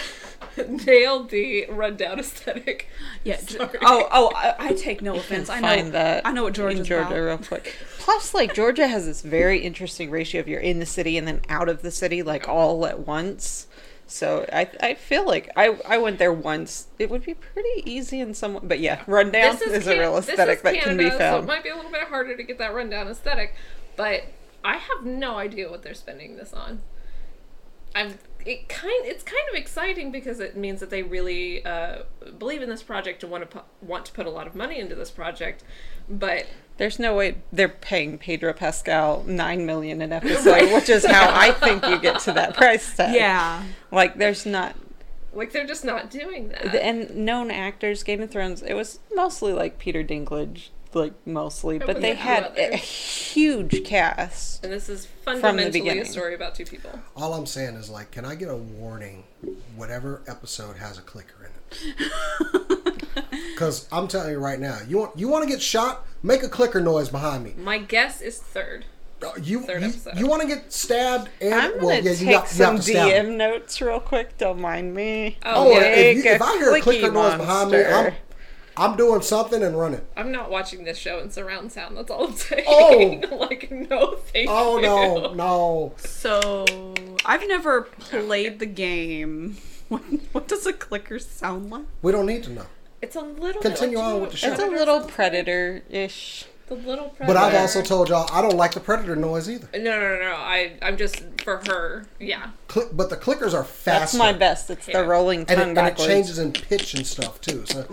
nailed 0.86 1.30
the 1.30 1.66
rundown 1.70 2.20
aesthetic. 2.20 2.88
Yeah. 3.24 3.38
Sorry. 3.38 3.78
Oh, 3.82 4.08
oh, 4.12 4.32
I, 4.36 4.56
I 4.60 4.74
take 4.74 5.02
no 5.02 5.16
offense. 5.16 5.50
I 5.50 5.60
know. 5.60 5.68
find 5.68 5.92
that 5.94 6.26
I 6.26 6.32
know 6.32 6.44
what 6.44 6.50
in 6.50 6.54
Georgia's 6.56 6.88
Georgia 6.88 7.08
about. 7.08 7.16
real 7.20 7.38
quick. 7.38 7.76
Plus, 7.98 8.34
like 8.34 8.54
Georgia 8.54 8.88
has 8.88 9.06
this 9.06 9.22
very 9.22 9.60
interesting 9.60 10.10
ratio 10.10 10.42
of 10.42 10.48
you're 10.48 10.60
in 10.60 10.80
the 10.80 10.86
city 10.86 11.18
and 11.18 11.28
then 11.28 11.42
out 11.50 11.70
of 11.70 11.82
the 11.82 11.92
city, 11.92 12.24
like 12.24 12.48
all 12.48 12.86
at 12.86 13.00
once. 13.08 13.68
So 14.08 14.46
I 14.52 14.68
I 14.82 14.94
feel 14.96 15.26
like 15.26 15.52
I 15.56 15.78
I 15.88 15.98
went 16.00 16.18
there 16.18 16.34
once. 16.34 16.88
It 16.98 17.10
would 17.12 17.24
be 17.24 17.36
pretty 17.36 17.84
easy 17.86 18.20
in 18.20 18.34
some, 18.34 18.60
but 18.64 18.80
yeah, 18.80 19.04
rundown 19.06 19.56
is, 19.56 19.62
a 19.62 19.80
Can- 19.82 20.00
real 20.00 20.16
this 20.16 20.30
aesthetic 20.30 20.58
is 20.58 20.62
that 20.64 20.74
can 20.82 20.98
be 20.98 21.04
Canada, 21.04 21.10
So 21.12 21.16
it 21.16 21.20
found. 21.20 21.48
might 21.48 21.64
be 21.64 21.70
a 21.70 21.76
little 21.76 21.92
bit 21.92 22.04
harder 22.08 22.36
to 22.36 22.42
get 22.44 22.58
that 22.58 22.74
rundown 22.74 23.08
aesthetic, 23.08 23.54
but 23.96 24.24
I 24.64 24.78
have 24.78 25.06
no 25.06 25.38
idea 25.38 25.70
what 25.70 25.84
they're 25.84 25.94
spending 25.94 26.38
this 26.38 26.54
on. 26.54 26.82
I'm 27.94 28.16
it 28.46 28.70
kind 28.70 29.06
it's 29.06 29.24
kind 29.24 29.44
of 29.50 29.56
exciting 29.56 30.12
because 30.12 30.40
it 30.40 30.56
means 30.56 30.80
that 30.80 30.90
they 30.90 31.04
really 31.04 31.64
uh, 31.66 32.04
believe 32.38 32.62
in 32.62 32.70
this 32.70 32.82
project 32.84 33.22
and 33.24 33.32
want 33.32 33.50
to 33.50 33.58
pu- 33.60 33.66
want 33.86 34.06
to 34.06 34.12
put 34.14 34.26
a 34.26 34.30
lot 34.30 34.48
of 34.48 34.56
money 34.56 34.80
into 34.80 34.96
this 34.96 35.12
project, 35.12 35.64
but 36.10 36.46
There's 36.78 37.00
no 37.00 37.16
way 37.16 37.36
they're 37.52 37.68
paying 37.68 38.18
Pedro 38.18 38.54
Pascal 38.54 39.24
nine 39.28 39.66
million 39.66 40.02
an 40.02 40.14
episode, 40.20 40.74
which 40.74 40.90
is 40.90 41.06
how 41.06 41.30
I 41.34 41.52
think 41.52 41.86
you 41.86 42.00
get 42.00 42.20
to 42.22 42.32
that 42.34 42.54
price 42.56 42.96
tag. 42.96 43.14
Yeah. 43.16 43.64
like 43.92 44.18
there's 44.18 44.46
not 44.46 44.76
like 45.34 45.52
they're 45.52 45.68
just 45.68 45.86
not 45.86 46.10
doing 46.10 46.50
that. 46.50 46.74
and 46.76 47.16
known 47.16 47.52
actors. 47.52 48.02
Game 48.04 48.22
of 48.22 48.32
Thrones. 48.32 48.62
It 48.64 48.74
was 48.74 49.00
mostly 49.14 49.54
like 49.54 49.78
Peter 49.78 50.04
Dinklage, 50.04 50.70
like 50.94 51.14
mostly, 51.26 51.78
but 51.80 51.88
was 51.96 52.02
they 52.02 52.12
a 52.12 52.16
had 52.16 52.58
a 52.58 52.76
huge 52.76 53.84
cast. 53.84 54.64
and 54.64 54.74
this 54.74 54.90
is 54.90 55.06
fundamentally 55.24 56.00
a 56.00 56.06
story 56.06 56.34
about 56.36 56.56
two 56.56 56.66
people. 56.66 56.92
All 57.16 57.34
I'm 57.34 57.46
saying 57.46 57.76
is 57.76 57.90
like, 57.90 58.12
can 58.12 58.26
I 58.26 58.36
get 58.36 58.50
a 58.50 58.56
warning? 58.56 59.24
Whatever 59.76 60.22
episode 60.28 60.78
has 60.78 60.98
a 60.98 61.02
clicker 61.02 61.36
in 61.46 61.52
it. 61.96 62.96
Because 63.54 63.88
I'm 63.92 64.08
telling 64.08 64.32
you 64.32 64.40
right 64.40 64.60
now, 64.60 64.78
you 64.88 64.98
want 64.98 65.20
you 65.20 65.28
want 65.28 65.44
to 65.44 65.50
get 65.50 65.62
shot, 65.62 66.06
make 66.24 66.44
a 66.44 66.48
clicker 66.50 66.80
noise 66.80 67.10
behind 67.10 67.44
me. 67.44 67.54
My 67.58 67.78
guess 67.78 68.22
is 68.22 68.38
third. 68.38 68.86
Uh, 69.22 69.32
You 69.44 69.60
Third 69.64 69.82
you, 69.82 69.88
episode. 69.90 70.18
you 70.18 70.28
want 70.28 70.42
to 70.44 70.48
get 70.48 70.72
stabbed 70.72 71.28
and 71.42 71.54
I'm 71.54 71.72
gonna 71.74 71.86
well, 71.86 71.96
yeah, 71.98 72.02
take 72.14 72.22
you 72.22 72.28
got, 72.32 72.48
some 72.48 72.78
have 72.78 72.86
DM 72.86 73.36
notes 73.36 73.82
real 73.82 74.00
quick. 74.00 74.38
Don't 74.38 74.62
mind 74.62 74.94
me. 74.94 75.38
Oh, 75.44 75.68
Oh, 75.68 75.72
yeah. 75.72 75.82
if, 75.88 76.24
you, 76.24 76.32
if 76.32 76.42
I 76.42 76.58
hear 76.58 76.74
a 76.74 76.80
clicker 76.80 77.12
noise 77.12 77.36
behind 77.36 77.72
me, 77.72 77.84
I'm 77.84 77.92
monster. 77.92 78.18
I'm 78.80 78.96
doing 78.96 79.22
something 79.22 79.62
and 79.62 79.78
running. 79.78 80.02
I'm 80.16 80.32
not 80.32 80.50
watching 80.50 80.86
this 80.86 80.98
show 80.98 81.20
in 81.20 81.32
surround 81.32 81.72
sound. 81.72 81.98
That's 81.98 82.10
all 82.10 82.28
I'm 82.28 82.34
saying. 82.34 82.64
Oh. 82.68 83.36
like 83.50 83.70
no, 83.72 84.16
thank 84.16 84.50
Oh 84.50 84.78
you. 84.78 84.84
no, 84.84 85.34
no. 85.34 85.94
So 85.98 86.66
I've 87.26 87.46
never 87.48 87.82
played 87.84 88.60
the 88.60 88.66
game. 88.66 89.58
What, 89.90 90.04
what 90.34 90.48
does 90.48 90.68
a 90.68 90.74
clicker 90.74 91.18
sound 91.18 91.72
like? 91.72 91.86
We 92.04 92.12
don't 92.12 92.28
need 92.28 92.44
to 92.44 92.52
know. 92.52 92.68
It's 93.02 93.16
a 93.16 93.22
little. 93.22 93.60
Continue 93.60 93.98
bit 93.98 94.04
like, 94.04 94.14
on 94.14 94.22
with 94.22 94.30
the 94.30 94.38
show. 94.38 94.52
It's 94.52 94.62
a 94.62 94.68
little 94.68 95.02
predator-ish. 95.02 96.46
The 96.70 96.76
little 96.76 97.10
predator. 97.10 97.26
But 97.34 97.38
I've 97.38 97.56
also 97.56 97.82
told 97.82 98.10
y'all 98.10 98.30
I 98.32 98.42
don't 98.44 98.56
like 98.56 98.74
the 98.74 98.80
predator 98.80 99.16
noise 99.16 99.50
either. 99.50 99.68
No, 99.74 99.80
no, 100.00 100.00
no, 100.00 100.20
no. 100.20 100.36
I, 100.36 100.74
I'm 100.84 100.98
just 100.98 101.24
for 101.44 101.58
her. 101.68 102.06
Yeah. 102.20 102.52
Click, 102.68 102.90
but 102.94 103.10
the 103.10 103.18
clickers 103.18 103.54
are 103.56 103.64
faster. 103.64 104.00
That's 104.00 104.14
my 104.16 104.34
best. 104.34 104.70
It's 104.70 104.88
Yeah. 104.88 105.02
the 105.02 105.08
rolling 105.08 105.40
and 105.42 105.48
tongue 105.48 105.70
it, 105.72 105.78
and 105.80 105.88
it 105.88 105.98
changes 105.98 106.38
in 106.38 106.52
pitch 106.54 106.94
and 106.94 107.08
stuff 107.08 107.42
too. 107.42 107.66
So 107.66 107.86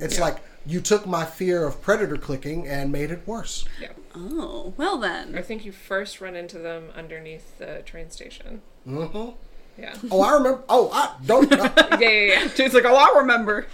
it's 0.00 0.18
like 0.20 0.36
you 0.66 0.82
took 0.82 1.06
my 1.06 1.24
fear 1.24 1.64
of 1.66 1.80
predator 1.80 2.18
clicking 2.18 2.66
and 2.68 2.92
made 2.92 3.10
it 3.10 3.22
worse. 3.26 3.64
Yeah. 3.80 3.88
Oh, 4.14 4.74
well 4.76 4.98
then. 4.98 5.34
I 5.36 5.40
think 5.42 5.64
you 5.64 5.72
first 5.72 6.20
run 6.20 6.36
into 6.36 6.58
them 6.58 6.90
underneath 6.94 7.56
the 7.58 7.82
train 7.86 8.10
station. 8.10 8.60
hmm 8.84 9.30
Yeah. 9.78 9.94
Oh, 10.10 10.20
I 10.20 10.34
remember. 10.34 10.64
Oh, 10.68 10.90
I 10.92 11.14
don't. 11.24 11.50
yeah, 11.52 11.98
yeah, 11.98 12.08
yeah. 12.10 12.48
Dude's 12.54 12.74
like, 12.74 12.84
oh, 12.84 12.94
I 12.96 13.18
remember. 13.20 13.66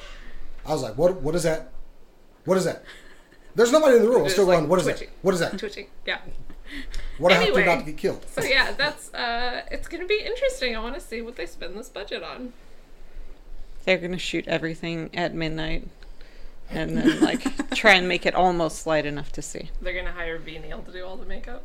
I 0.64 0.72
was 0.72 0.82
like, 0.82 0.96
what? 0.96 1.20
What 1.22 1.34
is 1.34 1.42
that? 1.42 1.72
What 2.44 2.56
is 2.58 2.64
that? 2.66 2.84
There's 3.54 3.70
nobody 3.72 3.96
in 3.96 4.02
the 4.02 4.08
room. 4.08 4.22
I'm 4.24 4.28
still 4.30 4.46
like 4.46 4.58
going. 4.58 4.68
What 4.68 4.78
is 4.80 4.86
that? 4.86 4.96
twitching. 4.96 5.14
What 5.22 5.34
is 5.34 5.40
that? 5.40 5.58
Twitching. 5.58 5.86
Yeah. 6.06 6.18
What 7.18 7.28
do 7.28 7.34
I 7.36 7.38
have 7.38 7.54
to 7.54 7.60
do 7.60 7.64
not 7.64 7.78
to 7.80 7.84
get 7.84 7.96
killed? 7.96 8.24
So 8.28 8.42
yeah, 8.42 8.72
that's 8.72 9.12
uh, 9.14 9.62
it's 9.70 9.86
gonna 9.86 10.06
be 10.06 10.20
interesting. 10.24 10.74
I 10.74 10.80
want 10.80 10.94
to 10.96 11.00
see 11.00 11.22
what 11.22 11.36
they 11.36 11.46
spend 11.46 11.76
this 11.76 11.88
budget 11.88 12.24
on. 12.24 12.52
They're 13.84 13.98
gonna 13.98 14.18
shoot 14.18 14.48
everything 14.48 15.10
at 15.14 15.32
midnight, 15.34 15.86
and 16.70 16.96
then 16.96 17.20
like 17.20 17.44
try 17.74 17.94
and 17.94 18.08
make 18.08 18.26
it 18.26 18.34
almost 18.34 18.86
light 18.88 19.06
enough 19.06 19.30
to 19.32 19.42
see. 19.42 19.70
They're 19.80 19.94
gonna 19.94 20.10
hire 20.12 20.38
Ve 20.38 20.58
Neill 20.58 20.82
to 20.82 20.90
do 20.90 21.04
all 21.04 21.16
the 21.16 21.26
makeup. 21.26 21.62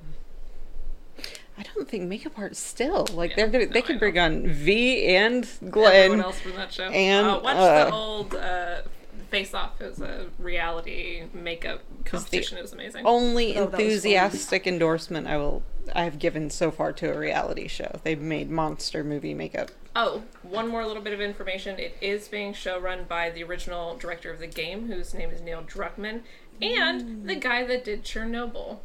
I 1.58 1.64
don't 1.74 1.90
think 1.90 2.04
makeup 2.08 2.34
art 2.38 2.56
still 2.56 3.08
like 3.14 3.32
Yeah, 3.32 3.36
they're 3.38 3.48
gonna. 3.48 3.66
no, 3.66 3.72
they 3.72 3.82
could 3.82 3.98
bring 4.00 4.20
on 4.20 4.46
V 4.48 5.08
and 5.16 5.44
Everyone 5.46 5.72
Glenn. 5.72 6.22
else 6.22 6.40
from 6.40 6.54
that 6.56 6.72
show. 6.72 6.84
and, 6.90 7.26
uh, 7.26 7.40
watch 7.44 7.56
uh, 7.56 7.86
the 7.86 7.92
old 7.92 8.36
uh, 8.36 8.82
Face 9.30 9.54
Off. 9.54 9.80
It 9.80 9.90
was 9.90 10.02
a 10.02 10.28
reality 10.38 11.24
makeup 11.34 11.82
competition. 12.06 12.58
It 12.58 12.62
was 12.62 12.74
amazing. 12.74 13.06
Only 13.06 13.52
Oh, 13.52 13.66
that 13.66 13.72
was 13.72 13.72
fun. 13.72 13.82
enthusiastic 13.82 14.68
endorsement 14.68 15.28
I 15.28 15.38
will. 15.38 15.64
I've 15.96 16.20
given 16.20 16.50
so 16.50 16.70
far 16.72 16.94
to 16.94 17.12
a 17.14 17.18
reality 17.18 17.68
show. 17.68 18.00
They've 18.04 18.22
made 18.22 18.50
monster 18.50 19.04
movie 19.04 19.34
makeup. 19.34 19.72
Oh, 19.96 20.24
one 20.44 20.68
more 20.68 20.86
little 20.86 21.02
bit 21.02 21.14
of 21.14 21.22
information. 21.22 21.80
It 21.80 21.98
is 22.00 22.28
being 22.28 22.54
show 22.54 22.80
run 22.80 23.06
by 23.06 23.32
the 23.32 23.44
original 23.44 23.98
director 23.98 24.32
of 24.32 24.40
the 24.40 24.48
game, 24.48 24.88
whose 24.88 25.14
name 25.14 25.32
is 25.32 25.42
Neil 25.42 25.64
Druckmann, 25.64 26.22
and 26.62 27.02
mm. 27.02 27.28
the 27.28 27.36
guy 27.36 27.66
that 27.66 27.86
did 27.86 28.04
Chernobyl, 28.04 28.80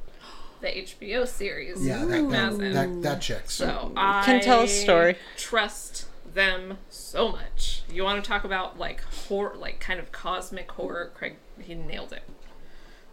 the 0.61 0.69
HBO 0.69 1.29
series. 1.29 1.85
Yeah, 1.85 2.05
that 2.07 2.31
that, 2.31 2.59
that, 2.59 3.03
that 3.03 3.23
checks. 3.23 3.55
So 3.55 3.93
I 3.97 4.25
Can 4.25 4.41
tell 4.41 4.63
a 4.63 4.69
story. 4.69 5.17
Trust 5.37 6.07
them 6.35 6.79
so 6.89 7.31
much. 7.31 7.83
You 7.91 8.05
want 8.05 8.23
to 8.23 8.29
talk 8.29 8.45
about 8.45 8.79
like 8.79 9.03
horror, 9.03 9.55
like 9.57 9.81
kind 9.81 9.99
of 9.99 10.13
cosmic 10.13 10.71
horror? 10.73 11.13
Craig, 11.15 11.37
he 11.61 11.75
nailed 11.75 12.13
it. 12.13 12.23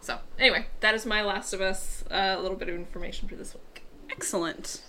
So 0.00 0.18
anyway, 0.38 0.66
that 0.80 0.94
is 0.94 1.06
my 1.06 1.22
Last 1.22 1.52
of 1.52 1.60
Us. 1.60 2.04
A 2.10 2.38
little 2.40 2.56
bit 2.56 2.68
of 2.68 2.74
information 2.74 3.28
for 3.28 3.36
this 3.36 3.54
week. 3.54 3.84
Excellent. 4.10 4.82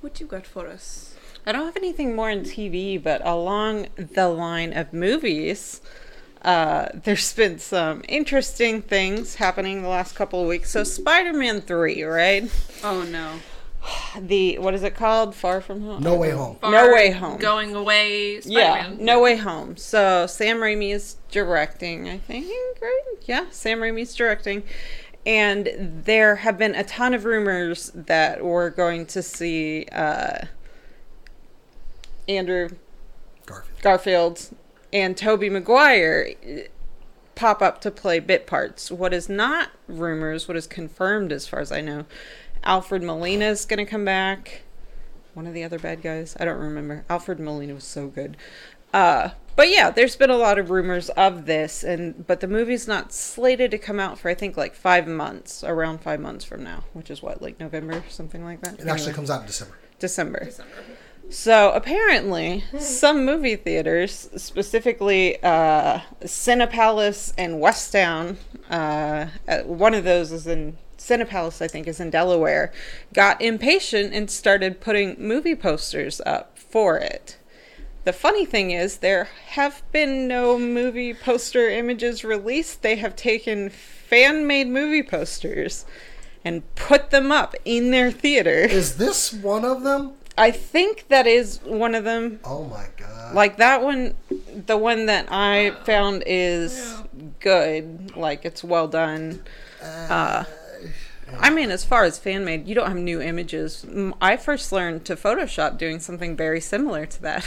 What 0.00 0.14
do 0.14 0.24
you 0.24 0.28
got 0.28 0.46
for 0.46 0.66
us? 0.66 1.14
I 1.46 1.52
don't 1.52 1.64
have 1.64 1.76
anything 1.76 2.16
more 2.16 2.30
in 2.30 2.40
TV, 2.40 3.00
but 3.00 3.24
along 3.24 3.88
the 3.96 4.28
line 4.28 4.72
of 4.72 4.92
movies, 4.92 5.80
uh, 6.42 6.88
there's 6.92 7.32
been 7.34 7.58
some 7.58 8.02
interesting 8.08 8.82
things 8.82 9.36
happening 9.36 9.82
the 9.82 9.88
last 9.88 10.14
couple 10.14 10.40
of 10.42 10.48
weeks. 10.48 10.70
So, 10.70 10.82
Spider 10.82 11.32
Man 11.32 11.60
3, 11.60 12.02
right? 12.02 12.50
Oh 12.82 13.02
no. 13.04 13.34
The, 14.18 14.58
what 14.58 14.72
is 14.72 14.82
it 14.82 14.94
called? 14.94 15.34
Far 15.34 15.60
From 15.60 15.82
Home? 15.82 16.02
No 16.02 16.16
way 16.16 16.30
home. 16.30 16.56
No 16.62 16.90
Way 16.90 17.10
Home. 17.10 17.38
Going 17.38 17.74
away. 17.74 18.40
Yeah, 18.44 18.80
Spider-Man. 18.80 19.04
No 19.04 19.20
Way 19.20 19.36
Home. 19.36 19.76
So, 19.76 20.26
Sam 20.26 20.56
Raimi 20.58 20.92
is 20.94 21.16
directing, 21.30 22.08
I 22.08 22.16
think, 22.18 22.46
right? 22.80 23.02
Yeah, 23.26 23.44
Sam 23.50 23.80
Raimi's 23.80 24.14
directing. 24.14 24.62
and 25.26 25.68
there 26.04 26.36
have 26.36 26.56
been 26.56 26.74
a 26.74 26.84
ton 26.84 27.12
of 27.12 27.24
rumors 27.26 27.90
that 27.94 28.42
we're 28.42 28.70
going 28.70 29.04
to 29.06 29.22
see 29.22 29.84
uh, 29.92 30.46
Andrew 32.28 32.70
Garfield. 33.44 33.82
Garfield 33.82 34.48
and 34.92 35.16
Tobey 35.16 35.50
Maguire 35.50 36.34
uh, 36.48 36.60
pop 37.34 37.60
up 37.60 37.80
to 37.82 37.90
play 37.90 38.18
bit 38.18 38.46
parts. 38.46 38.90
What 38.90 39.12
is 39.12 39.28
not 39.28 39.70
rumors, 39.86 40.48
what 40.48 40.56
is 40.56 40.66
confirmed 40.66 41.32
as 41.32 41.46
far 41.46 41.60
as 41.60 41.70
I 41.70 41.80
know, 41.82 42.06
Alfred 42.66 43.02
Molina 43.02 43.46
is 43.46 43.64
going 43.64 43.78
to 43.78 43.84
come 43.84 44.04
back. 44.04 44.62
One 45.34 45.46
of 45.46 45.54
the 45.54 45.62
other 45.64 45.78
bad 45.78 46.02
guys, 46.02 46.36
I 46.40 46.44
don't 46.44 46.58
remember. 46.58 47.04
Alfred 47.08 47.38
Molina 47.38 47.74
was 47.74 47.84
so 47.84 48.08
good. 48.08 48.36
Uh, 48.92 49.30
but 49.54 49.70
yeah, 49.70 49.90
there's 49.90 50.16
been 50.16 50.30
a 50.30 50.36
lot 50.36 50.58
of 50.58 50.68
rumors 50.70 51.08
of 51.10 51.46
this, 51.46 51.84
and 51.84 52.26
but 52.26 52.40
the 52.40 52.48
movie's 52.48 52.88
not 52.88 53.12
slated 53.12 53.70
to 53.70 53.78
come 53.78 54.00
out 54.00 54.18
for 54.18 54.28
I 54.28 54.34
think 54.34 54.56
like 54.56 54.74
five 54.74 55.06
months, 55.06 55.62
around 55.62 56.00
five 56.00 56.20
months 56.20 56.44
from 56.44 56.62
now, 56.64 56.84
which 56.92 57.10
is 57.10 57.22
what 57.22 57.40
like 57.40 57.60
November, 57.60 58.04
something 58.08 58.44
like 58.44 58.60
that. 58.62 58.80
It 58.80 58.86
actually 58.86 59.12
comes 59.12 59.30
out 59.30 59.42
in 59.42 59.46
December. 59.46 59.76
December. 59.98 60.44
December. 60.44 60.72
So 61.28 61.72
apparently, 61.72 62.64
some 62.78 63.24
movie 63.24 63.56
theaters, 63.56 64.30
specifically 64.36 65.42
uh, 65.42 66.00
Cinepalace 66.22 67.32
and 67.36 67.54
Westtown, 67.54 68.36
uh, 68.70 69.26
uh, 69.48 69.62
one 69.62 69.94
of 69.94 70.04
those 70.04 70.32
is 70.32 70.46
in 70.46 70.76
Cinepalace, 70.98 71.62
I 71.62 71.68
think, 71.68 71.86
is 71.86 72.00
in 72.00 72.10
Delaware, 72.10 72.72
got 73.12 73.40
impatient 73.40 74.14
and 74.14 74.30
started 74.30 74.80
putting 74.80 75.16
movie 75.18 75.54
posters 75.54 76.20
up 76.24 76.58
for 76.58 76.98
it. 76.98 77.36
The 78.04 78.12
funny 78.12 78.46
thing 78.46 78.70
is, 78.70 78.98
there 78.98 79.28
have 79.48 79.82
been 79.90 80.28
no 80.28 80.58
movie 80.58 81.12
poster 81.12 81.68
images 81.68 82.22
released. 82.24 82.82
They 82.82 82.96
have 82.96 83.16
taken 83.16 83.68
fan 83.68 84.46
made 84.46 84.68
movie 84.68 85.02
posters 85.02 85.84
and 86.44 86.62
put 86.76 87.10
them 87.10 87.32
up 87.32 87.56
in 87.64 87.90
their 87.90 88.12
theater. 88.12 88.58
Is 88.60 88.96
this 88.96 89.32
one 89.32 89.64
of 89.64 89.82
them? 89.82 90.12
I 90.38 90.52
think 90.52 91.08
that 91.08 91.26
is 91.26 91.60
one 91.64 91.94
of 91.94 92.04
them. 92.04 92.38
Oh 92.44 92.64
my 92.64 92.86
god! 92.96 93.34
Like 93.34 93.56
that 93.56 93.82
one, 93.82 94.14
the 94.66 94.76
one 94.76 95.06
that 95.06 95.26
I 95.30 95.72
found 95.84 96.22
is 96.26 96.94
good. 97.40 98.14
Like 98.16 98.44
it's 98.44 98.62
well 98.62 98.86
done. 98.86 99.42
Uh, 99.82 100.44
I 101.38 101.50
mean, 101.50 101.70
as 101.70 101.84
far 101.84 102.04
as 102.04 102.18
fan 102.18 102.44
made, 102.44 102.68
you 102.68 102.74
don't 102.74 102.88
have 102.88 102.96
new 102.96 103.20
images. 103.20 103.84
I 104.20 104.36
first 104.36 104.72
learned 104.72 105.04
to 105.06 105.16
Photoshop 105.16 105.78
doing 105.78 105.98
something 105.98 106.36
very 106.36 106.60
similar 106.60 107.06
to 107.06 107.22
that. 107.22 107.46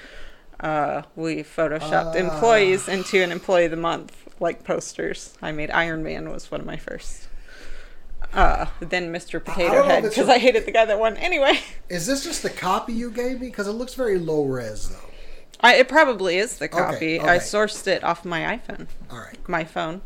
uh, 0.60 1.02
we 1.16 1.42
photoshopped 1.42 2.16
employees 2.16 2.88
into 2.88 3.22
an 3.22 3.30
employee 3.30 3.66
of 3.66 3.72
the 3.72 3.76
month, 3.76 4.28
like 4.40 4.64
posters. 4.64 5.36
I 5.42 5.52
made 5.52 5.70
Iron 5.70 6.02
Man 6.02 6.30
was 6.30 6.50
one 6.50 6.60
of 6.60 6.66
my 6.66 6.76
first. 6.76 7.28
Uh, 8.32 8.66
then 8.80 9.12
Mr. 9.12 9.42
Potato 9.44 9.82
Head 9.82 10.04
because 10.04 10.28
I 10.28 10.38
hated 10.38 10.64
the 10.64 10.70
guy 10.70 10.84
that 10.84 10.98
won. 10.98 11.16
Anyway. 11.16 11.58
Is 11.88 12.06
this 12.06 12.24
just 12.24 12.42
the 12.42 12.50
copy 12.50 12.92
you 12.92 13.10
gave 13.10 13.40
me? 13.40 13.48
Because 13.48 13.66
it 13.66 13.72
looks 13.72 13.94
very 13.94 14.18
low 14.18 14.44
res, 14.44 14.88
though. 14.88 15.10
I, 15.62 15.74
it 15.74 15.88
probably 15.88 16.38
is 16.38 16.56
the 16.56 16.68
copy. 16.68 17.20
I 17.20 17.36
okay. 17.36 17.44
sourced 17.44 17.86
it 17.86 18.02
off 18.02 18.24
my 18.24 18.40
iPhone, 18.56 18.86
All 19.10 19.18
right. 19.18 19.36
my 19.46 19.64
phone, 19.64 20.00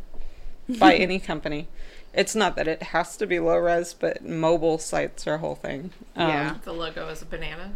by 0.80 0.94
any 0.94 1.20
company. 1.20 1.68
It's 2.14 2.34
not 2.34 2.56
that 2.56 2.68
it 2.68 2.82
has 2.82 3.16
to 3.16 3.26
be 3.26 3.38
low 3.40 3.56
res, 3.56 3.92
but 3.94 4.24
mobile 4.24 4.78
sites 4.78 5.26
are 5.26 5.34
a 5.34 5.38
whole 5.38 5.56
thing. 5.56 5.90
Um, 6.16 6.28
yeah, 6.28 6.56
the 6.62 6.72
logo 6.72 7.08
is 7.08 7.22
a 7.22 7.26
banana. 7.26 7.72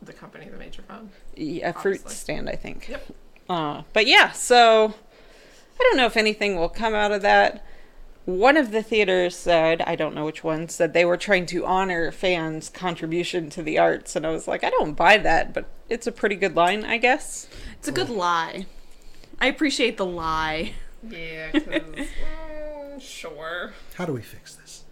The 0.00 0.12
company 0.12 0.48
the 0.48 0.56
major 0.56 0.82
phone. 0.82 1.10
yeah, 1.34 1.70
a 1.70 1.72
fruit 1.72 1.96
Obviously. 1.98 2.14
stand, 2.14 2.48
I 2.48 2.54
think. 2.54 2.88
Yep. 2.88 3.12
Uh, 3.48 3.82
but 3.92 4.06
yeah, 4.06 4.30
so 4.30 4.94
I 5.78 5.82
don't 5.82 5.96
know 5.96 6.06
if 6.06 6.16
anything 6.16 6.56
will 6.56 6.68
come 6.68 6.94
out 6.94 7.12
of 7.12 7.22
that. 7.22 7.64
One 8.24 8.56
of 8.58 8.72
the 8.72 8.82
theaters 8.82 9.34
said, 9.34 9.80
I 9.82 9.96
don't 9.96 10.14
know 10.14 10.26
which 10.26 10.44
one, 10.44 10.68
said 10.68 10.92
they 10.92 11.04
were 11.06 11.16
trying 11.16 11.46
to 11.46 11.64
honor 11.64 12.12
fans' 12.12 12.68
contribution 12.68 13.48
to 13.50 13.62
the 13.62 13.78
arts. 13.78 14.14
And 14.16 14.26
I 14.26 14.30
was 14.30 14.46
like, 14.46 14.62
I 14.62 14.70
don't 14.70 14.92
buy 14.92 15.16
that, 15.16 15.54
but 15.54 15.64
it's 15.88 16.06
a 16.06 16.12
pretty 16.12 16.36
good 16.36 16.54
line, 16.54 16.84
I 16.84 16.98
guess. 16.98 17.48
It's 17.78 17.88
a 17.88 17.92
good 17.92 18.10
lie. 18.10 18.66
I 19.40 19.46
appreciate 19.46 19.96
the 19.96 20.04
lie. 20.06 20.74
Yeah, 21.08 21.50
because 21.52 22.08
sure. 23.00 23.72
How 23.94 24.04
do 24.04 24.12
we 24.12 24.22
fix 24.22 24.54
this? 24.54 24.84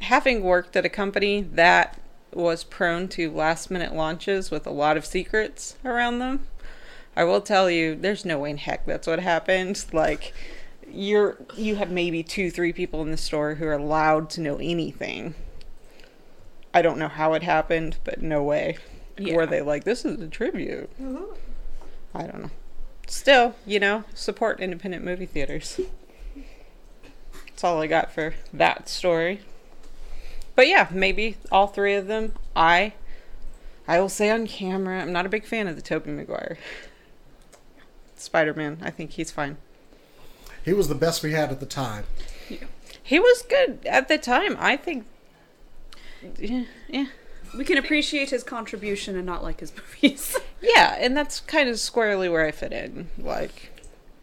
having 0.00 0.42
worked 0.42 0.76
at 0.76 0.84
a 0.84 0.88
company 0.88 1.42
that 1.42 2.00
was 2.32 2.64
prone 2.64 3.08
to 3.08 3.30
last 3.30 3.70
minute 3.70 3.94
launches 3.94 4.50
with 4.50 4.66
a 4.66 4.70
lot 4.70 4.96
of 4.96 5.06
secrets 5.06 5.76
around 5.84 6.18
them, 6.18 6.46
I 7.16 7.24
will 7.24 7.40
tell 7.40 7.70
you, 7.70 7.94
there's 7.94 8.24
no 8.24 8.38
way 8.38 8.50
in 8.50 8.56
heck 8.56 8.86
that's 8.86 9.06
what 9.06 9.20
happened. 9.20 9.84
Like, 9.92 10.34
you're 10.90 11.38
you 11.56 11.76
have 11.76 11.90
maybe 11.90 12.22
two, 12.22 12.50
three 12.50 12.72
people 12.72 13.02
in 13.02 13.10
the 13.10 13.16
store 13.16 13.54
who 13.54 13.66
are 13.66 13.74
allowed 13.74 14.30
to 14.30 14.40
know 14.40 14.56
anything. 14.56 15.34
I 16.72 16.82
don't 16.82 16.98
know 16.98 17.08
how 17.08 17.34
it 17.34 17.44
happened, 17.44 17.98
but 18.02 18.20
no 18.20 18.42
way. 18.42 18.78
Yeah. 19.16 19.36
Were 19.36 19.46
they 19.46 19.62
like, 19.62 19.84
this 19.84 20.04
is 20.04 20.20
a 20.20 20.26
tribute? 20.26 20.90
Mm-hmm. 21.00 21.34
I 22.14 22.22
don't 22.26 22.42
know. 22.42 22.50
Still, 23.06 23.54
you 23.64 23.78
know, 23.78 24.04
support 24.12 24.58
independent 24.58 25.04
movie 25.04 25.26
theaters. 25.26 25.80
That's 27.64 27.72
all 27.72 27.80
I 27.80 27.86
got 27.86 28.12
for 28.12 28.34
that 28.52 28.90
story. 28.90 29.40
But 30.54 30.68
yeah, 30.68 30.88
maybe 30.90 31.38
all 31.50 31.66
three 31.66 31.94
of 31.94 32.08
them. 32.08 32.34
I 32.54 32.92
I 33.88 33.98
will 34.00 34.10
say 34.10 34.28
on 34.28 34.46
camera, 34.46 35.00
I'm 35.00 35.14
not 35.14 35.24
a 35.24 35.30
big 35.30 35.46
fan 35.46 35.66
of 35.66 35.74
the 35.74 35.80
Tobey 35.80 36.10
Maguire. 36.10 36.58
Spider 38.16 38.52
Man, 38.52 38.80
I 38.82 38.90
think 38.90 39.12
he's 39.12 39.30
fine. 39.30 39.56
He 40.62 40.74
was 40.74 40.88
the 40.88 40.94
best 40.94 41.22
we 41.22 41.32
had 41.32 41.50
at 41.50 41.60
the 41.60 41.64
time. 41.64 42.04
He 43.02 43.18
was 43.18 43.40
good 43.40 43.78
at 43.86 44.08
the 44.08 44.18
time. 44.18 44.58
I 44.60 44.76
think 44.76 45.06
yeah, 46.38 46.64
yeah. 46.86 47.06
We 47.56 47.64
can 47.64 47.78
appreciate 47.78 48.28
his 48.28 48.42
contribution 48.42 49.16
and 49.16 49.24
not 49.24 49.42
like 49.42 49.60
his 49.60 49.72
movies. 50.02 50.36
Yeah, 50.60 50.98
and 51.00 51.16
that's 51.16 51.40
kind 51.40 51.70
of 51.70 51.80
squarely 51.80 52.28
where 52.28 52.44
I 52.44 52.50
fit 52.50 52.74
in. 52.74 53.08
Like 53.16 53.70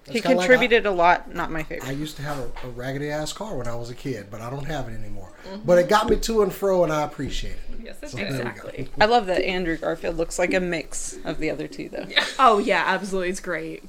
he 0.08 0.14
That's 0.14 0.26
kinda 0.26 0.38
like 0.38 0.48
contributed 0.50 0.86
a 0.86 0.92
lot, 0.92 1.34
not 1.34 1.52
my 1.52 1.64
favorite. 1.64 1.88
I 1.88 1.92
used 1.92 2.16
to 2.18 2.24
have 2.24 2.40
a, 2.40 2.52
a 2.68 2.70
raggedy 2.72 3.10
ass 3.10 3.34
car 3.34 3.56
when 3.56 3.68
I 3.68 3.76
was 3.76 3.90
a 3.90 3.96
kid, 3.96 4.28
but 4.32 4.42
I 4.42 4.50
don't 4.50 4.66
have 4.66 4.88
it 4.90 4.94
anymore. 4.94 5.32
Mm-hmm. 5.48 5.62
But 5.66 5.78
it 5.78 5.90
got 5.90 6.10
me 6.10 6.16
to 6.18 6.42
and 6.42 6.52
fro, 6.54 6.84
and 6.84 6.92
I 6.92 7.04
appreciate 7.04 7.54
it. 7.54 7.80
Yes, 7.84 7.98
So 8.12 8.18
there 8.18 8.26
we 8.26 8.32
go. 8.32 8.38
exactly. 8.40 8.90
I 9.00 9.06
love 9.06 9.28
that 9.28 9.42
Andrew 9.44 9.78
Garfield 9.78 10.18
looks 10.18 10.38
like 10.40 10.54
a 10.54 10.60
mix 10.60 11.18
of 11.24 11.38
the 11.40 11.50
other 11.52 11.68
two 11.68 11.90
though. 11.90 12.06
oh 12.40 12.58
yeah, 12.60 12.84
absolutely, 12.88 13.30
it's 13.30 13.40
great. 13.40 13.84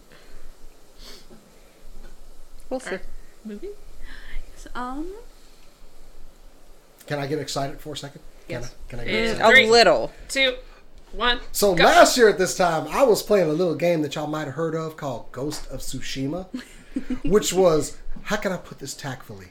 We'll 2.68 2.80
see. 2.80 2.98
Movie? 3.44 3.68
Um, 4.74 5.08
Can 7.06 7.18
I 7.18 7.26
get 7.26 7.38
excited 7.38 7.80
for 7.80 7.94
a 7.94 7.96
second? 7.96 8.20
Can 8.48 8.60
Yes. 8.62 8.70
I, 8.70 8.90
can 8.90 9.00
I 9.00 9.04
get 9.04 9.14
excited? 9.32 9.68
A 9.68 9.70
little. 9.70 10.12
Two, 10.28 10.54
one. 11.14 11.40
So 11.52 11.74
go. 11.74 11.84
last 11.84 12.16
year 12.16 12.28
at 12.28 12.38
this 12.38 12.56
time, 12.56 12.86
I 12.88 13.02
was 13.02 13.22
playing 13.22 13.48
a 13.48 13.52
little 13.52 13.74
game 13.74 14.02
that 14.02 14.14
y'all 14.14 14.26
might 14.26 14.44
have 14.44 14.54
heard 14.54 14.74
of 14.74 14.96
called 14.96 15.30
Ghost 15.32 15.66
of 15.70 15.80
Tsushima, 15.80 16.46
which 17.24 17.52
was 17.52 17.96
how 18.22 18.36
can 18.36 18.52
I 18.52 18.56
put 18.56 18.78
this 18.78 18.94
tactfully? 18.94 19.48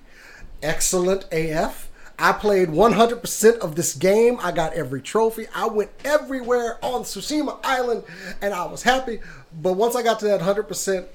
Excellent 0.62 1.26
AF. 1.32 1.90
I 2.20 2.34
played 2.34 2.70
100% 2.70 3.58
of 3.60 3.76
this 3.76 3.96
game. 3.96 4.38
I 4.42 4.52
got 4.52 4.74
every 4.74 5.02
trophy. 5.02 5.48
I 5.56 5.66
went 5.68 5.90
everywhere 6.06 6.78
on 6.84 7.02
Tsushima 7.02 7.60
Island, 7.64 8.04
and 8.42 8.54
I 8.54 8.66
was 8.66 8.84
happy. 8.84 9.20
But 9.60 9.74
once 9.74 9.96
I 9.96 10.04
got 10.04 10.20
to 10.20 10.26
that 10.26 10.42
100%, 10.42 11.08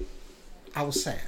I 0.75 0.83
was 0.83 1.03
sad. 1.03 1.21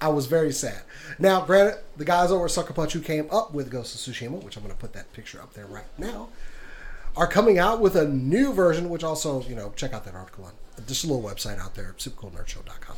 I 0.00 0.08
was 0.08 0.26
very 0.26 0.52
sad. 0.52 0.82
Now, 1.18 1.44
granted, 1.44 1.78
the 1.96 2.04
guys 2.04 2.30
over 2.30 2.46
at 2.46 2.50
Sucker 2.50 2.74
Punch 2.74 2.92
who 2.92 3.00
came 3.00 3.28
up 3.30 3.54
with 3.54 3.70
Ghost 3.70 3.94
of 3.94 4.14
Tsushima, 4.14 4.42
which 4.42 4.56
I'm 4.56 4.62
going 4.62 4.74
to 4.74 4.80
put 4.80 4.92
that 4.94 5.12
picture 5.12 5.40
up 5.40 5.54
there 5.54 5.66
right 5.66 5.86
now, 5.96 6.28
are 7.16 7.26
coming 7.26 7.58
out 7.58 7.80
with 7.80 7.96
a 7.96 8.06
new 8.06 8.52
version, 8.52 8.90
which 8.90 9.02
also, 9.02 9.42
you 9.42 9.54
know, 9.54 9.72
check 9.76 9.92
out 9.92 10.04
that 10.04 10.14
article 10.14 10.44
on 10.44 10.52
just 10.86 11.04
a 11.04 11.06
little 11.06 11.22
website 11.22 11.58
out 11.58 11.74
there, 11.74 11.94
supercoolnerdshow.com. 11.98 12.96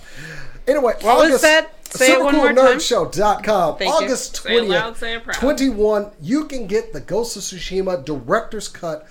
Anyway, 0.67 0.95
What 1.01 1.31
was 1.31 1.41
that? 1.43 1.73
Say. 1.87 2.11
Supercoolnerdshow.com. 2.15 3.75
August 3.83 4.43
Say 4.43 4.51
20th, 4.51 4.69
loud, 4.69 4.97
say 4.97 5.19
21, 5.19 6.11
you 6.21 6.45
can 6.47 6.67
get 6.67 6.93
the 6.93 7.01
Ghost 7.01 7.37
of 7.37 7.43
Tsushima 7.43 8.05
director's 8.05 8.69
cut 8.69 9.07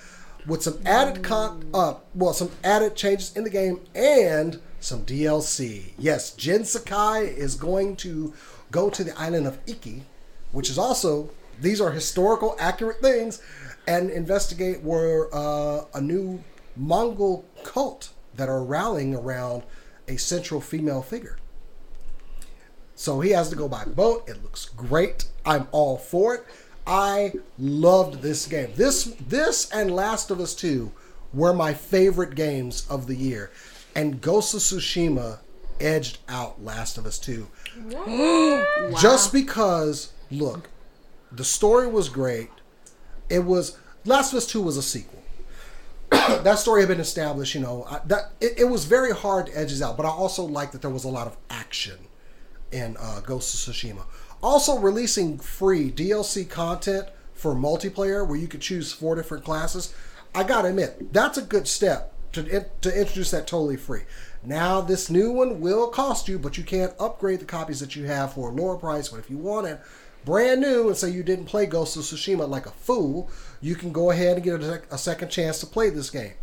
with 0.46 0.62
some 0.62 0.78
added 0.86 1.22
con 1.22 1.68
uh 1.74 1.94
well 2.14 2.32
some 2.32 2.50
added 2.64 2.96
changes 2.96 3.36
in 3.36 3.44
the 3.44 3.50
game 3.50 3.80
and 3.94 4.60
some 4.80 5.04
DLC. 5.04 5.92
Yes, 5.98 6.30
Jin 6.32 6.64
Sakai 6.64 7.26
is 7.26 7.54
going 7.54 7.96
to 7.96 8.32
go 8.70 8.88
to 8.88 9.04
the 9.04 9.18
island 9.18 9.46
of 9.46 9.58
Iki, 9.66 10.04
which 10.52 10.70
is 10.70 10.78
also 10.78 11.30
these 11.60 11.80
are 11.80 11.90
historical 11.90 12.56
accurate 12.58 13.00
things 13.02 13.42
and 13.88 14.10
investigate 14.10 14.82
where 14.82 15.34
uh, 15.34 15.84
a 15.94 16.00
new 16.00 16.44
Mongol 16.76 17.44
cult 17.64 18.10
that 18.36 18.48
are 18.48 18.62
rallying 18.62 19.14
around 19.14 19.62
a 20.06 20.16
central 20.16 20.60
female 20.60 21.00
figure. 21.00 21.38
So 22.94 23.20
he 23.20 23.30
has 23.30 23.48
to 23.48 23.56
go 23.56 23.66
by 23.66 23.84
boat. 23.84 24.28
It 24.28 24.42
looks 24.42 24.66
great. 24.66 25.24
I'm 25.46 25.68
all 25.72 25.96
for 25.96 26.34
it. 26.34 26.44
I 26.86 27.32
loved 27.58 28.20
this 28.20 28.46
game. 28.46 28.72
This 28.76 29.04
this 29.26 29.70
and 29.70 29.90
Last 29.90 30.30
of 30.30 30.38
Us 30.38 30.54
2 30.54 30.92
were 31.32 31.54
my 31.54 31.72
favorite 31.72 32.34
games 32.34 32.86
of 32.90 33.06
the 33.06 33.14
year. 33.14 33.50
And 33.94 34.20
Ghost 34.20 34.52
of 34.54 34.60
Tsushima 34.60 35.38
edged 35.80 36.18
out 36.28 36.62
Last 36.62 36.98
of 36.98 37.06
Us 37.06 37.18
2. 37.18 37.46
Just 39.00 39.32
because, 39.32 40.12
look, 40.30 40.68
the 41.32 41.44
story 41.44 41.86
was 41.86 42.08
great. 42.08 42.50
It 43.28 43.44
was 43.44 43.76
Last 44.04 44.32
of 44.32 44.38
Us 44.38 44.46
2 44.46 44.62
was 44.62 44.76
a 44.76 44.82
sequel. 44.82 45.22
that 46.10 46.58
story 46.58 46.80
had 46.80 46.88
been 46.88 47.00
established, 47.00 47.54
you 47.54 47.60
know. 47.60 47.84
I, 47.88 48.00
that 48.06 48.32
it, 48.40 48.60
it 48.60 48.64
was 48.64 48.84
very 48.84 49.12
hard 49.12 49.46
to 49.46 49.58
edge 49.58 49.80
out, 49.82 49.96
but 49.96 50.06
I 50.06 50.10
also 50.10 50.44
liked 50.44 50.72
that 50.72 50.82
there 50.82 50.90
was 50.90 51.04
a 51.04 51.08
lot 51.08 51.26
of 51.26 51.36
action 51.50 51.98
in 52.72 52.96
uh, 52.98 53.20
Ghost 53.20 53.68
of 53.68 53.74
Tsushima. 53.74 54.04
Also, 54.42 54.78
releasing 54.78 55.38
free 55.38 55.90
DLC 55.90 56.48
content 56.48 57.08
for 57.34 57.54
multiplayer 57.54 58.26
where 58.26 58.38
you 58.38 58.48
could 58.48 58.60
choose 58.60 58.92
four 58.92 59.14
different 59.14 59.44
classes. 59.44 59.94
I 60.34 60.44
gotta 60.44 60.68
admit, 60.68 61.12
that's 61.12 61.38
a 61.38 61.42
good 61.42 61.68
step 61.68 62.14
to 62.32 62.66
to 62.80 63.00
introduce 63.00 63.30
that 63.32 63.46
totally 63.46 63.76
free. 63.76 64.02
Now, 64.44 64.80
this 64.80 65.10
new 65.10 65.32
one 65.32 65.60
will 65.60 65.88
cost 65.88 66.28
you, 66.28 66.38
but 66.38 66.56
you 66.56 66.64
can't 66.64 66.94
upgrade 67.00 67.40
the 67.40 67.44
copies 67.44 67.80
that 67.80 67.96
you 67.96 68.04
have 68.04 68.32
for 68.32 68.50
a 68.50 68.52
lower 68.52 68.76
price. 68.76 69.08
But 69.08 69.20
if 69.20 69.28
you 69.28 69.36
want 69.36 69.66
it 69.66 69.80
brand 70.24 70.60
new 70.60 70.88
and 70.88 70.96
say 70.96 71.10
you 71.10 71.22
didn't 71.22 71.46
play 71.46 71.66
Ghost 71.66 71.96
of 71.96 72.02
Tsushima 72.02 72.48
like 72.48 72.66
a 72.66 72.70
fool, 72.70 73.30
you 73.60 73.74
can 73.74 73.92
go 73.92 74.10
ahead 74.10 74.36
and 74.36 74.44
get 74.44 74.62
a, 74.62 74.82
a 74.90 74.98
second 74.98 75.30
chance 75.30 75.60
to 75.60 75.66
play 75.66 75.90
this 75.90 76.10
game. 76.10 76.34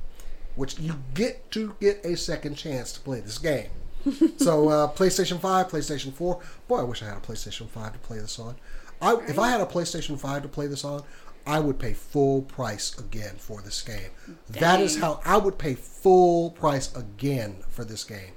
Which 0.55 0.79
you 0.79 0.95
get 1.13 1.51
to 1.51 1.75
get 1.81 2.05
a 2.05 2.15
second 2.15 2.55
chance 2.55 2.93
to 2.93 2.99
play 3.01 3.19
this 3.19 3.37
game. 3.37 3.69
so 4.37 4.69
uh, 4.69 4.87
PlayStation 4.93 5.39
5, 5.39 5.67
PlayStation 5.67 6.13
4. 6.13 6.39
Boy, 6.67 6.79
I 6.79 6.83
wish 6.83 7.03
I 7.03 7.07
had 7.07 7.17
a 7.17 7.21
PlayStation 7.21 7.67
5 7.67 7.93
to 7.93 7.99
play 7.99 8.19
this 8.19 8.39
on. 8.39 8.55
I, 9.01 9.15
if 9.27 9.37
I 9.37 9.49
had 9.49 9.61
a 9.61 9.65
PlayStation 9.65 10.17
5 10.17 10.43
to 10.43 10.47
play 10.47 10.67
this 10.67 10.85
on, 10.85 11.03
I 11.45 11.59
would 11.59 11.77
pay 11.77 11.93
full 11.93 12.41
price 12.41 12.97
again 12.97 13.35
for 13.37 13.61
this 13.61 13.81
game. 13.81 14.09
That 14.49 14.81
is 14.81 14.97
how 14.97 15.21
I 15.25 15.37
would 15.37 15.57
pay 15.57 15.75
full 15.75 16.51
price 16.51 16.95
again 16.95 17.57
for 17.69 17.83
this 17.83 18.03
game. 18.03 18.31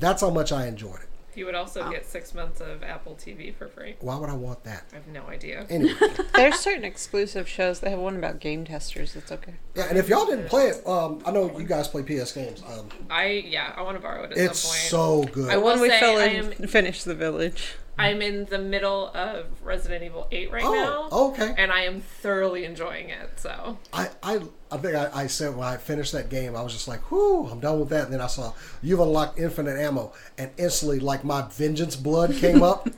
That's 0.00 0.22
how 0.22 0.30
much 0.30 0.50
I 0.50 0.66
enjoyed 0.66 1.00
it. 1.00 1.08
You 1.36 1.46
would 1.46 1.54
also 1.54 1.90
get 1.90 2.06
six 2.06 2.34
months 2.34 2.60
of 2.60 2.82
Apple 2.82 3.16
TV 3.20 3.54
for 3.54 3.68
free. 3.68 3.96
Why 4.00 4.16
would 4.16 4.30
I 4.30 4.34
want 4.34 4.64
that? 4.64 4.84
I 4.92 4.96
have 4.96 5.06
no 5.08 5.26
idea. 5.26 5.66
Anyway, 5.68 5.94
There's 6.34 6.56
certain 6.60 6.84
exclusive 6.84 7.48
shows. 7.48 7.80
They 7.80 7.90
have 7.90 7.98
one 7.98 8.16
about 8.16 8.40
game 8.40 8.64
testers. 8.64 9.16
It's 9.16 9.32
okay. 9.32 9.54
yeah, 9.74 9.86
and 9.88 9.98
if 9.98 10.08
y'all 10.08 10.26
didn't 10.26 10.46
play 10.48 10.68
it, 10.68 10.86
um, 10.86 11.22
I 11.26 11.30
know 11.32 11.56
you 11.58 11.64
guys 11.66 11.88
play 11.88 12.02
PS 12.02 12.32
games. 12.32 12.62
Um, 12.66 12.88
I 13.10 13.26
yeah, 13.46 13.72
I 13.76 13.82
want 13.82 13.96
to 13.96 14.02
borrow 14.02 14.24
it 14.24 14.32
at 14.32 14.38
it's 14.38 14.58
some 14.60 14.70
point. 14.70 15.30
so 15.30 15.32
good. 15.32 15.50
I 15.50 15.56
will 15.56 15.64
When 15.64 15.80
we 15.80 15.88
say 15.88 16.00
fell 16.00 16.18
I 16.18 16.24
am- 16.26 16.52
finish 16.68 17.04
the 17.04 17.14
village. 17.14 17.74
I'm 17.98 18.20
in 18.22 18.44
the 18.46 18.58
middle 18.58 19.08
of 19.14 19.46
Resident 19.62 20.02
Evil 20.02 20.26
8 20.32 20.50
right 20.50 20.64
Oh, 20.64 20.72
now. 20.72 21.08
okay. 21.28 21.54
And 21.56 21.70
I 21.70 21.82
am 21.82 22.00
thoroughly 22.00 22.64
enjoying 22.64 23.08
it. 23.10 23.38
So 23.38 23.78
I, 23.92 24.10
I, 24.22 24.40
I 24.72 24.76
think 24.78 24.96
I, 24.96 25.10
I 25.12 25.26
said 25.28 25.54
when 25.56 25.66
I 25.68 25.76
finished 25.76 26.12
that 26.12 26.28
game, 26.28 26.56
I 26.56 26.62
was 26.62 26.72
just 26.72 26.88
like, 26.88 27.00
whew, 27.10 27.46
I'm 27.46 27.60
done 27.60 27.78
with 27.78 27.90
that. 27.90 28.04
And 28.04 28.12
then 28.12 28.20
I 28.20 28.26
saw 28.26 28.52
you've 28.82 29.00
unlocked 29.00 29.38
infinite 29.38 29.78
ammo, 29.78 30.12
and 30.38 30.50
instantly, 30.56 30.98
like 31.00 31.24
my 31.24 31.42
vengeance 31.42 31.94
blood 31.96 32.34
came 32.34 32.62
up. 32.62 32.88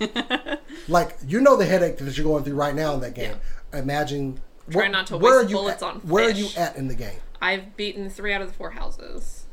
like 0.88 1.16
you 1.26 1.40
know 1.40 1.56
the 1.56 1.66
headache 1.66 1.98
that 1.98 2.16
you're 2.16 2.26
going 2.26 2.44
through 2.44 2.54
right 2.54 2.74
now 2.74 2.94
in 2.94 3.00
that 3.00 3.14
game. 3.14 3.36
Imagine. 3.72 4.40
Try 4.70 4.88
wh- 4.88 4.90
not 4.90 5.06
to 5.08 5.16
where 5.18 5.38
waste 5.38 5.46
are 5.46 5.50
you 5.50 5.56
bullets 5.56 5.82
at, 5.82 5.88
on 5.88 5.96
Where 6.00 6.26
are 6.28 6.30
you 6.30 6.48
at 6.56 6.76
in 6.76 6.88
the 6.88 6.94
game? 6.94 7.18
I've 7.40 7.76
beaten 7.76 8.08
three 8.10 8.32
out 8.32 8.40
of 8.42 8.48
the 8.48 8.54
four 8.54 8.70
houses. 8.70 9.45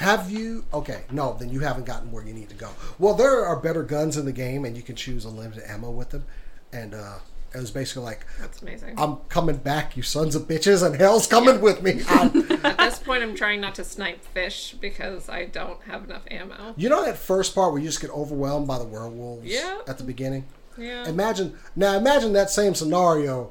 Have 0.00 0.30
you? 0.30 0.64
Okay, 0.72 1.02
no, 1.10 1.36
then 1.38 1.50
you 1.50 1.60
haven't 1.60 1.86
gotten 1.86 2.10
where 2.10 2.24
you 2.24 2.32
need 2.32 2.48
to 2.48 2.54
go. 2.56 2.70
Well, 2.98 3.14
there 3.14 3.44
are 3.44 3.56
better 3.56 3.82
guns 3.82 4.16
in 4.16 4.24
the 4.24 4.32
game, 4.32 4.64
and 4.64 4.76
you 4.76 4.82
can 4.82 4.96
choose 4.96 5.24
unlimited 5.24 5.62
ammo 5.66 5.90
with 5.90 6.10
them. 6.10 6.24
And 6.72 6.94
uh, 6.94 7.18
it 7.54 7.58
was 7.58 7.70
basically 7.70 8.04
like, 8.04 8.26
That's 8.40 8.62
amazing. 8.62 8.94
I'm 8.98 9.16
coming 9.28 9.56
back, 9.56 9.96
you 9.96 10.02
sons 10.02 10.34
of 10.34 10.42
bitches, 10.48 10.84
and 10.84 10.94
hell's 10.96 11.26
coming 11.26 11.60
with 11.60 11.82
me. 11.82 12.00
At 12.08 12.78
this 12.78 12.98
point, 12.98 13.22
I'm 13.22 13.34
trying 13.34 13.60
not 13.60 13.74
to 13.76 13.84
snipe 13.84 14.24
fish 14.24 14.74
because 14.80 15.28
I 15.28 15.44
don't 15.46 15.82
have 15.82 16.04
enough 16.04 16.22
ammo. 16.30 16.74
you 16.76 16.88
know 16.88 17.04
that 17.04 17.16
first 17.18 17.54
part 17.54 17.72
where 17.72 17.80
you 17.80 17.88
just 17.88 18.00
get 18.00 18.10
overwhelmed 18.10 18.66
by 18.66 18.78
the 18.78 18.84
werewolves 18.84 19.46
Yeah. 19.46 19.80
at 19.88 19.98
the 19.98 20.04
beginning? 20.04 20.46
Yeah. 20.78 21.06
Imagine 21.08 21.58
now. 21.76 21.96
Imagine 21.96 22.32
that 22.34 22.48
same 22.50 22.74
scenario 22.74 23.50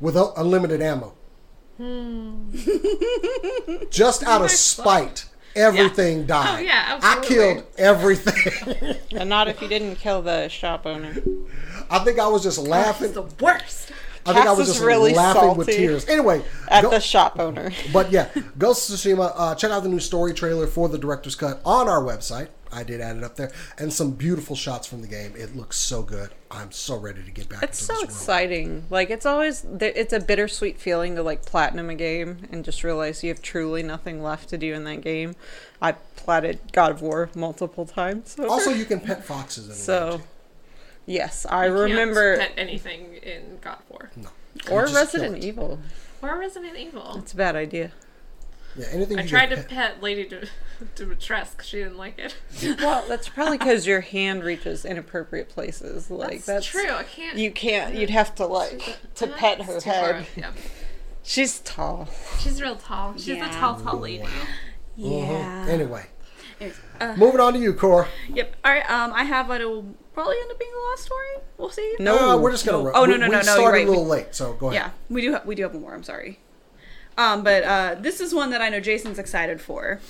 with 0.00 0.16
unlimited 0.36 0.82
ammo. 0.82 1.14
Hmm. 1.78 2.50
Just 3.90 4.22
out 4.24 4.42
of 4.42 4.50
spite, 4.50 5.26
everything 5.56 6.26
died. 6.26 6.58
Oh, 6.58 6.62
yeah, 6.62 6.98
I 7.02 7.20
killed 7.24 7.64
everything. 7.76 8.96
And 9.12 9.28
not 9.30 9.48
if 9.48 9.60
you 9.62 9.68
didn't 9.68 9.96
kill 9.96 10.22
the 10.22 10.48
shop 10.48 10.86
owner. 10.86 11.16
I 11.90 11.98
think 12.00 12.18
I 12.18 12.28
was 12.28 12.42
just 12.42 12.58
laughing. 12.58 13.12
the 13.12 13.22
worst. 13.40 13.90
I 14.26 14.34
think 14.34 14.46
I 14.46 14.52
was 14.52 14.68
just 14.68 14.82
really 14.82 15.14
laughing 15.14 15.56
with 15.56 15.68
tears. 15.68 16.06
Anyway, 16.06 16.42
At 16.68 16.82
go- 16.82 16.90
the 16.90 17.00
shop 17.00 17.38
owner. 17.40 17.70
but 17.92 18.12
yeah, 18.12 18.28
Ghost 18.58 18.90
of 18.90 18.96
Tsushima. 18.96 19.32
Uh, 19.34 19.54
check 19.54 19.70
out 19.70 19.82
the 19.82 19.88
new 19.88 19.98
story 20.00 20.34
trailer 20.34 20.66
for 20.66 20.88
the 20.88 20.98
director's 20.98 21.34
cut 21.34 21.60
on 21.64 21.88
our 21.88 22.02
website. 22.02 22.48
I 22.72 22.82
did 22.82 23.00
add 23.00 23.16
it 23.16 23.24
up 23.24 23.36
there, 23.36 23.50
and 23.78 23.92
some 23.92 24.12
beautiful 24.12 24.54
shots 24.56 24.86
from 24.86 25.00
the 25.02 25.08
game. 25.08 25.32
It 25.36 25.56
looks 25.56 25.76
so 25.76 26.02
good. 26.02 26.30
I'm 26.50 26.70
so 26.72 26.96
ready 26.96 27.22
to 27.22 27.30
get 27.30 27.48
back. 27.48 27.62
It's 27.62 27.80
into 27.80 27.84
so 27.86 27.92
this 27.94 28.00
world. 28.02 28.10
exciting. 28.10 28.84
Like 28.90 29.10
it's 29.10 29.26
always 29.26 29.64
it's 29.80 30.12
a 30.12 30.20
bittersweet 30.20 30.78
feeling 30.78 31.14
to 31.16 31.22
like 31.22 31.44
platinum 31.44 31.90
a 31.90 31.94
game 31.94 32.38
and 32.52 32.64
just 32.64 32.82
realize 32.84 33.22
you 33.22 33.28
have 33.30 33.42
truly 33.42 33.82
nothing 33.82 34.22
left 34.22 34.48
to 34.50 34.58
do 34.58 34.72
in 34.74 34.84
that 34.84 35.00
game. 35.02 35.34
I 35.80 35.92
platted 35.92 36.60
God 36.72 36.90
of 36.92 37.02
War 37.02 37.30
multiple 37.34 37.86
times. 37.86 38.36
over. 38.38 38.48
Also, 38.52 38.70
you 38.70 38.84
can 38.84 39.00
pet 39.00 39.24
foxes 39.24 39.64
in 39.64 39.70
the 39.70 39.74
so 39.76 40.16
too. 40.18 40.22
yes, 41.06 41.46
I 41.46 41.66
Can't 41.68 41.74
remember 41.78 42.38
pet 42.38 42.52
anything 42.56 43.14
in 43.22 43.58
God 43.60 43.78
of 43.78 43.90
War 43.90 44.10
or 44.70 44.86
Resident. 44.86 45.44
Evil. 45.44 45.78
or 46.22 46.38
Resident 46.38 46.76
Evil. 46.76 47.16
It's 47.18 47.32
a 47.32 47.36
bad 47.36 47.56
idea. 47.56 47.92
Yeah, 48.76 48.86
anything 48.92 49.18
I 49.18 49.22
you 49.22 49.28
tried 49.28 49.46
to 49.50 49.56
pet. 49.56 49.68
pet 49.68 50.02
Lady 50.02 50.24
D- 50.28 50.36
Dimitrescu 50.96 51.50
because 51.52 51.66
she 51.66 51.78
didn't 51.78 51.96
like 51.96 52.18
it. 52.18 52.36
Well, 52.80 53.04
that's 53.08 53.28
probably 53.28 53.58
because 53.58 53.86
your 53.86 54.00
hand 54.02 54.44
reaches 54.44 54.84
inappropriate 54.84 55.48
places. 55.48 56.10
Like 56.10 56.44
That's, 56.44 56.46
that's, 56.46 56.66
true. 56.66 56.90
I 56.90 57.02
can't. 57.02 57.36
You 57.38 57.50
can't. 57.50 57.94
You'd 57.94 58.10
have 58.10 58.34
to 58.36 58.46
like 58.46 58.98
to 59.16 59.26
pet 59.26 59.62
her 59.62 59.74
It's 59.76 59.84
too 59.84 59.90
far. 59.90 60.12
head. 60.14 60.26
Yeah. 60.36 60.50
She's 61.22 61.60
tall. 61.60 62.08
She's 62.38 62.60
real 62.62 62.76
tall. 62.76 63.14
She's 63.16 63.28
Yeah. 63.28 63.50
a 63.50 63.52
tall, 63.54 63.80
tall 63.80 63.98
lady. 63.98 64.24
Mhm. 64.98 65.68
Anyway, 65.68 66.06
Uh, 67.00 67.14
moving 67.16 67.40
on 67.40 67.52
to 67.52 67.58
you, 67.58 67.72
Cora. 67.72 68.08
yep. 68.32 68.54
All 68.64 68.72
right. 68.72 68.88
Um, 68.90 69.12
I 69.12 69.24
have 69.24 69.48
what 69.48 69.60
will 69.60 69.94
probably 70.14 70.36
end 70.40 70.50
up 70.50 70.58
being 70.58 70.70
the 70.72 70.90
last 70.90 71.04
story. 71.04 71.26
We'll 71.56 71.70
see. 71.70 71.94
No, 72.00 72.30
Uh, 72.30 72.36
we're 72.38 72.50
just 72.50 72.64
gonna. 72.66 72.78
no. 72.78 72.84
ru- 72.84 72.92
Oh, 72.94 73.04
no, 73.04 73.12
we- 73.12 73.18
no, 73.18 73.26
we 73.26 73.32
no, 73.32 73.38
no, 73.38 73.42
started 73.42 73.62
you're 73.62 73.72
right. 73.72 73.86
a 73.86 73.90
little 73.90 74.06
late, 74.06 74.34
so 74.34 74.52
go 74.54 74.68
ahead. 74.70 74.80
Yeah, 74.82 74.90
we 75.08 75.20
do. 75.22 75.32
Ha- 75.34 75.42
we 75.44 75.54
do 75.54 75.62
have 75.64 75.74
more. 75.74 75.94
I'm 75.94 76.02
sorry. 76.02 76.40
Um, 77.18 77.42
but 77.42 77.64
uh, 77.64 77.96
this 77.98 78.20
is 78.20 78.32
one 78.32 78.50
that 78.50 78.62
I 78.62 78.68
know 78.68 78.78
Jason's 78.78 79.18
excited 79.18 79.60
for. 79.60 80.00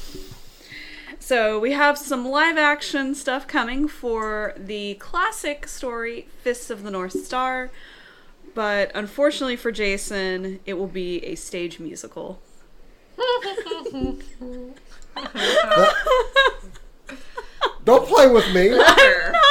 So 1.19 1.59
we 1.59 1.73
have 1.73 1.97
some 1.99 2.29
live 2.29 2.59
action 2.59 3.15
stuff 3.15 3.47
coming 3.47 3.89
for 3.89 4.53
the 4.57 4.95
classic 4.97 5.67
story 5.67 6.29
Fists 6.43 6.69
of 6.71 6.83
the 6.85 6.91
North 6.91 7.25
Star, 7.25 7.71
but 8.55 8.91
unfortunately 8.95 9.57
for 9.57 9.73
Jason, 9.73 10.61
it 10.67 10.75
will 10.75 10.87
be 10.87 11.25
a 11.25 11.35
stage 11.35 11.81
musical. 11.81 12.41
Don't 17.85 18.07
play 18.07 18.29
with 18.29 18.53
me. 18.55 18.69
Sure. 18.99 19.33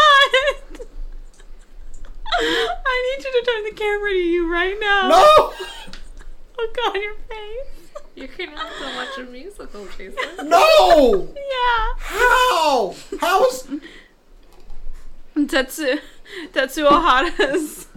I 2.40 3.16
need 3.18 3.26
you 3.26 3.32
to 3.32 3.52
turn 3.52 3.64
the 3.64 3.72
camera 3.72 4.12
to 4.12 4.16
you 4.16 4.52
right 4.52 4.78
now. 4.80 5.08
no, 5.08 5.54
Oh 6.60 6.70
God, 6.76 6.96
your 6.96 7.14
face. 7.30 7.92
You 8.16 8.28
can 8.28 8.50
also 8.58 8.86
watch 8.96 9.18
a 9.20 9.24
musical, 9.24 9.86
Jason. 9.98 10.50
no. 10.50 11.34
Yeah. 11.36 11.94
How? 12.00 12.96
How 13.20 13.46
is? 13.48 13.68
Tetsu 15.36 16.00
Tetsuo 16.52 16.90
Hara's 16.90 17.88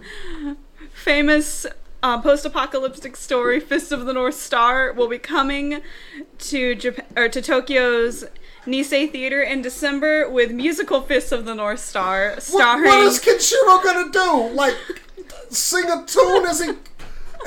famous 0.93 1.65
uh, 2.03 2.21
post-apocalyptic 2.21 3.15
story 3.15 3.59
"Fist 3.59 3.91
of 3.91 4.05
the 4.05 4.13
North 4.13 4.35
Star" 4.35 4.93
will 4.93 5.07
be 5.07 5.17
coming 5.17 5.81
to 6.37 6.75
Japan 6.75 7.05
or 7.17 7.29
to 7.29 7.41
Tokyo's 7.41 8.25
Nissay 8.67 9.11
Theater 9.11 9.41
in 9.41 9.63
December 9.63 10.29
with 10.29 10.51
musical 10.51 11.01
"Fists 11.01 11.31
of 11.31 11.45
the 11.45 11.55
North 11.55 11.79
Star" 11.79 12.33
What, 12.33 12.43
starring 12.43 12.85
what 12.85 13.07
is 13.07 13.19
Kenshiro 13.19 13.83
gonna 13.83 14.11
do? 14.11 14.53
Like, 14.55 14.75
sing 15.49 15.85
a 15.89 16.05
tune 16.05 16.45
as 16.45 16.61
he 16.63 16.71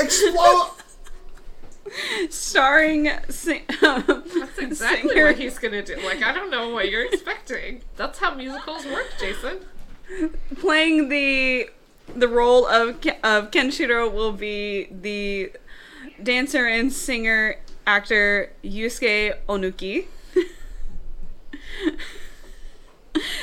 explode? 0.01 0.71
Starring 2.30 3.11
sing- 3.28 3.62
That's 3.80 4.59
exactly 4.59 5.11
singer- 5.11 5.26
what 5.26 5.39
he's 5.39 5.59
gonna 5.59 5.82
do. 5.82 5.97
Like, 6.05 6.22
I 6.22 6.32
don't 6.32 6.51
know 6.51 6.70
what 6.70 6.91
you're 6.91 7.05
expecting. 7.05 7.82
That's 7.97 8.18
how 8.18 8.35
musicals 8.35 8.85
work, 8.87 9.07
Jason. 9.20 9.61
playing 10.59 11.09
the 11.09 11.70
the 12.14 12.28
role 12.28 12.66
of 12.66 12.97
of 13.22 13.51
Kenshiro 13.51 14.12
will 14.12 14.32
be 14.32 14.89
the 14.91 15.53
dancer 16.22 16.66
and 16.66 16.93
singer 16.93 17.57
actor 17.87 18.51
Yusuke 18.62 19.35
Onuki. 19.49 20.07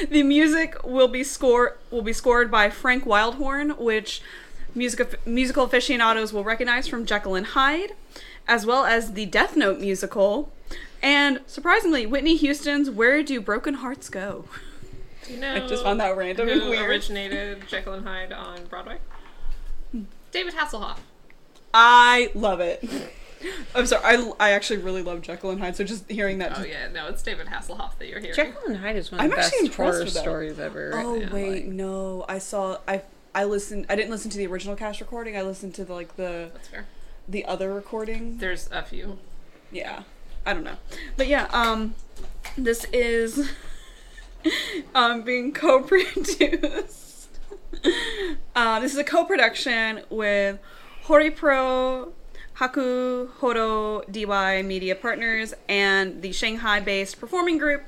the 0.10 0.24
music 0.24 0.76
will 0.84 1.08
be 1.08 1.24
score 1.24 1.78
will 1.90 2.02
be 2.02 2.14
scored 2.14 2.52
by 2.52 2.70
Frank 2.70 3.06
Wildhorn, 3.06 3.78
which 3.80 4.22
music 4.76 5.20
musical 5.26 5.64
aficionados 5.66 6.34
will 6.34 6.44
recognize 6.44 6.88
from 6.88 7.06
Jekyll 7.06 7.36
and 7.36 7.48
Hyde, 7.48 7.94
as 8.52 8.66
well 8.66 8.84
as 8.84 9.14
the 9.14 9.26
Death 9.26 9.56
Note 9.56 9.80
musical, 9.80 10.52
and 11.02 11.40
surprisingly, 11.48 12.06
Whitney 12.06 12.36
Houston's 12.36 12.90
"Where 12.90 13.24
Do 13.24 13.40
Broken 13.40 13.76
Hearts 13.76 14.10
Go." 14.10 14.46
Do 15.26 15.34
you 15.34 15.40
know 15.40 15.54
I 15.56 15.60
just 15.68 15.84
found 15.84 16.02
that 16.02 16.18
random 16.18 16.50
and 16.50 16.62
weird. 16.70 16.86
originated 16.90 17.66
Jekyll 17.68 17.94
and 17.94 18.06
Hyde 18.06 18.34
on 18.34 18.66
Broadway? 18.66 18.98
Hmm. 19.92 20.04
David 20.32 20.54
Hasselhoff. 20.56 20.98
I 21.74 22.30
love 22.36 22.60
it. 22.60 22.84
I'm 23.74 23.86
sorry, 23.86 24.04
I, 24.06 24.32
I 24.40 24.52
actually 24.52 24.80
really 24.80 25.02
love 25.02 25.22
Jekyll 25.22 25.50
and 25.52 25.60
Hyde, 25.62 25.78
so 25.78 25.86
just 25.86 26.10
hearing 26.12 26.40
that. 26.40 26.52
Oh 26.52 26.56
Just, 26.56 26.68
yeah, 26.70 26.90
no, 26.90 27.08
it's 27.08 27.24
David 27.24 27.48
Hasselhoff 27.48 27.98
that 28.00 28.08
you're 28.10 28.20
hearing. 28.20 28.36
Jekyll 28.36 28.62
and 28.68 28.78
Hyde 28.78 28.98
is 28.98 29.12
one 29.12 29.22
of 29.22 29.24
I'm 29.24 29.30
the 29.30 29.38
best 29.38 29.54
actually 29.54 29.68
impressed 29.68 29.94
horror 29.94 30.04
with 30.04 30.14
stories 30.14 30.60
ever. 30.60 30.92
oh 30.96 31.16
Yeah, 31.16 31.32
wait, 31.34 31.50
like- 31.52 31.66
no, 31.74 32.26
I 32.28 32.38
saw 32.38 32.80
I 32.88 33.02
I 33.34 33.46
listened. 33.46 33.86
I 33.90 33.96
didn't 33.96 34.12
listen 34.12 34.30
to 34.32 34.38
the 34.38 34.46
original 34.48 34.76
cast 34.76 35.00
recording. 35.00 35.38
I 35.38 35.42
listened 35.42 35.74
to 35.76 35.86
the, 35.86 35.94
like 35.94 36.18
the 36.18 36.50
That's 36.54 36.68
fair. 36.68 36.86
The 37.32 37.46
other 37.46 37.74
recording. 37.74 38.38
There's 38.38 38.70
a 38.72 38.84
few. 38.84 39.18
yeah 39.72 40.04
i 40.46 40.54
don't 40.54 40.64
know 40.64 40.78
but 41.18 41.28
yeah 41.28 41.48
um 41.54 41.96
this 42.58 42.86
is 42.92 43.52
um 44.96 45.22
being 45.22 45.54
co-produced 45.54 47.30
um 48.56 48.82
this 48.82 48.92
is 48.92 48.98
a 48.98 49.04
co-production 49.04 50.02
with 50.10 50.60
horipro 51.06 52.12
haku 52.60 53.30
horo 53.40 54.02
dy 54.12 54.62
media 54.62 54.96
partners 54.96 55.54
and 55.70 56.22
the 56.22 56.32
shanghai-based 56.32 57.20
performing 57.20 57.58
group 57.58 57.84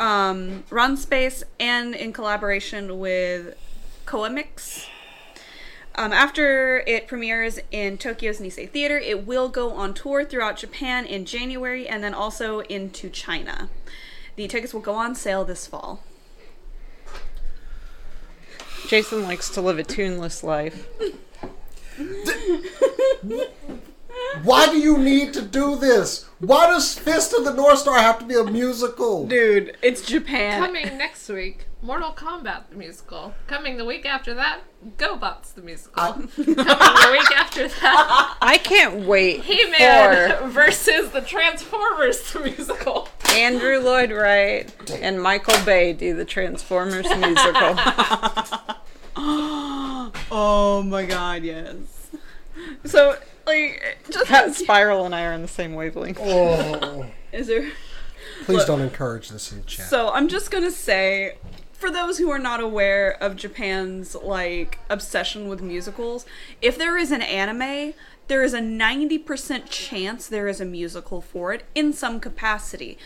um 0.00 0.64
run 0.70 0.96
space 0.96 1.44
and 1.60 1.94
in 1.94 2.12
collaboration 2.12 2.98
with 2.98 3.54
coamix 4.06 4.86
um, 5.94 6.12
after 6.12 6.78
it 6.86 7.06
premieres 7.06 7.58
in 7.70 7.98
Tokyo's 7.98 8.40
Nissay 8.40 8.68
Theater, 8.68 8.98
it 8.98 9.26
will 9.26 9.48
go 9.48 9.72
on 9.72 9.94
tour 9.94 10.24
throughout 10.24 10.56
Japan 10.56 11.04
in 11.04 11.24
January 11.24 11.86
and 11.86 12.02
then 12.02 12.14
also 12.14 12.60
into 12.60 13.10
China. 13.10 13.68
The 14.36 14.48
tickets 14.48 14.72
will 14.72 14.80
go 14.80 14.94
on 14.94 15.14
sale 15.14 15.44
this 15.44 15.66
fall. 15.66 16.02
Jason 18.88 19.22
likes 19.22 19.48
to 19.50 19.60
live 19.60 19.78
a 19.78 19.84
tuneless 19.84 20.42
life. 20.42 20.86
Why 24.42 24.66
do 24.66 24.78
you 24.78 24.98
need 24.98 25.32
to 25.34 25.42
do 25.42 25.76
this? 25.76 26.24
Why 26.40 26.66
does 26.66 26.98
Fist 26.98 27.32
of 27.32 27.44
the 27.44 27.52
North 27.52 27.78
Star 27.78 27.98
have 27.98 28.18
to 28.18 28.24
be 28.24 28.34
a 28.34 28.42
musical? 28.42 29.26
Dude, 29.26 29.76
it's 29.82 30.04
Japan. 30.04 30.60
Coming 30.60 30.98
next 30.98 31.28
week, 31.28 31.66
Mortal 31.80 32.10
Kombat 32.12 32.70
the 32.70 32.76
musical. 32.76 33.34
Coming 33.46 33.76
the 33.76 33.84
week 33.84 34.04
after 34.04 34.34
that, 34.34 34.62
GoBots 34.98 35.54
the 35.54 35.62
musical. 35.62 36.02
I- 36.02 36.12
Coming 36.34 36.54
the 36.56 37.08
week 37.12 37.30
after 37.38 37.68
that, 37.68 38.36
I 38.42 38.58
can't 38.58 39.06
wait 39.06 39.42
He-Man 39.44 40.38
for 40.38 40.48
versus 40.48 41.10
the 41.10 41.20
Transformers 41.20 42.32
the 42.32 42.40
musical. 42.40 43.08
Andrew 43.30 43.78
Lloyd 43.78 44.10
Wright 44.10 44.90
and 45.00 45.22
Michael 45.22 45.64
Bay 45.64 45.92
do 45.92 46.16
the 46.16 46.24
Transformers 46.24 47.08
musical. 47.08 47.74
oh 49.16 50.82
my 50.84 51.04
god, 51.06 51.44
yes. 51.44 51.76
So, 52.84 53.16
like, 53.46 53.98
just 54.10 54.26
Pat 54.26 54.54
Spiral 54.54 55.04
and 55.04 55.14
I 55.14 55.24
are 55.24 55.32
on 55.32 55.42
the 55.42 55.48
same 55.48 55.74
wavelength. 55.74 56.18
Oh, 56.20 57.06
is 57.32 57.46
there 57.46 57.70
please 58.44 58.64
don't 58.64 58.80
encourage 58.80 59.28
this 59.28 59.52
in 59.52 59.64
chat. 59.64 59.86
So 59.86 60.10
I'm 60.10 60.28
just 60.28 60.50
gonna 60.50 60.70
say, 60.70 61.36
for 61.72 61.90
those 61.90 62.18
who 62.18 62.30
are 62.30 62.38
not 62.38 62.60
aware 62.60 63.22
of 63.22 63.36
Japan's 63.36 64.14
like 64.14 64.78
obsession 64.88 65.48
with 65.48 65.62
musicals, 65.62 66.26
if 66.60 66.78
there 66.78 66.96
is 66.96 67.10
an 67.10 67.22
anime, 67.22 67.94
there 68.28 68.42
is 68.42 68.54
a 68.54 68.60
90% 68.60 69.64
chance 69.68 70.26
there 70.26 70.48
is 70.48 70.60
a 70.60 70.64
musical 70.64 71.20
for 71.20 71.52
it 71.52 71.64
in 71.74 71.92
some 71.92 72.20
capacity. 72.20 72.96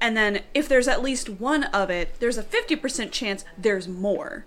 And 0.00 0.16
then 0.16 0.42
if 0.54 0.68
there's 0.68 0.86
at 0.86 1.02
least 1.02 1.28
one 1.28 1.64
of 1.64 1.90
it, 1.90 2.14
there's 2.20 2.38
a 2.38 2.42
50% 2.42 3.10
chance 3.10 3.44
there's 3.56 3.88
more. 3.88 4.44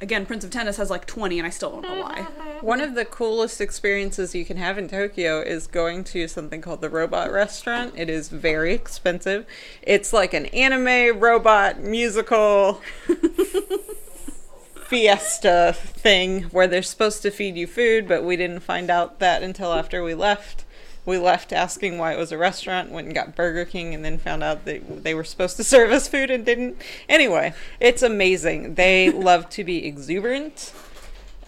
Again, 0.00 0.26
Prince 0.26 0.44
of 0.44 0.50
Tennis 0.50 0.76
has 0.76 0.90
like 0.90 1.06
20 1.06 1.38
and 1.38 1.46
I 1.46 1.50
still 1.50 1.70
don't 1.70 1.82
know 1.82 2.02
why. 2.02 2.22
One 2.60 2.80
of 2.80 2.94
the 2.94 3.04
coolest 3.04 3.60
experiences 3.60 4.34
you 4.34 4.44
can 4.44 4.56
have 4.56 4.78
in 4.78 4.88
Tokyo 4.88 5.40
is 5.40 5.66
going 5.66 6.04
to 6.04 6.28
something 6.28 6.60
called 6.60 6.80
the 6.80 6.88
Robot 6.88 7.32
Restaurant. 7.32 7.94
It 7.96 8.08
is 8.08 8.28
very 8.28 8.74
expensive. 8.74 9.44
It's 9.82 10.12
like 10.12 10.34
an 10.34 10.46
anime 10.46 11.18
robot 11.18 11.80
musical 11.80 12.80
fiesta 14.74 15.74
thing 15.76 16.44
where 16.44 16.66
they're 16.66 16.82
supposed 16.82 17.22
to 17.22 17.30
feed 17.30 17.56
you 17.56 17.66
food, 17.66 18.06
but 18.06 18.24
we 18.24 18.36
didn't 18.36 18.60
find 18.60 18.90
out 18.90 19.18
that 19.18 19.42
until 19.42 19.72
after 19.72 20.02
we 20.02 20.14
left. 20.14 20.64
We 21.08 21.16
left 21.16 21.54
asking 21.54 21.96
why 21.96 22.12
it 22.12 22.18
was 22.18 22.32
a 22.32 22.36
restaurant, 22.36 22.90
went 22.90 23.06
and 23.06 23.14
got 23.14 23.34
Burger 23.34 23.64
King, 23.64 23.94
and 23.94 24.04
then 24.04 24.18
found 24.18 24.44
out 24.44 24.66
that 24.66 25.04
they 25.04 25.14
were 25.14 25.24
supposed 25.24 25.56
to 25.56 25.64
serve 25.74 25.90
us 25.90 26.06
food 26.06 26.30
and 26.30 26.44
didn't. 26.44 26.76
Anyway, 27.08 27.54
it's 27.80 28.02
amazing. 28.02 28.74
They 28.74 29.10
love 29.30 29.48
to 29.50 29.64
be 29.64 29.86
exuberant 29.86 30.70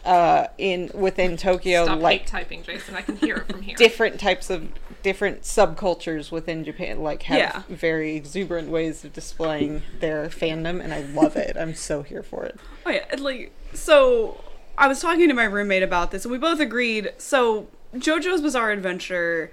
uh, 0.02 0.46
in 0.56 0.90
within 0.94 1.36
Tokyo, 1.36 1.84
Stop 1.84 2.00
like 2.00 2.24
typing, 2.24 2.62
Jason. 2.62 2.94
I 2.94 3.02
can 3.02 3.16
hear 3.16 3.36
it 3.36 3.52
from 3.52 3.60
here. 3.60 3.76
different 3.76 4.18
types 4.18 4.48
of 4.48 4.66
different 5.02 5.42
subcultures 5.42 6.32
within 6.32 6.64
Japan, 6.64 7.02
like 7.02 7.24
have 7.24 7.38
Yeah. 7.38 7.62
very 7.68 8.16
exuberant 8.16 8.70
ways 8.70 9.04
of 9.04 9.12
displaying 9.12 9.82
their 10.00 10.28
fandom, 10.30 10.82
and 10.82 10.94
I 10.94 11.02
love 11.02 11.36
it. 11.36 11.58
I'm 11.58 11.74
so 11.74 12.02
here 12.02 12.22
for 12.22 12.46
it. 12.46 12.58
Oh 12.86 12.90
yeah, 12.90 13.04
like 13.18 13.52
so. 13.74 14.42
I 14.78 14.88
was 14.88 15.00
talking 15.02 15.28
to 15.28 15.34
my 15.34 15.44
roommate 15.44 15.82
about 15.82 16.12
this, 16.12 16.24
and 16.24 16.32
we 16.32 16.38
both 16.38 16.60
agreed. 16.60 17.12
So 17.18 17.68
JoJo's 17.94 18.40
Bizarre 18.40 18.70
Adventure 18.70 19.50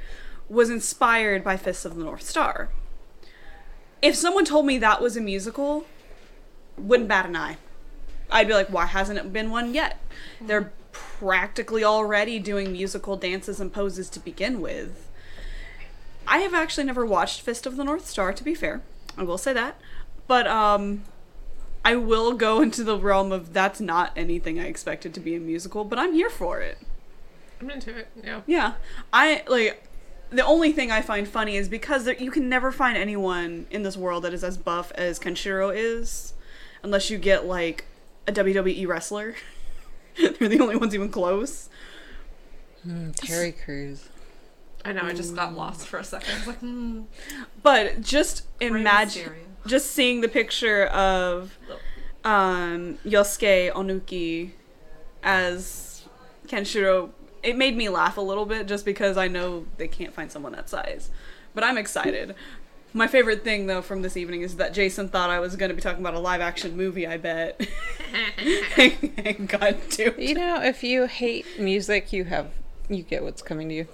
was 0.47 0.69
inspired 0.69 1.43
by 1.43 1.57
Fists 1.57 1.85
of 1.85 1.95
the 1.95 2.03
North 2.03 2.21
Star. 2.21 2.69
If 4.01 4.15
someone 4.15 4.45
told 4.45 4.65
me 4.65 4.77
that 4.77 5.01
was 5.01 5.17
a 5.17 5.21
musical, 5.21 5.85
wouldn't 6.77 7.09
bat 7.09 7.25
an 7.25 7.35
eye. 7.35 7.57
I'd 8.29 8.47
be 8.47 8.53
like, 8.53 8.67
why 8.67 8.85
hasn't 8.85 9.17
it 9.17 9.33
been 9.33 9.49
one 9.49 9.73
yet? 9.73 9.99
They're 10.39 10.71
practically 10.91 11.83
already 11.83 12.39
doing 12.39 12.71
musical 12.71 13.17
dances 13.17 13.59
and 13.59 13.73
poses 13.73 14.09
to 14.11 14.19
begin 14.19 14.61
with. 14.61 15.09
I 16.27 16.39
have 16.39 16.53
actually 16.53 16.83
never 16.83 17.05
watched 17.05 17.41
Fist 17.41 17.65
of 17.65 17.77
the 17.77 17.83
North 17.83 18.07
Star, 18.07 18.33
to 18.33 18.43
be 18.43 18.53
fair. 18.53 18.81
I 19.17 19.23
will 19.23 19.37
say 19.37 19.53
that. 19.53 19.79
But 20.27 20.45
um 20.47 21.03
I 21.83 21.95
will 21.95 22.33
go 22.33 22.61
into 22.61 22.83
the 22.83 22.97
realm 22.97 23.31
of 23.31 23.53
that's 23.53 23.79
not 23.79 24.11
anything 24.15 24.59
I 24.59 24.65
expected 24.65 25.13
to 25.13 25.19
be 25.21 25.35
a 25.35 25.39
musical, 25.39 25.85
but 25.85 25.97
I'm 25.97 26.13
here 26.13 26.29
for 26.29 26.59
it. 26.59 26.77
I'm 27.59 27.69
into 27.69 27.95
it. 27.95 28.07
Yeah. 28.23 28.41
Yeah. 28.45 28.73
I 29.11 29.43
like 29.47 29.83
the 30.29 30.45
only 30.45 30.71
thing 30.71 30.91
I 30.91 31.01
find 31.01 31.27
funny 31.27 31.55
is 31.55 31.69
because 31.69 32.05
there, 32.05 32.15
you 32.15 32.31
can 32.31 32.49
never 32.49 32.71
find 32.71 32.97
anyone 32.97 33.67
in 33.71 33.83
this 33.83 33.95
world 33.95 34.23
that 34.23 34.33
is 34.33 34.43
as 34.43 34.57
buff 34.57 34.91
as 34.95 35.19
Kenshiro 35.19 35.73
is 35.73 36.33
unless 36.83 37.09
you 37.09 37.17
get 37.17 37.45
like 37.45 37.85
a 38.27 38.31
WWE 38.31 38.87
wrestler. 38.87 39.35
They're 40.17 40.49
the 40.49 40.59
only 40.59 40.75
ones 40.75 40.93
even 40.93 41.09
close. 41.09 41.69
Terry 43.15 43.51
Crews. 43.51 44.09
I 44.85 44.93
know. 44.93 45.01
I 45.01 45.13
just 45.13 45.35
got 45.35 45.53
lost 45.53 45.87
for 45.87 45.97
a 45.97 46.03
second. 46.03 46.33
I 46.33 46.37
was 46.37 46.47
like, 46.47 46.59
hmm. 46.59 47.01
But 47.61 48.01
just 48.01 48.43
imagine 48.61 49.33
just 49.65 49.91
seeing 49.91 50.21
the 50.21 50.29
picture 50.29 50.85
of 50.85 51.57
um, 52.23 52.97
Yosuke 53.05 53.73
Onuki 53.73 54.51
as 55.23 56.05
Kenshiro, 56.47 57.09
it 57.47 57.55
made 57.55 57.77
me 57.77 57.87
laugh 57.87 58.17
a 58.17 58.21
little 58.21 58.45
bit 58.45 58.67
just 58.67 58.83
because 58.83 59.15
I 59.15 59.29
know 59.29 59.65
they 59.77 59.87
can't 59.87 60.13
find 60.13 60.29
someone 60.29 60.51
that 60.51 60.67
size. 60.67 61.09
But 61.55 61.63
I'm 61.63 61.77
excited. 61.77 62.35
My 62.93 63.07
favorite 63.07 63.45
thing 63.45 63.67
though 63.67 63.81
from 63.81 64.01
this 64.01 64.17
evening 64.17 64.41
is 64.41 64.57
that 64.57 64.73
Jason 64.73 65.07
thought 65.07 65.29
I 65.29 65.39
was 65.39 65.55
going 65.55 65.69
to 65.69 65.75
be 65.75 65.81
talking 65.81 66.01
about 66.01 66.13
a 66.13 66.19
live 66.19 66.41
action 66.41 66.75
movie, 66.75 67.07
I 67.07 67.15
bet. 67.15 67.65
and 68.77 69.47
got 69.47 69.89
to. 69.91 70.13
You 70.21 70.35
know, 70.35 70.61
if 70.61 70.83
you 70.83 71.05
hate 71.05 71.45
music, 71.57 72.11
you 72.11 72.25
have 72.25 72.51
you 72.89 73.03
get 73.03 73.23
what's 73.23 73.41
coming 73.41 73.69
to 73.69 73.75
you. 73.75 73.87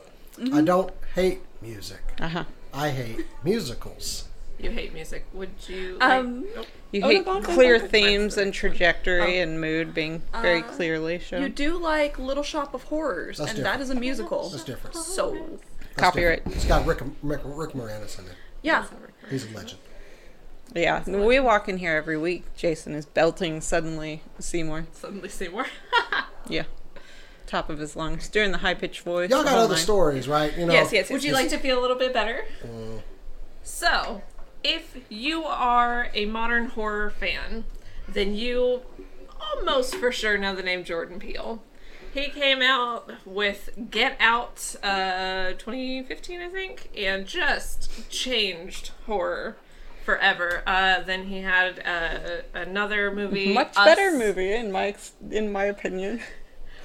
I 0.52 0.62
don't 0.62 0.92
hate 1.14 1.42
music. 1.62 2.02
Uh 2.20 2.30
huh. 2.30 2.44
I 2.74 2.90
hate 2.90 3.24
musicals. 3.44 4.30
You 4.64 4.72
hate 4.72 4.94
music. 4.94 5.26
Would 5.34 5.50
you? 5.68 5.98
Um, 6.02 6.42
like- 6.44 6.56
Nope. 6.56 6.66
You 6.92 7.02
Oh, 7.04 7.08
hate 7.10 7.26
go 7.26 7.32
on, 7.32 7.42
go 7.42 7.50
on, 7.50 7.56
clear 7.56 7.78
go 7.80 7.84
on. 7.86 7.90
themes 7.90 8.38
and 8.38 8.54
trajectory 8.54 9.40
Oh. 9.40 9.44
and 9.44 9.60
mood 9.60 9.94
being 9.94 10.22
very 10.42 10.62
Uh, 10.62 10.68
clearly 10.68 11.20
shown. 11.20 11.42
You 11.42 11.50
do 11.50 11.78
like 11.78 12.18
Little 12.20 12.44
Shop 12.44 12.74
of 12.74 12.84
Horrors, 12.84 13.38
That's 13.40 13.50
and 13.52 13.58
different. 13.58 13.80
that 13.80 13.84
is 13.84 13.90
a 13.90 13.96
musical. 13.96 14.50
That's 14.50 14.64
different. 14.64 14.94
That's 14.94 15.14
So, 15.16 15.60
Copyright. 15.98 16.40
different. 16.46 16.56
It's 16.56 16.66
got 16.66 16.86
Rick, 16.86 17.00
Rick, 17.24 17.42
Rick 17.44 17.72
Moranis 17.72 18.20
in 18.20 18.26
it. 18.26 18.32
yeah. 18.62 18.86
He's 19.30 19.46
a 19.52 19.56
legend. 19.56 19.80
Yeah, 20.76 21.04
we 21.08 21.40
walk 21.40 21.68
in 21.70 21.78
here 21.78 21.96
every 21.96 22.18
week. 22.18 22.46
Jason 22.56 22.96
is 22.96 23.06
belting 23.06 23.60
suddenly 23.62 24.24
Seymour. 24.40 24.88
Suddenly 24.94 25.30
Seymour. 25.30 25.66
Yeah, 26.50 26.64
top 27.48 27.70
of 27.70 27.80
his 27.80 27.96
lungs, 27.96 28.28
doing 28.28 28.52
the 28.52 28.58
high 28.58 28.74
pitched 28.74 29.02
voice. 29.02 29.30
Y'all 29.30 29.44
got 29.44 29.54
whole 29.54 29.60
other 29.62 29.76
nine. 29.76 29.82
stories, 29.84 30.28
right? 30.28 30.52
You 30.58 30.66
know. 30.66 30.74
Yes, 30.74 30.92
yes, 30.92 31.04
yes. 31.06 31.10
Would 31.10 31.24
you 31.24 31.32
like 31.32 31.48
to 31.50 31.58
feel 31.58 31.80
a 31.80 31.82
little 31.82 31.96
bit 31.98 32.14
better? 32.14 32.44
So, 33.64 34.22
if 34.64 34.98
you 35.10 35.44
are 35.44 36.10
a 36.14 36.26
modern 36.26 36.68
horror 36.68 37.10
fan, 37.10 37.66
then 38.08 38.36
you 38.36 38.82
almost 39.40 39.96
for 39.96 40.12
sure 40.12 40.38
know 40.38 40.56
the 40.56 40.64
name 40.64 40.84
Jordan 40.84 41.20
Peele. 41.20 41.62
He 42.14 42.30
came 42.30 42.62
out 42.62 43.12
with 43.26 43.72
Get 43.90 44.16
Out 44.20 44.76
uh, 44.84 45.54
2015, 45.58 46.42
I 46.42 46.50
think, 46.50 46.90
and 46.96 47.26
just 47.26 48.10
changed 48.10 48.92
horror 49.08 49.58
forever. 50.06 50.62
Uh, 50.68 51.02
then 51.02 51.26
he 51.26 51.42
had 51.42 51.82
uh, 51.86 52.44
another 52.54 53.12
movie, 53.12 53.52
Much 53.54 53.76
Us, 53.76 53.86
better 53.86 54.16
movie 54.16 54.54
in 54.54 54.72
my 54.72 54.96
in 55.32 55.52
my 55.52 55.64
opinion. 55.66 56.22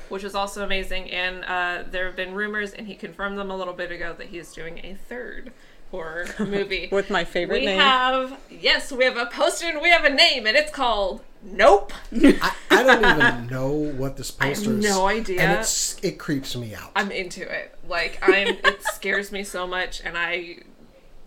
which 0.08 0.22
was 0.22 0.34
also 0.34 0.64
amazing. 0.64 1.10
And 1.10 1.44
uh, 1.44 1.84
there 1.90 2.06
have 2.06 2.16
been 2.16 2.34
rumors, 2.34 2.72
and 2.72 2.86
he 2.86 2.94
confirmed 2.94 3.38
them 3.38 3.50
a 3.50 3.56
little 3.56 3.74
bit 3.74 3.92
ago, 3.92 4.14
that 4.16 4.28
he 4.28 4.38
is 4.38 4.52
doing 4.52 4.78
a 4.78 4.94
third 4.94 5.52
horror 5.90 6.26
movie. 6.38 6.88
With 6.90 7.10
my 7.10 7.24
favorite 7.24 7.58
name. 7.64 7.64
we 7.64 7.72
name. 7.72 7.78
have 7.80 8.40
yes, 8.50 8.92
we 8.92 9.04
have 9.04 9.16
a 9.16 9.26
poster 9.26 9.66
and 9.66 9.80
we 9.80 9.90
have 9.90 10.04
a 10.04 10.10
name, 10.10 10.46
and 10.46 10.56
it's 10.56 10.70
called 10.72 11.22
Nope. 11.42 11.92
I, 12.12 12.52
I 12.70 12.82
don't 12.82 12.98
even 13.04 13.46
know 13.46 13.70
what 13.70 14.16
this 14.16 14.36
I 14.40 14.46
have 14.48 14.56
poster 14.56 14.72
is. 14.78 14.84
no 14.84 15.06
idea. 15.06 15.40
And 15.40 15.52
it's 15.60 16.02
it 16.02 16.18
creeps 16.18 16.56
me 16.56 16.74
out. 16.74 16.90
I'm 16.96 17.10
into 17.12 17.42
it. 17.42 17.74
Like 17.88 18.18
I'm 18.22 18.48
it 18.48 18.82
scares 18.94 19.30
me 19.30 19.44
so 19.44 19.66
much 19.66 20.02
and 20.04 20.16
I 20.18 20.56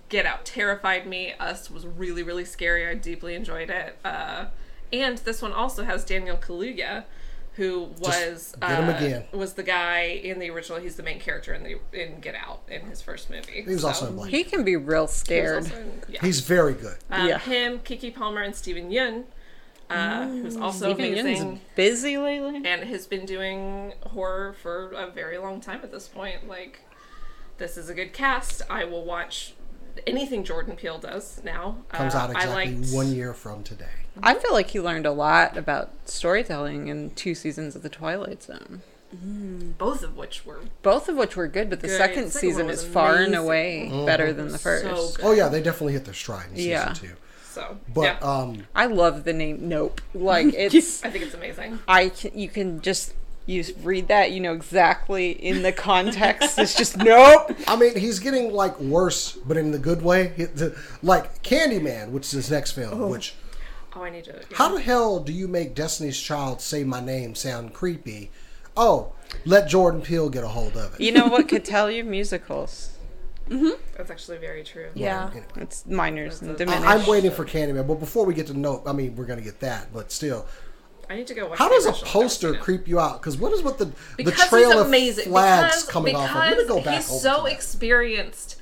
Get 0.09 0.25
Out 0.25 0.43
terrified 0.43 1.07
me. 1.07 1.33
Us 1.39 1.71
was 1.71 1.85
really 1.87 2.23
really 2.23 2.43
scary. 2.43 2.85
I 2.87 2.93
deeply 2.95 3.35
enjoyed 3.35 3.69
it. 3.69 3.97
Uh 4.03 4.45
and 4.91 5.17
this 5.19 5.41
one 5.41 5.53
also 5.53 5.85
has 5.85 6.03
Daniel 6.03 6.35
Kaluuya 6.35 7.05
who 7.55 7.89
was 7.99 8.55
get 8.61 8.71
him 8.79 8.89
uh, 8.89 8.97
again. 8.97 9.23
was 9.33 9.53
the 9.53 9.63
guy 9.63 10.01
in 10.03 10.39
the 10.39 10.49
original. 10.49 10.79
He's 10.79 10.95
the 10.95 11.03
main 11.03 11.19
character 11.19 11.53
in 11.53 11.63
the 11.63 11.79
in 11.93 12.19
Get 12.21 12.35
Out 12.35 12.61
in 12.69 12.81
his 12.85 13.01
first 13.01 13.29
movie. 13.29 13.63
he 13.63 13.69
was 13.71 13.81
So- 13.81 13.87
also 13.89 14.07
in 14.07 14.15
Blade. 14.15 14.31
He 14.33 14.43
can 14.43 14.63
be 14.63 14.75
real 14.77 15.07
he 15.07 15.13
scared. 15.13 15.63
also 15.63 15.75
in- 15.79 16.01
yeah. 16.09 16.21
He's 16.21 16.39
very 16.41 16.73
good. 16.73 16.97
Um, 17.09 17.27
Yeah. 17.27 17.39
Him, 17.39 17.79
Keke 17.79 18.15
Palmer, 18.15 18.41
and 18.41 18.55
Steven 18.55 18.89
Yeun, 18.89 19.25
uh, 19.89 20.27
who's 20.27 20.55
also 20.55 20.93
Steven 20.93 21.11
amazing 21.19 21.47
Yeun's 21.47 21.59
busy 21.75 22.17
lately. 22.17 22.61
and 22.65 22.83
has 22.85 23.05
been 23.07 23.25
doing 23.25 23.93
horror 24.03 24.53
for 24.61 24.91
a 24.93 25.11
very 25.11 25.37
long 25.37 25.59
time 25.59 25.81
at 25.83 25.91
this 25.91 26.07
point. 26.07 26.47
Like, 26.47 26.79
this 27.57 27.75
is 27.77 27.89
a 27.89 27.93
good 27.93 28.13
cast. 28.13 28.61
I 28.69 28.85
will 28.85 29.03
watch 29.03 29.53
anything 30.07 30.45
Jordan 30.45 30.77
Peele 30.77 30.99
does 30.99 31.41
now. 31.43 31.83
Comes 31.89 32.15
Uh, 32.15 32.19
out 32.19 32.29
exactly 32.31 32.75
liked, 32.75 32.93
one 32.93 33.13
year 33.13 33.33
from 33.33 33.61
today. 33.63 34.00
I 34.21 34.33
feel 34.35 34.53
like 34.53 34.69
he 34.71 34.79
learned 34.79 35.05
a 35.05 35.11
lot 35.11 35.57
about 35.57 35.91
storytelling 36.05 36.87
in 36.87 37.11
two 37.11 37.33
seasons 37.35 37.75
of 37.75 37.81
The 37.83 37.89
Twilight 37.89 38.43
Zone. 38.43 38.81
both 39.77 40.03
of 40.03 40.15
which 40.15 40.45
were 40.45 40.59
Both 40.81 41.09
of 41.09 41.15
which 41.17 41.35
were 41.35 41.47
good, 41.47 41.69
but 41.69 41.81
the 41.81 41.87
Good. 41.87 41.97
second 41.97 42.25
The 42.25 42.31
second 42.31 42.47
season 42.49 42.65
one 42.65 42.71
was 42.71 42.83
is 42.83 42.89
far 42.89 43.15
and 43.17 43.35
amazing. 43.35 43.37
away 43.91 44.05
better 44.05 44.31
than 44.33 44.49
the 44.49 44.57
first. 44.57 44.85
so. 45.15 45.23
Oh 45.27 45.31
yeah, 45.33 45.47
they 45.49 45.61
definitely 45.61 45.93
hit 45.93 46.05
their 46.05 46.13
stride 46.13 46.47
in 46.51 46.55
season 46.55 46.69
Yeah. 46.71 46.93
two. 46.93 47.11
So, 47.51 47.77
But 47.93 48.01
yeah, 48.01 48.17
um, 48.21 48.65
I 48.73 48.85
love 48.85 49.25
the 49.25 49.33
name 49.33 49.67
Nope. 49.67 49.99
Like 50.13 50.53
it's 50.57 51.03
I 51.03 51.09
think 51.09 51.25
it's 51.25 51.33
amazing. 51.33 51.79
I 51.87 52.09
can, 52.09 52.37
you 52.37 52.47
can 52.49 52.79
just 52.81 53.13
you 53.45 53.65
read 53.83 54.07
that 54.07 54.31
you 54.31 54.39
know 54.39 54.53
exactly 54.53 55.31
in 55.31 55.61
the 55.63 55.71
context. 55.73 56.57
it's 56.57 56.75
just 56.75 56.95
nope. 56.97 57.51
I 57.67 57.75
mean, 57.75 57.97
he's 57.97 58.19
getting 58.19 58.53
like 58.53 58.79
worse, 58.79 59.33
but 59.45 59.57
in 59.57 59.71
the 59.71 59.79
good 59.79 60.01
way. 60.03 60.31
He- 60.37 60.45
the- 60.45 60.77
Like 61.01 61.43
Candyman, 61.43 62.11
which 62.11 62.25
is 62.27 62.31
his 62.31 62.51
next 62.51 62.71
film. 62.71 63.09
Which 63.09 63.33
Oh, 63.95 64.03
I 64.03 64.09
need 64.09 64.23
to. 64.25 64.31
yeah. 64.33 64.57
how 64.57 64.73
the 64.73 64.81
hell 64.81 65.19
do 65.19 65.33
you 65.33 65.47
make 65.47 65.75
Destiny's 65.75 66.19
Child 66.19 66.61
say 66.61 66.83
my 66.83 67.01
name 67.01 67.35
sound 67.35 67.73
creepy? 67.73 68.31
Oh, 68.77 69.11
let 69.45 69.67
Jordan 69.67 70.01
Peele 70.01 70.29
get 70.29 70.43
a 70.43 70.47
hold 70.47 70.77
of 70.77 70.95
it. 70.95 71.01
You 71.01 71.11
know 71.11 71.27
what 71.27 71.49
could 71.49 71.65
tell 71.65 71.91
you 71.91 72.03
musicals? 72.05 72.91
Mm-hmm. 73.49 73.71
That's 73.97 74.09
actually 74.09 74.37
very 74.37 74.63
true. 74.63 74.87
Yeah. 74.93 75.27
Anyway. 75.31 75.45
It's 75.57 75.85
minors 75.85 76.41
and 76.41 76.51
That's 76.51 76.61
a- 76.61 76.65
diminished. 76.65 76.87
I, 76.87 76.95
I'm 76.95 77.05
waiting 77.05 77.31
for 77.31 77.43
Candyman, 77.45 77.85
but 77.85 77.95
before 77.95 78.25
we 78.25 78.33
get 78.33 78.47
to 78.47 78.53
Nope, 78.57 78.83
I 78.87 78.93
mean, 78.93 79.15
we're 79.17 79.25
gonna 79.25 79.41
get 79.41 79.59
that, 79.59 79.91
but 79.93 80.09
still, 80.09 80.45
I 81.09 81.17
need 81.17 81.27
to 81.27 81.33
go 81.33 81.49
watch. 81.49 81.57
how 81.59 81.67
does 81.67 81.85
a 81.85 81.91
poster 81.91 82.53
creep 82.53 82.87
you 82.87 82.97
out? 82.97 83.19
Because 83.19 83.37
what 83.37 83.51
is 83.51 83.61
with 83.61 83.77
the 83.77 83.85
the 83.85 83.93
because 84.23 84.47
trail 84.47 84.71
he's 84.71 84.79
of 84.79 84.87
amazing. 84.87 85.25
flags 85.25 85.81
because, 85.81 85.91
coming 85.91 86.13
because 86.13 86.29
off? 86.29 86.35
Of, 86.45 86.49
let 86.51 86.57
me 86.59 86.67
go 86.67 86.81
back 86.81 86.95
he's 87.01 87.09
over 87.11 87.19
so 87.19 87.37
to 87.39 87.43
that. 87.43 87.51
experienced 87.51 88.55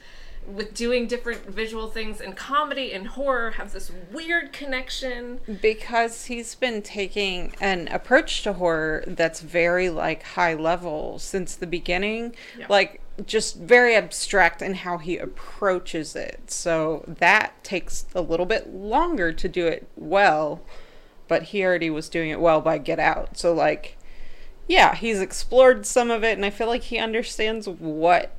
with 0.56 0.74
doing 0.74 1.08
different 1.08 1.46
visual 1.46 1.88
things 1.88 2.20
and 2.20 2.36
comedy 2.36 2.92
and 2.94 3.08
horror 3.08 3.52
have 3.52 3.72
this 3.72 3.92
weird 4.12 4.52
connection. 4.52 5.40
because 5.62 6.26
he's 6.26 6.56
been 6.56 6.82
taking 6.82 7.54
an 7.62 7.88
approach 7.90 8.44
to 8.44 8.54
horror 8.54 9.04
that's 9.08 9.42
very 9.42 9.90
like 9.90 10.24
high 10.24 10.54
level 10.54 11.20
since 11.20 11.56
the 11.56 11.68
beginning 11.68 12.36
Yeah. 12.58 12.66
like 12.70 13.02
just 13.26 13.58
very 13.58 13.96
abstract 13.96 14.62
in 14.62 14.74
how 14.76 14.98
he 14.98 15.18
approaches 15.18 16.16
it 16.16 16.50
so 16.50 17.04
that 17.06 17.62
takes 17.64 18.06
a 18.16 18.22
little 18.22 18.46
bit 18.46 18.74
longer 18.74 19.34
to 19.34 19.50
do 19.50 19.68
it 19.68 19.88
well 19.98 20.62
but 21.28 21.44
he 21.44 21.64
already 21.66 21.90
was 21.90 22.08
doing 22.10 22.30
it 22.30 22.40
well 22.40 22.62
by 22.62 22.78
get 22.78 22.98
out 22.98 23.38
so 23.38 23.54
like 23.54 23.98
yeah 24.70 24.96
he's 24.96 25.20
explored 25.20 25.86
some 25.86 26.10
of 26.10 26.24
it 26.24 26.38
and 26.38 26.46
i 26.46 26.50
feel 26.50 26.68
like 26.68 26.84
he 26.84 26.98
understands 26.98 27.68
what 27.68 28.32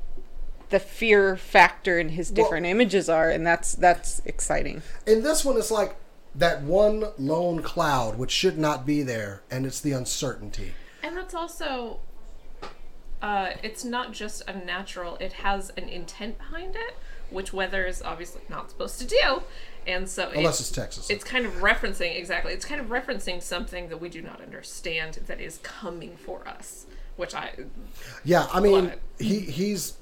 the 0.71 0.79
fear 0.79 1.37
factor 1.37 1.99
in 1.99 2.09
his 2.09 2.31
Well- 2.31 2.43
different 2.45 2.65
images 2.65 3.07
are 3.09 3.29
and 3.29 3.45
that's 3.45 3.73
that's 3.73 4.21
exciting 4.25 4.81
In 5.05 5.21
this 5.23 5.45
one, 5.45 5.57
it's 5.57 5.71
like 5.71 5.95
that 6.33 6.61
one 6.63 7.05
lone 7.19 7.61
cloud 7.61 8.17
which 8.17 8.31
should 8.31 8.57
not 8.57 8.85
be 8.85 9.03
there, 9.03 9.41
and 9.51 9.65
it's 9.65 9.79
the 9.81 9.91
uncertainty. 9.91 10.73
And 11.03 11.15
that's 11.17 11.33
also 11.35 11.99
uh, 13.21 13.51
it's 13.61 13.83
not 13.85 14.13
just 14.13 14.41
a 14.47 14.53
natural, 14.65 15.15
it 15.19 15.33
has 15.33 15.69
an 15.77 15.87
intent 15.87 16.37
behind 16.39 16.75
it, 16.75 16.95
which 17.29 17.53
weather 17.53 17.85
is 17.85 18.01
obviously 18.01 18.41
not 18.49 18.69
supposed 18.71 18.97
to 18.99 19.05
do. 19.05 19.43
And 19.85 20.09
so 20.09 20.31
Unless 20.33 20.59
it- 20.59 20.63
it's 20.63 20.71
Texas. 20.71 21.09
it's 21.09 21.23
kind 21.23 21.45
of 21.45 21.53
referencing 21.55 22.15
exactly 22.17 22.53
it's 22.53 22.65
kind 22.65 22.79
of 22.79 22.87
referencing 22.87 23.41
something 23.41 23.89
that 23.89 23.99
we 23.99 24.09
do 24.09 24.21
not 24.21 24.39
understand 24.41 25.19
that 25.27 25.39
is 25.41 25.59
coming 25.63 26.15
for 26.17 26.47
us 26.47 26.85
which 27.17 27.33
i 27.33 27.51
Yeah, 28.23 28.47
I 28.53 28.59
mean, 28.59 28.85
it. 28.85 29.01
he 29.19 29.39
he's, 29.39 29.93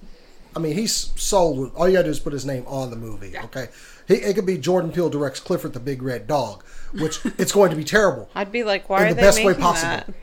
I 0.56 0.60
mean, 0.60 0.74
he's 0.76 0.94
sold. 1.22 1.72
All 1.76 1.88
you 1.88 1.94
gotta 1.94 2.06
do 2.06 2.10
is 2.12 2.20
put 2.20 2.34
his 2.34 2.46
name 2.46 2.64
on 2.68 2.90
the 2.90 2.96
movie. 2.96 3.30
Yeah. 3.30 3.44
Okay, 3.46 3.68
he, 4.08 4.16
it 4.16 4.34
could 4.36 4.46
be 4.46 4.58
Jordan 4.58 4.92
Peele 4.92 5.10
directs 5.10 5.40
Clifford 5.40 5.74
the 5.74 5.80
Big 5.80 6.02
Red 6.02 6.28
Dog, 6.28 6.64
which 6.94 7.20
it's 7.38 7.52
going 7.52 7.70
to 7.70 7.76
be 7.76 7.84
terrible. 7.84 8.30
I'd 8.36 8.52
be 8.52 8.64
like, 8.64 8.90
why 8.90 9.02
In 9.02 9.06
are 9.06 9.10
the 9.10 9.16
they 9.16 9.22
best 9.22 9.38
way 9.40 9.46
making 9.48 9.62
possible. 9.62 9.90
that 9.92 10.14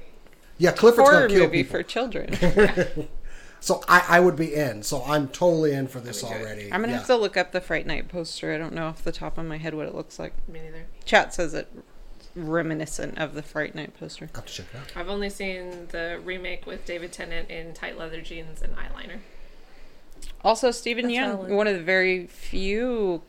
Yeah, 0.59 0.73
Clifford's 0.73 1.09
horror 1.09 1.21
gonna 1.29 1.35
kill 1.35 1.45
movie 1.45 1.63
people. 1.63 1.79
for 1.79 1.83
children? 1.83 2.37
So 3.59 3.83
I, 3.89 4.05
I 4.09 4.21
would 4.21 4.37
be 4.37 4.55
in. 4.55 4.83
So 4.85 5.03
I'm 5.05 5.27
totally 5.29 5.73
in 5.73 5.89
for 5.89 5.99
this 5.99 6.21
That'd 6.21 6.37
be 6.37 6.43
good. 6.45 6.47
already. 6.49 6.73
I'm 6.73 6.83
gonna 6.83 6.93
yeah. 6.93 6.99
have 6.99 7.07
to 7.09 7.17
look 7.17 7.37
up 7.37 7.51
the 7.53 7.61
Fright 7.61 7.87
Night 7.87 8.07
poster. 8.07 8.55
I 8.55 8.59
don't 8.59 8.75
know 8.75 8.87
off 8.87 9.03
the 9.03 9.11
top 9.11 9.39
of 9.39 9.47
my 9.47 9.57
head 9.57 9.75
what 9.75 9.87
it 9.87 9.95
looks 9.95 10.19
like. 10.21 10.35
me 10.47 10.61
neither 10.61 10.85
Chat 11.05 11.35
says 11.35 11.53
it 11.55 11.67
reminiscent 12.37 13.19
of 13.19 13.35
the 13.35 13.43
Fright 13.43 13.75
Night 13.75 13.99
poster. 13.99 14.29
have 14.35 14.45
to 14.47 14.53
check 14.53 14.67
it 14.75 14.77
out. 14.79 14.93
i've 14.95 15.09
only 15.09 15.31
seen 15.31 15.89
the 15.91 16.21
remake 16.23 16.67
with 16.67 16.85
david 16.85 17.11
tennant 17.11 17.49
in 17.51 17.73
tight 17.73 17.97
leather 17.99 18.21
jeans 18.21 18.61
and 18.61 18.77
eyeliner 18.77 19.21
Also, 20.45 20.71
Steven 20.71 21.07
That's 21.07 21.17
Yeun, 21.19 21.37
valid. 21.37 21.51
one 21.53 21.67
of 21.67 21.77
the 21.77 21.83
very 21.83 22.27
few 22.27 23.23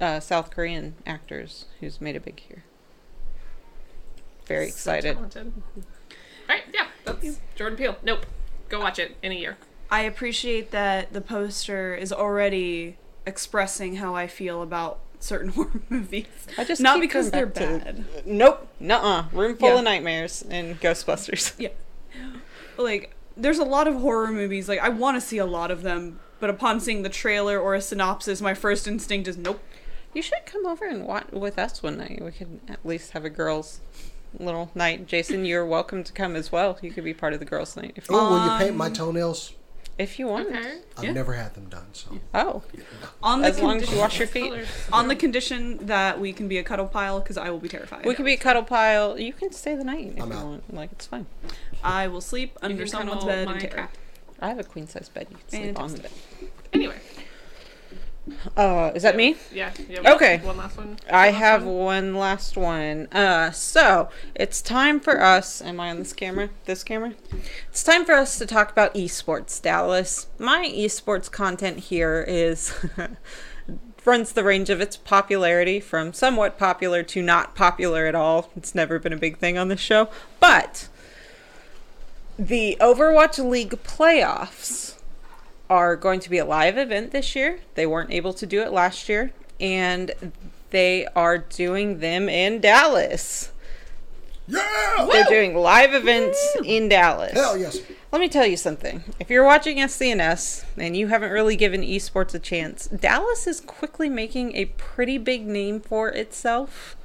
uh, 0.00 0.20
South 0.20 0.50
Korean 0.50 0.94
actors 1.06 1.66
who's 1.80 2.00
made 2.00 2.16
it 2.16 2.24
big 2.24 2.40
here. 2.40 2.64
Very 4.46 4.66
So 4.70 4.92
excited. 4.92 5.14
talented. 5.16 5.52
all 5.76 5.82
right 6.48 6.62
yeah 6.72 6.86
that's 7.04 7.40
jordan 7.56 7.76
peele 7.76 7.96
nope 8.04 8.24
go 8.68 8.78
watch 8.78 8.98
it 9.00 9.16
in 9.22 9.32
a 9.32 9.34
year 9.34 9.56
I 9.90 10.00
appreciate 10.02 10.70
that 10.72 11.12
the 11.12 11.20
poster 11.20 11.94
is 11.94 12.12
already 12.12 12.96
expressing 13.24 13.96
how 13.96 14.16
I 14.16 14.26
feel 14.26 14.60
about 14.62 14.98
certain 15.20 15.48
horror 15.52 15.80
movies. 15.88 16.26
I 16.58 16.64
just 16.64 16.80
not 16.82 17.00
because 17.00 17.30
they're 17.30 17.46
coming 17.46 17.78
back 17.78 17.94
to- 17.94 18.02
bad. 18.02 18.26
Nope, 18.26 18.66
nuh-uh. 18.80 19.26
Room 19.32 19.56
full 19.56 19.68
Yeah. 19.70 19.78
of 19.78 19.84
nightmares 19.84 20.42
and 20.50 20.80
Ghostbusters. 20.80 21.54
Yeah. 21.60 21.68
Like 22.76 23.14
there's 23.36 23.58
a 23.60 23.64
lot 23.64 23.86
of 23.86 23.94
horror 23.94 24.32
movies 24.32 24.68
like 24.68 24.80
I 24.80 24.88
want 24.88 25.16
to 25.16 25.20
see 25.20 25.38
a 25.38 25.46
lot 25.46 25.70
of 25.70 25.82
them, 25.82 26.18
but 26.40 26.50
upon 26.50 26.80
seeing 26.80 27.02
the 27.02 27.08
trailer 27.08 27.58
or 27.58 27.74
a 27.74 27.80
synopsis, 27.80 28.40
my 28.40 28.54
first 28.54 28.86
instinct 28.86 29.28
is 29.28 29.36
nope. 29.36 29.60
You 30.14 30.22
should 30.22 30.46
come 30.46 30.64
over 30.66 30.86
and 30.86 31.04
watch 31.06 31.26
with 31.32 31.58
us 31.58 31.82
one 31.82 31.98
night. 31.98 32.20
We 32.22 32.30
could 32.30 32.60
at 32.68 32.84
least 32.84 33.10
have 33.12 33.24
a 33.24 33.30
girls' 33.30 33.80
little 34.38 34.70
night. 34.74 35.06
Jason, 35.06 35.44
you're 35.44 35.64
welcome 35.66 36.02
to 36.04 36.12
come 36.12 36.36
as 36.36 36.50
well. 36.50 36.78
You 36.80 36.90
could 36.90 37.04
be 37.04 37.12
part 37.14 37.32
of 37.34 37.38
the 37.38 37.44
girls' 37.44 37.76
night 37.76 37.92
if 37.96 38.08
you, 38.08 38.16
Oh, 38.16 38.30
will 38.30 38.44
you 38.44 38.58
paint 38.58 38.70
Um, 38.70 38.76
my 38.78 38.88
toenails? 38.90 39.52
if 39.98 40.18
you 40.18 40.26
want. 40.26 40.48
okay 40.48 40.80
I've 40.98 41.04
yeah. 41.04 41.12
never 41.12 41.32
had 41.34 41.54
them 41.54 41.68
done. 41.70 41.86
So 41.92 42.18
Oh, 42.34 42.62
On 43.22 43.40
the 43.40 43.48
as 43.48 43.60
long 43.60 43.76
as 43.76 43.82
you 43.82 43.86
condition- 43.86 43.98
wash 43.98 44.18
your 44.18 44.28
feet. 44.28 44.52
On 44.92 45.08
the 45.08 45.16
condition 45.16 45.86
that 45.86 46.18
we 46.20 46.32
can 46.34 46.48
be 46.48 46.58
a 46.58 46.62
cuddle 46.62 46.86
pile 46.86 47.20
because 47.20 47.36
I 47.38 47.48
will 47.50 47.58
be 47.60 47.68
terrified. 47.68 48.04
We 48.04 48.14
can 48.14 48.24
be 48.26 48.34
a 48.34 48.36
cuddle 48.38 48.62
pile. 48.62 49.18
You 49.18 49.32
can 49.32 49.52
stay 49.52 49.74
the 49.74 49.84
night 49.84 50.12
if 50.16 50.22
I'm 50.22 50.30
you 50.32 50.36
out. 50.38 50.44
want. 50.46 50.74
Like 50.74 50.92
it's 50.92 51.06
fine. 51.06 51.26
I 51.82 52.08
will 52.08 52.20
sleep 52.20 52.58
under 52.62 52.84
can 52.84 52.88
someone's 52.88 53.24
bed 53.24 53.46
my 53.46 53.52
and 53.52 53.60
terror. 53.60 53.74
cat. 53.76 53.90
I 54.40 54.48
have 54.48 54.58
a 54.58 54.64
queen 54.64 54.86
size 54.86 55.08
bed. 55.08 55.26
You 55.30 55.36
can 55.36 55.48
sleep 55.48 55.80
on 55.80 55.92
the 55.92 55.98
bed. 56.00 56.10
anyway 56.72 56.96
Uh, 58.56 58.90
is 58.94 59.02
that 59.04 59.14
me? 59.16 59.36
yeah, 59.52 59.70
yeah 59.88 60.12
Okay. 60.14 60.38
one 60.38 60.56
last 60.56 60.76
one 60.76 60.98
I 61.10 61.28
last 61.30 61.38
have 61.38 61.64
one? 61.64 61.74
one 61.76 62.14
last 62.16 62.56
one. 62.56 63.06
Uh, 63.12 63.50
so 63.52 64.08
it's 64.34 64.60
time 64.60 64.98
for 64.98 65.22
us. 65.22 65.62
Am 65.62 65.78
I 65.78 65.90
on 65.90 65.98
this 65.98 66.12
camera? 66.12 66.48
This 66.64 66.82
camera? 66.82 67.12
It's 67.70 67.84
time 67.84 68.04
for 68.04 68.14
us 68.14 68.36
to 68.38 68.46
talk 68.46 68.72
about 68.72 68.94
esports, 68.94 69.62
Dallas. 69.62 70.26
My 70.40 70.66
esports 70.74 71.30
content 71.30 71.78
here 71.78 72.24
is 72.26 72.74
runs 74.04 74.32
the 74.32 74.42
range 74.44 74.70
of 74.70 74.80
its 74.80 74.96
popularity 74.96 75.78
from 75.80 76.12
somewhat 76.12 76.58
popular 76.58 77.02
to 77.04 77.22
not 77.22 77.54
popular 77.54 78.06
at 78.06 78.14
all. 78.16 78.50
It's 78.56 78.74
never 78.74 78.98
been 78.98 79.12
a 79.12 79.16
big 79.16 79.38
thing 79.38 79.56
on 79.56 79.68
this 79.68 79.80
show, 79.80 80.08
but 80.40 80.88
the 82.38 82.76
Overwatch 82.80 83.38
League 83.38 83.82
playoffs 83.82 84.98
are 85.68 85.96
going 85.96 86.20
to 86.20 86.30
be 86.30 86.38
a 86.38 86.44
live 86.44 86.78
event 86.78 87.10
this 87.10 87.34
year. 87.34 87.60
They 87.74 87.86
weren't 87.86 88.12
able 88.12 88.32
to 88.34 88.46
do 88.46 88.62
it 88.62 88.72
last 88.72 89.08
year, 89.08 89.32
and 89.60 90.12
they 90.70 91.06
are 91.16 91.38
doing 91.38 92.00
them 92.00 92.28
in 92.28 92.60
Dallas. 92.60 93.52
Yeah! 94.48 95.08
They're 95.10 95.24
doing 95.24 95.56
live 95.56 95.92
events 95.92 96.38
in 96.64 96.88
Dallas. 96.88 97.32
Hell 97.32 97.56
yes. 97.56 97.78
Let 98.12 98.20
me 98.20 98.28
tell 98.28 98.46
you 98.46 98.56
something. 98.56 99.02
If 99.18 99.28
you're 99.28 99.44
watching 99.44 99.78
SCNS 99.78 100.64
and 100.78 100.96
you 100.96 101.08
haven't 101.08 101.32
really 101.32 101.56
given 101.56 101.82
esports 101.82 102.34
a 102.34 102.38
chance, 102.38 102.86
Dallas 102.86 103.46
is 103.46 103.60
quickly 103.60 104.08
making 104.08 104.54
a 104.54 104.66
pretty 104.66 105.18
big 105.18 105.46
name 105.46 105.80
for 105.80 106.08
itself. 106.10 106.96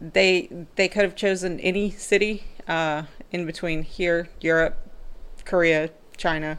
They 0.00 0.48
they 0.76 0.88
could 0.88 1.02
have 1.02 1.14
chosen 1.14 1.60
any 1.60 1.90
city 1.90 2.44
uh, 2.66 3.04
in 3.30 3.46
between 3.46 3.82
here, 3.82 4.28
Europe, 4.40 4.76
Korea, 5.44 5.90
China. 6.16 6.58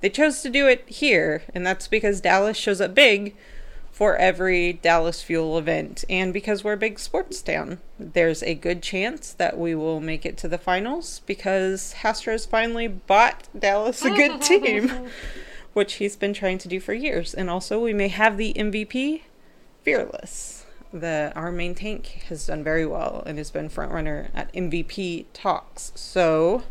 They 0.00 0.10
chose 0.10 0.42
to 0.42 0.50
do 0.50 0.66
it 0.66 0.88
here, 0.88 1.42
and 1.54 1.66
that's 1.66 1.88
because 1.88 2.20
Dallas 2.20 2.56
shows 2.56 2.80
up 2.80 2.94
big 2.94 3.34
for 3.90 4.16
every 4.16 4.74
Dallas 4.74 5.22
Fuel 5.22 5.56
event. 5.56 6.04
And 6.10 6.32
because 6.32 6.62
we're 6.62 6.74
a 6.74 6.76
big 6.76 6.98
sports 6.98 7.40
town, 7.40 7.80
there's 7.98 8.42
a 8.42 8.54
good 8.54 8.82
chance 8.82 9.32
that 9.32 9.58
we 9.58 9.74
will 9.74 10.00
make 10.00 10.26
it 10.26 10.36
to 10.38 10.48
the 10.48 10.58
finals 10.58 11.22
because 11.24 11.94
Hastro's 11.94 12.44
finally 12.44 12.88
bought 12.88 13.48
Dallas 13.58 14.04
a 14.04 14.10
good 14.10 14.42
team, 14.42 15.08
which 15.72 15.94
he's 15.94 16.14
been 16.14 16.34
trying 16.34 16.58
to 16.58 16.68
do 16.68 16.78
for 16.78 16.92
years. 16.92 17.32
And 17.32 17.48
also, 17.48 17.82
we 17.82 17.94
may 17.94 18.08
have 18.08 18.36
the 18.36 18.52
MVP, 18.52 19.22
Fearless. 19.86 20.55
The 21.00 21.32
our 21.34 21.52
main 21.52 21.74
tank 21.74 22.24
has 22.28 22.46
done 22.46 22.64
very 22.64 22.86
well 22.86 23.22
and 23.26 23.38
has 23.38 23.50
been 23.50 23.68
front 23.68 23.92
runner 23.92 24.30
at 24.34 24.52
MVP 24.52 25.26
talks. 25.32 25.92
So 25.94 26.62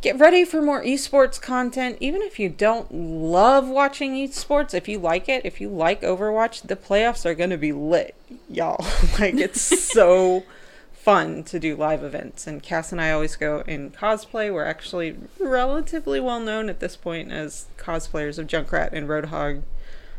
get 0.00 0.18
ready 0.18 0.44
for 0.44 0.62
more 0.62 0.82
esports 0.82 1.40
content. 1.40 1.98
Even 2.00 2.22
if 2.22 2.38
you 2.38 2.48
don't 2.48 2.92
love 2.92 3.68
watching 3.68 4.14
esports 4.14 4.74
if 4.74 4.88
you 4.88 4.98
like 4.98 5.28
it 5.28 5.44
if 5.44 5.60
you 5.60 5.68
like 5.68 6.02
overwatch 6.02 6.62
the 6.62 6.76
playoffs 6.76 7.26
are 7.26 7.34
going 7.34 7.50
to 7.50 7.58
be 7.58 7.72
lit 7.72 8.14
y'all. 8.48 8.84
Like 9.18 9.34
it's 9.34 9.60
so 9.60 10.44
fun 10.92 11.42
to 11.44 11.58
do 11.58 11.74
live 11.74 12.04
events. 12.04 12.46
And 12.46 12.62
Kas 12.62 12.92
and 12.92 13.00
i 13.00 13.10
always 13.10 13.34
go 13.36 13.62
in 13.66 13.90
cosplay. 13.90 14.52
We're 14.52 14.64
actually 14.64 15.16
relatively 15.38 16.20
well 16.20 16.40
known 16.40 16.68
at 16.68 16.80
this 16.80 16.96
point 16.96 17.32
as 17.32 17.66
cosplayers 17.76 18.38
of 18.38 18.46
junkrat 18.46 18.90
and 18.92 19.08
roadhog 19.08 19.62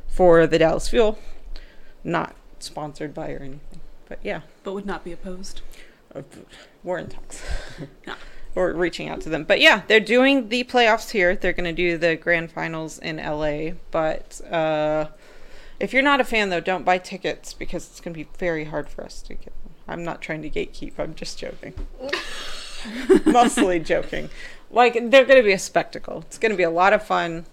for 0.07 0.47
the 0.47 0.57
dallas 0.59 0.89
fuel. 0.89 1.19
Not 2.03 2.35
sponsored 2.63 3.13
by 3.13 3.31
or 3.31 3.37
anything 3.39 3.81
but 4.07 4.19
yeah 4.23 4.41
But 4.63 4.73
would 4.73 4.85
not 4.85 5.03
be 5.03 5.11
opposed. 5.11 5.61
uh, 6.15 6.21
we're 6.83 6.97
in 6.99 7.07
talks. 7.09 7.43
Yeah. 8.07 8.15
We're 8.55 8.73
reaching 8.73 9.07
out 9.09 9.21
to 9.21 9.29
them. 9.29 9.43
But 9.43 9.61
yeah, 9.61 9.83
they're 9.87 9.99
doing 9.99 10.49
the 10.49 10.63
playoffs 10.63 11.11
here. 11.11 11.35
They're 11.35 11.53
going 11.53 11.65
to 11.65 11.71
do 11.71 11.99
the 11.99 12.15
grand 12.15 12.51
finals 12.51 12.97
in 12.97 13.17
LA. 13.17 13.73
But 13.91 14.41
uh, 14.49 15.09
if 15.79 15.93
you're 15.93 16.01
not 16.01 16.19
a 16.19 16.23
fan, 16.23 16.49
though, 16.49 16.59
don't 16.59 16.83
buy 16.83 16.97
tickets 16.97 17.53
because 17.53 17.87
it's 17.87 18.01
going 18.01 18.13
to 18.15 18.17
be 18.17 18.27
very 18.39 18.65
hard 18.65 18.89
for 18.89 19.03
us 19.03 19.21
to 19.21 19.35
get 19.35 19.53
them. 19.63 19.73
I'm 19.87 20.03
not 20.03 20.19
trying 20.23 20.41
to 20.41 20.49
gatekeep. 20.49 20.93
I'm 20.97 21.13
just 21.13 21.37
joking. 21.37 21.75
Mostly 23.25 23.79
joking. 23.79 24.29
Like, 24.71 24.93
they're 24.93 25.25
going 25.25 25.39
to 25.39 25.43
be 25.45 25.53
a 25.53 25.59
spectacle. 25.59 26.23
It's 26.27 26.39
going 26.39 26.51
to 26.51 26.57
be 26.57 26.63
a 26.63 26.69
lot 26.71 26.91
of 26.93 27.03
fun. 27.05 27.45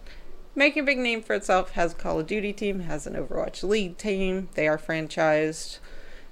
Making 0.56 0.82
a 0.82 0.86
big 0.86 0.98
name 0.98 1.22
for 1.22 1.34
itself. 1.34 1.72
Has 1.72 1.92
a 1.92 1.94
Call 1.94 2.18
of 2.18 2.26
Duty 2.26 2.52
team, 2.52 2.80
has 2.80 3.06
an 3.06 3.12
Overwatch 3.14 3.62
League 3.62 3.98
team. 3.98 4.48
They 4.54 4.66
are 4.66 4.78
franchised. 4.78 5.78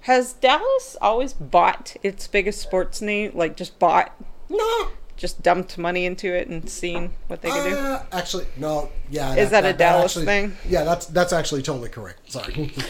Has 0.02 0.32
Dallas 0.32 0.96
always 1.00 1.32
bought 1.34 1.94
its 2.02 2.26
biggest 2.26 2.60
sports 2.62 3.00
name? 3.02 3.32
Like, 3.34 3.54
just 3.56 3.78
bought, 3.78 4.12
No. 4.48 4.88
just 5.16 5.42
dumped 5.42 5.76
money 5.78 6.06
into 6.06 6.34
it 6.34 6.48
and 6.48 6.68
seen 6.68 7.12
what 7.26 7.42
they 7.42 7.50
could 7.50 7.64
do? 7.70 7.76
Uh, 7.76 8.02
actually, 8.12 8.46
no. 8.56 8.90
Yeah. 9.10 9.34
Is 9.36 9.50
that 9.50 9.64
a 9.66 9.72
Dallas 9.74 10.12
actually- 10.16 10.24
thing? 10.26 10.56
Yeah, 10.68 10.84
that's 10.84 11.06
that's 11.06 11.32
actually 11.34 11.62
totally 11.62 11.90
correct. 11.90 12.32
Sorry. 12.32 12.72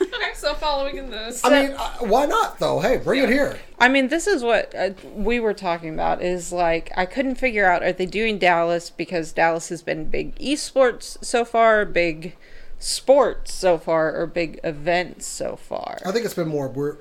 Okay, 0.00 0.32
so 0.34 0.54
following 0.54 0.96
in 0.96 1.10
this. 1.10 1.44
I 1.44 1.62
mean, 1.62 1.76
uh, 1.78 1.98
why 2.00 2.26
not 2.26 2.58
though? 2.58 2.80
Hey, 2.80 2.98
bring 2.98 3.22
it 3.22 3.28
here. 3.28 3.58
I 3.78 3.88
mean, 3.88 4.08
this 4.08 4.26
is 4.26 4.42
what 4.42 4.74
uh, 4.74 4.90
we 5.14 5.40
were 5.40 5.54
talking 5.54 5.92
about. 5.92 6.22
Is 6.22 6.52
like 6.52 6.90
I 6.96 7.06
couldn't 7.06 7.36
figure 7.36 7.66
out 7.66 7.82
are 7.82 7.92
they 7.92 8.06
doing 8.06 8.38
Dallas 8.38 8.90
because 8.90 9.32
Dallas 9.32 9.68
has 9.68 9.82
been 9.82 10.06
big 10.06 10.36
esports 10.38 11.22
so 11.24 11.44
far, 11.44 11.84
big 11.84 12.36
sports 12.78 13.52
so 13.52 13.78
far, 13.78 14.14
or 14.14 14.26
big 14.26 14.60
events 14.64 15.26
so 15.26 15.56
far. 15.56 15.98
I 16.04 16.12
think 16.12 16.24
it's 16.24 16.34
been 16.34 16.48
more. 16.48 16.68
We're 16.68 16.96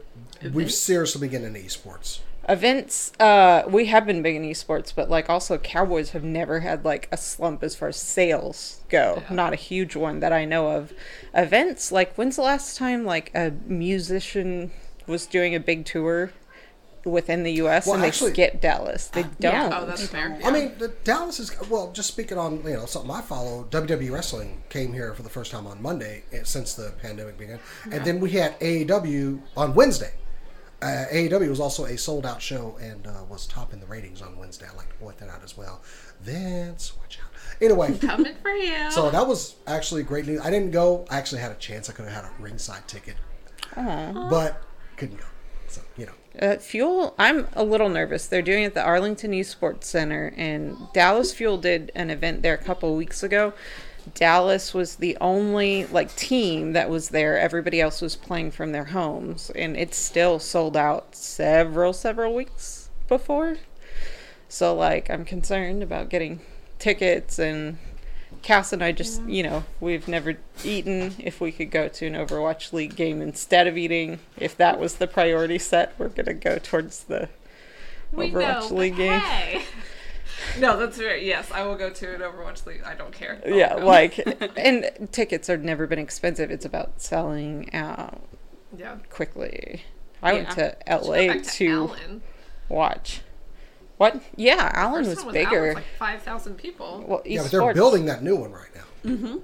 we've 0.54 0.72
seriously 0.72 1.22
been 1.22 1.32
getting 1.32 1.56
into 1.56 1.60
esports. 1.60 2.20
Events, 2.48 3.12
uh, 3.20 3.64
we 3.68 3.86
have 3.88 4.06
been 4.06 4.22
big 4.22 4.36
in 4.36 4.44
esports, 4.44 4.94
but 4.94 5.10
like 5.10 5.30
also 5.30 5.58
Cowboys 5.58 6.12
have 6.12 6.24
never 6.24 6.60
had 6.60 6.86
like 6.86 7.08
a 7.12 7.18
slump 7.18 7.64
as 7.64 7.76
far 7.76 7.88
as 7.88 7.98
sales 7.98 8.82
go. 8.90 9.24
Not 9.32 9.54
a 9.54 9.56
huge 9.56 9.96
one 9.96 10.20
that 10.20 10.32
I 10.32 10.46
know 10.46 10.70
of. 10.72 10.94
Events, 11.34 11.92
like 11.92 12.16
when's 12.16 12.36
the 12.36 12.44
last 12.44 12.78
time 12.78 13.04
like 13.04 13.32
a 13.34 13.52
musician 13.66 14.72
was 15.08 15.26
doing 15.26 15.56
a 15.56 15.60
big 15.60 15.86
tour 15.86 16.32
within 17.04 17.44
the 17.44 17.54
U.S. 17.54 17.86
Well, 17.86 17.96
and 17.96 18.04
they 18.04 18.08
actually- 18.08 18.34
skip 18.34 18.62
Dallas? 18.62 19.08
They 19.08 19.24
don't. 19.24 19.54
Yeah. 19.54 19.80
oh, 19.82 19.86
that's 19.86 20.08
fair. 20.08 20.40
I 20.44 20.52
mean, 20.52 20.74
the 20.78 20.90
Dallas 21.04 21.40
is 21.40 21.52
well. 21.70 21.92
Just 21.94 22.10
speaking 22.10 22.38
on 22.38 22.58
you 22.64 22.74
know 22.74 22.86
something 22.86 23.12
I 23.12 23.22
follow, 23.22 23.66
WWE 23.72 24.12
Wrestling 24.12 24.64
came 24.70 24.94
here 24.94 25.14
for 25.14 25.24
the 25.24 25.30
first 25.30 25.52
time 25.52 25.66
on 25.66 25.82
Monday 25.82 26.24
eh, 26.32 26.42
since 26.44 26.76
the 26.76 26.94
pandemic 27.02 27.38
began, 27.38 27.60
and 27.92 28.04
then 28.06 28.20
we 28.20 28.32
had 28.32 28.60
AEW 28.60 29.42
on 29.58 29.74
Wednesday. 29.74 30.12
Uh, 30.82 31.06
AEW 31.12 31.50
was 31.50 31.60
also 31.60 31.86
a 31.86 31.98
sold 31.98 32.26
out 32.26 32.42
show 32.42 32.78
and 32.82 33.08
uh, 33.08 33.24
was 33.30 33.48
topping 33.48 33.80
the 33.80 33.86
ratings 33.86 34.22
on 34.22 34.38
Wednesday. 34.38 34.66
I 34.72 34.76
like 34.76 34.90
to 34.90 34.96
point 34.96 35.18
that 35.20 35.30
out 35.30 35.44
as 35.44 35.58
well. 35.58 35.82
Vince, 36.22 36.94
watch 37.00 37.18
out. 37.24 37.32
Anyway, 37.62 37.98
Coming 38.02 38.36
for 38.42 38.52
you. 38.52 38.92
so 38.92 39.10
that 39.10 39.26
was 39.26 39.56
actually 39.68 40.04
great 40.04 40.26
news. 40.28 40.42
I 40.42 40.50
didn't 40.52 40.72
go. 40.72 41.06
I 41.10 41.18
actually 41.18 41.42
had 41.42 41.52
a 41.52 41.56
chance. 41.56 41.90
I 41.90 41.94
could 41.94 42.06
have 42.06 42.14
had 42.14 42.26
a 42.26 42.32
ringside 42.42 42.88
ticket, 42.88 43.16
but 43.76 44.62
couldn't 44.98 45.18
go. 45.18 45.26
So 45.68 45.82
you 45.98 46.08
know. 46.08 46.12
Uh, 46.42 46.58
Fuel, 46.58 47.16
I'm 47.18 47.48
a 47.54 47.64
little 47.64 47.88
nervous. 47.88 48.28
They're 48.28 48.42
doing 48.42 48.64
it 48.64 48.68
at 48.68 48.74
the 48.74 48.84
Arlington 48.84 49.32
Esports 49.32 49.86
Center, 49.86 50.34
and 50.36 50.76
Dallas 50.94 51.34
Fuel 51.34 51.58
did 51.58 51.94
an 51.96 52.10
event 52.10 52.42
there 52.42 52.54
a 52.54 52.58
couple 52.58 52.94
weeks 52.96 53.24
ago. 53.24 53.54
Dallas 54.14 54.74
was 54.74 54.98
the 54.98 55.18
only 55.20 55.86
like 55.86 56.16
team 56.16 56.74
that 56.74 56.90
was 56.90 57.10
there. 57.10 57.40
Everybody 57.40 57.82
else 57.82 58.02
was 58.02 58.16
playing 58.16 58.52
from 58.52 58.72
their 58.72 58.86
homes, 58.86 59.52
and 59.56 59.76
it 59.76 59.94
still 59.94 60.40
sold 60.40 60.78
out 60.78 61.16
several 61.16 61.94
several 61.94 62.34
weeks 62.36 62.90
before. 63.08 63.58
So 64.48 64.76
like, 64.76 65.10
I'm 65.10 65.26
concerned 65.26 65.84
about 65.84 66.10
getting 66.10 66.42
tickets 66.80 67.40
and. 67.40 67.78
Kas 68.42 68.72
and 68.72 68.84
I 68.84 68.92
just, 68.92 69.24
you 69.24 69.42
know, 69.42 69.64
we've 69.80 70.08
never 70.08 70.38
eaten. 70.64 71.16
If 71.18 71.42
we 71.42 71.52
could 71.52 71.72
go 71.72 71.88
to 71.88 72.06
an 72.06 72.14
Overwatch 72.14 72.74
League 72.74 72.96
game 72.96 73.20
instead 73.20 73.66
of 73.66 73.76
eating, 73.76 74.20
if 74.38 74.56
that 74.58 74.80
was 74.80 74.96
the 74.96 75.08
priority 75.08 75.58
set, 75.58 75.96
we're 75.98 76.10
gonna 76.10 76.36
go 76.36 76.60
towards 76.60 77.06
the 77.06 77.30
we 78.12 78.30
Overwatch 78.30 78.70
know, 78.70 78.76
League 78.76 78.98
game. 78.98 79.20
Hey. 79.20 79.64
No, 80.60 80.78
that's 80.78 80.98
very 80.98 81.26
yes. 81.26 81.50
I 81.52 81.64
will 81.64 81.76
go 81.76 81.90
to 81.90 82.16
an 82.16 82.22
Overwatch 82.22 82.66
League. 82.66 82.84
I 82.86 82.94
don't 82.96 83.12
care. 83.14 83.42
I'll 83.46 83.52
Yeah, 83.54 83.78
go. 83.80 83.86
like, 83.86 84.20
and 84.58 85.10
tickets 85.12 85.48
have 85.48 85.64
never 85.64 85.88
been 85.88 86.00
expensive. 86.00 86.52
It's 86.52 86.66
about 86.66 87.02
selling 87.02 87.74
out 87.74 88.22
yeah. 88.76 88.98
quickly. 89.10 89.84
I 90.22 90.34
went 90.34 90.52
to 90.52 90.76
Let's 90.88 91.08
LA 91.08 91.28
back 91.28 91.44
to, 91.44 91.68
Allen. 91.72 92.22
watch. 92.70 93.22
What? 93.98 94.22
Yeah, 94.36 94.72
Allen 94.74 95.06
First 95.06 95.18
was 95.18 95.26
one 95.26 95.34
bigger. 95.34 95.58
Allen, 95.68 95.76
like 95.76 95.84
five 95.98 96.22
thousand 96.22 96.56
people. 96.58 97.04
well, 97.08 97.22
Yeah, 97.26 97.44
but 97.44 97.52
they're 97.52 97.62
esports- 97.62 97.76
building 97.76 98.06
that 98.06 98.24
new 98.24 98.36
one 98.36 98.52
right 98.52 98.74
now. 98.76 99.10
Mm-hmm. 99.10 99.38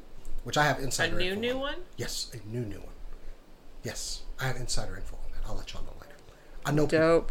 Which 0.44 0.58
I 0.58 0.66
have 0.66 0.80
insider. 0.80 1.16
A 1.16 1.20
insider 1.20 1.24
new 1.24 1.32
info 1.32 1.42
new 1.42 1.54
on. 1.56 1.60
one. 1.62 1.76
Yes, 1.98 2.32
a 2.34 2.48
new 2.48 2.62
new 2.66 2.80
one. 2.80 2.88
Yes, 3.84 4.24
I 4.40 4.46
have 4.48 4.56
insider 4.58 4.96
info 4.98 5.16
on 5.18 5.32
that. 5.34 5.48
I'll 5.50 5.56
let 5.56 5.72
y'all 5.74 5.84
know 5.84 5.94
later. 6.02 6.16
I 6.66 6.72
know. 6.72 6.88
people. 6.88 7.28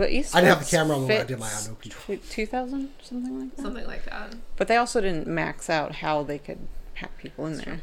Dope. 0.00 0.08
But 0.08 0.14
esports 0.14 0.34
I 0.34 0.40
didn't 0.40 0.56
have 0.56 0.64
the 0.64 0.76
camera 0.76 0.96
on 0.96 1.06
when 1.06 1.20
I 1.20 1.24
did 1.24 1.38
my 1.38 1.46
I 1.46 1.66
know. 1.66 2.18
Two 2.30 2.46
thousand 2.46 2.90
something 3.02 3.38
like 3.38 3.56
that. 3.56 3.62
Something 3.62 3.86
like 3.86 4.04
that. 4.06 4.34
But 4.56 4.68
they 4.68 4.76
also 4.76 5.00
didn't 5.00 5.26
max 5.26 5.70
out 5.70 5.96
how 5.96 6.22
they 6.22 6.38
could 6.38 6.68
have 6.94 7.16
people 7.18 7.46
in 7.46 7.56
there. 7.58 7.82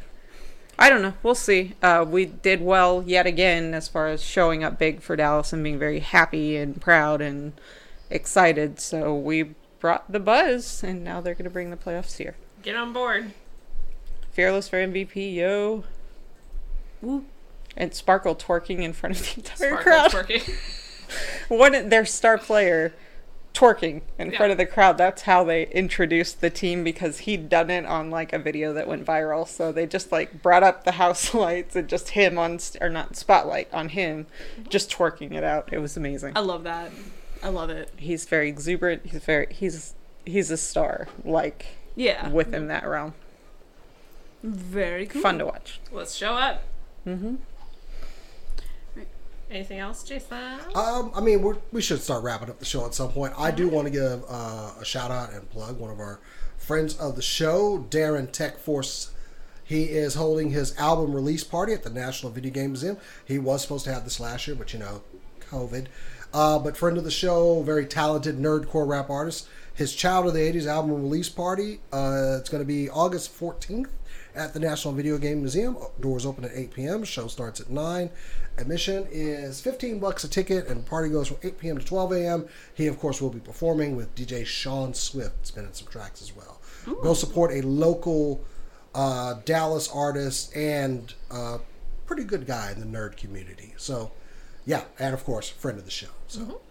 I 0.79 0.89
don't 0.89 1.01
know. 1.01 1.13
We'll 1.23 1.35
see. 1.35 1.73
Uh, 1.81 2.05
we 2.07 2.25
did 2.25 2.61
well 2.61 3.03
yet 3.05 3.25
again 3.25 3.73
as 3.73 3.87
far 3.87 4.07
as 4.07 4.23
showing 4.23 4.63
up 4.63 4.77
big 4.77 5.01
for 5.01 5.15
Dallas 5.15 5.51
and 5.51 5.63
being 5.63 5.79
very 5.79 5.99
happy 5.99 6.55
and 6.55 6.79
proud 6.79 7.19
and 7.19 7.53
excited. 8.11 8.79
So 8.79 9.15
we 9.15 9.55
brought 9.79 10.11
the 10.11 10.19
buzz, 10.19 10.83
and 10.83 11.03
now 11.03 11.19
they're 11.19 11.33
going 11.33 11.45
to 11.45 11.49
bring 11.49 11.71
the 11.71 11.77
playoffs 11.77 12.17
here. 12.17 12.35
Get 12.61 12.75
on 12.75 12.93
board. 12.93 13.31
Fearless 14.31 14.69
for 14.69 14.77
MVP, 14.77 15.33
yo. 15.33 15.83
Woo. 17.01 17.25
And 17.75 17.93
Sparkle 17.93 18.35
twerking 18.35 18.81
in 18.81 18.93
front 18.93 19.19
of 19.19 19.25
the 19.25 19.41
entire 19.41 19.81
Sparkle 19.81 20.23
crowd. 20.23 20.41
One, 21.49 21.89
their 21.89 22.05
star 22.05 22.37
player 22.37 22.93
twerking 23.53 24.01
in 24.19 24.31
Yeah. 24.31 24.37
front 24.37 24.51
of 24.51 24.57
the 24.59 24.65
crowd. 24.67 24.97
That's 24.99 25.23
how 25.23 25.43
they 25.43 25.65
introduced 25.67 26.41
the 26.41 26.49
team 26.51 26.83
because 26.83 27.19
he'd 27.19 27.49
done 27.49 27.69
it 27.71 27.85
on 27.85 28.11
like 28.11 28.31
a 28.33 28.37
video 28.39 28.71
that 28.73 28.87
went 28.87 29.03
viral. 29.05 29.47
So 29.47 29.71
they 29.71 29.87
just 29.87 30.11
like 30.11 30.43
brought 30.43 30.61
up 30.63 30.83
the 30.83 30.93
house 30.93 31.33
lights 31.33 31.75
and 31.75 31.87
just 31.87 32.09
him 32.09 32.37
on, 32.37 32.59
st- 32.59 32.83
or 32.83 32.89
not 32.89 33.15
spotlight 33.15 33.67
on 33.73 33.89
him, 33.89 34.27
just 34.69 34.91
twerking 34.91 35.31
it 35.33 35.43
out. 35.43 35.69
It 35.71 35.79
was 35.79 35.97
amazing. 35.97 36.33
I 36.35 36.41
love 36.41 36.63
that. 36.65 36.91
I 37.41 37.49
love 37.49 37.69
it. 37.71 37.91
He's 37.97 38.25
very 38.25 38.47
exuberant. 38.49 39.05
He's 39.05 39.23
very 39.23 39.47
he's 39.51 39.93
he's 40.25 40.51
a 40.51 40.57
star 40.57 41.07
like 41.23 41.65
Yeah. 41.95 42.29
within 42.29 42.67
that 42.67 42.85
realm. 42.87 43.13
Very 44.43 45.07
cool. 45.07 45.21
Fun 45.21 45.39
to 45.39 45.45
watch. 45.45 45.79
Let's 45.91 46.13
show 46.15 46.33
up. 46.33 46.63
Mm-hmm. 47.07 47.35
Anything 49.49 49.79
else, 49.79 50.03
Jason? 50.03 50.59
Um, 50.75 51.11
I 51.15 51.21
mean, 51.21 51.55
we 51.71 51.81
should 51.81 52.01
start 52.01 52.23
wrapping 52.23 52.49
up 52.49 52.59
the 52.59 52.65
show 52.65 52.85
at 52.85 52.93
some 52.93 53.11
point. 53.11 53.33
I 53.37 53.51
do 53.51 53.69
want 53.69 53.87
to 53.87 53.91
give 53.91 54.23
uh, 54.27 54.73
a 54.79 54.85
shout 54.85 55.09
out 55.09 55.31
and 55.31 55.49
plug 55.49 55.79
one 55.79 55.89
of 55.89 55.99
our 55.99 56.19
friends 56.57 56.97
of 56.97 57.15
the 57.15 57.21
show, 57.21 57.85
Darren 57.89 58.29
Tech 58.29 58.57
Force. 58.57 59.11
He 59.63 59.85
is 59.85 60.15
holding 60.15 60.51
his 60.51 60.77
album 60.77 61.13
release 61.13 61.43
party 61.43 61.73
at 61.73 61.83
the 61.83 61.89
National 61.89 62.31
Video 62.31 62.51
Game 62.51 62.71
Museum. 62.71 62.97
He 63.25 63.39
was 63.39 63.61
supposed 63.61 63.85
to 63.85 63.93
have 63.93 64.03
this 64.03 64.19
last 64.19 64.47
year, 64.47 64.55
but 64.55 64.73
you 64.73 64.79
know, 64.79 65.01
COVID. 65.49 65.87
Uh, 66.33 66.59
but 66.59 66.75
friend 66.75 66.97
of 66.97 67.05
the 67.05 67.11
show, 67.11 67.61
very 67.63 67.85
talented 67.85 68.37
nerdcore 68.37 68.87
rap 68.87 69.09
artist. 69.09 69.47
His 69.73 69.95
Child 69.95 70.27
of 70.27 70.33
the 70.33 70.39
80s 70.39 70.67
album 70.67 70.91
release 70.91 71.29
party. 71.29 71.79
Uh, 71.93 72.37
it's 72.39 72.49
going 72.49 72.61
to 72.61 72.67
be 72.67 72.89
August 72.89 73.37
14th 73.39 73.89
at 74.37 74.53
the 74.53 74.59
National 74.59 74.93
Video 74.93 75.17
Game 75.17 75.39
Museum. 75.39 75.75
Doors 75.99 76.25
open 76.25 76.45
at 76.45 76.51
8 76.53 76.71
p.m. 76.71 77.03
Show 77.03 77.27
starts 77.27 77.59
at 77.59 77.69
9. 77.69 78.09
Admission 78.57 79.07
is 79.11 79.59
15 79.59 79.99
bucks 79.99 80.23
a 80.23 80.29
ticket, 80.29 80.67
and 80.67 80.85
party 80.85 81.09
goes 81.09 81.27
from 81.27 81.37
8 81.43 81.57
p.m. 81.57 81.77
to 81.77 81.85
12 81.85 82.11
a.m. 82.13 82.47
He, 82.73 82.87
of 82.87 82.99
course, 82.99 83.21
will 83.21 83.31
be 83.31 83.39
performing 83.39 83.95
with 83.95 84.13
DJ 84.15 84.45
Sean 84.45 84.93
Swift, 84.93 85.47
spinning 85.47 85.73
some 85.73 85.87
tracks 85.87 86.21
as 86.21 86.35
well. 86.35 86.61
Go 87.03 87.13
support 87.13 87.51
a 87.51 87.61
local 87.61 88.45
uh, 88.95 89.35
Dallas 89.43 89.89
artist 89.93 90.55
and 90.55 91.13
uh, 91.29 91.57
pretty 92.05 92.23
good 92.23 92.47
guy 92.47 92.71
in 92.71 92.79
the 92.79 92.85
nerd 92.85 93.17
community. 93.17 93.73
So, 93.75 94.11
yeah, 94.65 94.83
and 94.99 95.13
of 95.13 95.23
course, 95.25 95.49
friend 95.49 95.77
of 95.77 95.85
the 95.85 95.91
show. 95.91 96.07
So, 96.27 96.61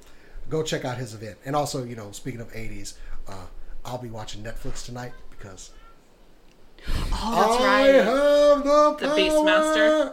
go 0.49 0.63
check 0.63 0.85
out 0.85 0.97
his 0.97 1.13
event. 1.13 1.37
And 1.45 1.55
also, 1.55 1.85
you 1.85 1.97
know, 1.97 2.13
speaking 2.13 2.41
of 2.41 2.51
80s, 2.53 2.95
uh, 3.29 3.47
I'll 3.85 3.99
be 3.99 4.09
watching 4.09 4.43
Netflix 4.43 4.85
tonight 4.85 5.13
because 5.31 5.71
Oh, 6.89 7.35
that's 7.35 7.63
I 7.63 7.87
right. 7.87 8.05
have 8.05 8.65
the, 8.65 8.97
The 9.01 9.07
power. 9.09 9.17
Beastmaster. 9.19 10.13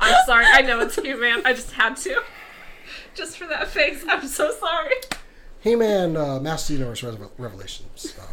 I'm 0.00 0.26
sorry. 0.26 0.44
I 0.46 0.62
know 0.62 0.80
it's 0.80 0.96
you, 0.98 1.18
man. 1.20 1.42
I 1.44 1.52
just 1.54 1.72
had 1.72 1.96
to. 1.98 2.22
Just 3.14 3.38
for 3.38 3.46
that 3.46 3.68
face. 3.68 4.04
I'm 4.08 4.26
so 4.26 4.52
sorry. 4.52 4.94
He-Man, 5.60 6.16
uh, 6.16 6.38
Master 6.40 6.72
Universe 6.74 7.02
Revel- 7.02 7.32
Revelations. 7.38 8.14
Uh, 8.18 8.24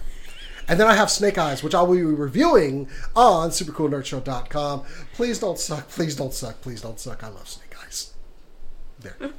and 0.68 0.80
then 0.80 0.88
I 0.88 0.96
have 0.96 1.10
Snake 1.10 1.38
Eyes, 1.38 1.64
which 1.64 1.74
I 1.74 1.82
will 1.82 1.96
be 1.96 2.04
reviewing 2.04 2.90
on 3.16 3.50
supercoolnerdshow.com. 3.50 4.84
Please 5.14 5.40
don't 5.40 5.58
suck. 5.58 5.88
Please 5.90 6.16
don't 6.16 6.34
suck. 6.34 6.62
Please 6.62 6.82
don't 6.82 7.00
suck. 7.00 7.24
I 7.24 7.30
love 7.30 7.48
Snake 7.48 7.74
Eyes. 7.86 8.14
There. 9.00 9.16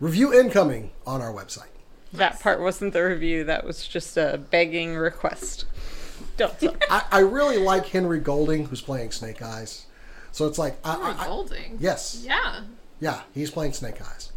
Review 0.00 0.32
incoming 0.32 0.90
on 1.06 1.20
our 1.20 1.32
website. 1.32 1.66
That 2.14 2.40
part 2.40 2.60
wasn't 2.60 2.92
the 2.92 3.04
review. 3.04 3.44
That 3.44 3.64
was 3.64 3.86
just 3.86 4.16
a 4.16 4.38
begging 4.50 4.96
request. 4.96 5.64
Don't. 6.36 6.54
I, 6.90 7.02
I 7.10 7.18
really 7.20 7.58
like 7.58 7.86
Henry 7.86 8.20
Golding, 8.20 8.66
who's 8.66 8.80
playing 8.80 9.10
Snake 9.12 9.42
Eyes. 9.42 9.86
So 10.32 10.46
it's 10.46 10.58
like, 10.58 10.76
I, 10.84 10.94
I, 11.18 11.22
I- 11.22 11.26
Golding. 11.26 11.76
yes, 11.80 12.22
Yeah. 12.26 12.62
yeah, 13.00 13.20
he's 13.34 13.50
playing 13.50 13.72
Snake 13.72 14.00
Eyes. 14.02 14.32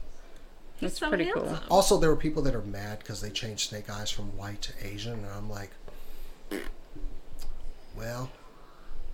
That's 0.79 0.99
so 0.99 1.09
pretty 1.09 1.25
cool. 1.31 1.45
handsome. 1.47 1.65
Also, 1.71 1.97
there 1.97 2.09
were 2.11 2.15
people 2.15 2.43
that 2.43 2.53
are 2.53 2.61
mad 2.61 2.99
because 2.99 3.19
they 3.21 3.31
changed 3.31 3.69
Snake 3.69 3.89
Eyes 3.89 4.11
from 4.11 4.25
white 4.37 4.61
to 4.63 4.73
Asian, 4.85 5.13
and 5.13 5.25
I'm 5.35 5.49
like, 5.49 5.71
well, 7.95 8.29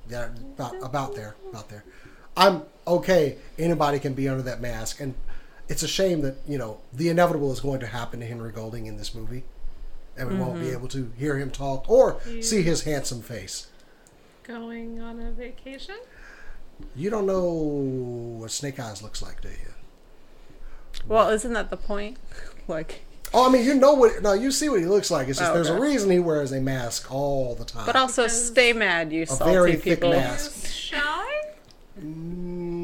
yeah, 0.09 0.29
about, 0.55 0.75
about 0.83 1.15
there, 1.15 1.35
about 1.49 1.69
there. 1.69 1.83
I'm 2.35 2.63
okay. 2.85 3.37
Anybody 3.57 3.99
can 3.99 4.13
be 4.13 4.27
under 4.27 4.41
that 4.43 4.59
mask, 4.59 4.99
and 4.99 5.13
it's 5.69 5.83
a 5.83 5.87
shame 5.87 6.21
that 6.21 6.37
you 6.47 6.57
know 6.57 6.79
the 6.91 7.09
inevitable 7.09 7.51
is 7.51 7.59
going 7.59 7.79
to 7.81 7.87
happen 7.87 8.19
to 8.19 8.25
Henry 8.25 8.51
Golding 8.51 8.85
in 8.85 8.97
this 8.97 9.13
movie, 9.15 9.43
and 10.17 10.29
we 10.29 10.35
won't 10.35 10.59
be 10.59 10.69
able 10.69 10.87
to 10.89 11.11
hear 11.17 11.37
him 11.37 11.49
talk 11.51 11.89
or 11.89 12.19
see 12.41 12.61
his 12.61 12.83
handsome 12.83 13.21
face. 13.21 13.67
Going 14.43 14.99
on 15.01 15.21
a 15.21 15.31
vacation? 15.31 15.95
You 16.95 17.09
don't 17.09 17.25
know 17.25 17.43
what 18.39 18.51
Snake 18.51 18.79
Eyes 18.79 19.01
looks 19.01 19.21
like, 19.21 19.41
do 19.41 19.47
you? 19.49 19.73
Well, 21.07 21.29
isn't 21.29 21.53
that 21.53 21.69
the 21.69 21.77
point? 21.77 22.17
Like, 22.67 23.01
Oh, 23.33 23.47
I 23.49 23.51
mean, 23.51 23.65
you 23.65 23.73
know 23.75 23.93
what? 23.93 24.21
No, 24.21 24.31
you 24.31 24.49
see 24.51 24.69
what 24.69 24.79
he 24.79 24.85
looks 24.85 25.11
like. 25.11 25.27
It's 25.27 25.37
just 25.39 25.51
Oh, 25.51 25.53
there's 25.53 25.67
a 25.69 25.77
reason 25.79 26.09
he 26.09 26.19
wears 26.19 26.51
a 26.53 26.61
mask 26.61 27.11
all 27.11 27.55
the 27.55 27.65
time. 27.65 27.85
but 27.85 27.95
also 27.97 28.23
Because- 28.23 28.47
stay 28.47 28.71
mad, 28.73 29.11
you 29.11 29.23
a 29.23 29.25
salty 29.25 29.51
very 29.51 29.75
thick 29.75 29.83
people. 29.99 30.11
mask. 30.11 30.65
Shy? 30.67 31.25
Mm, 31.99 32.82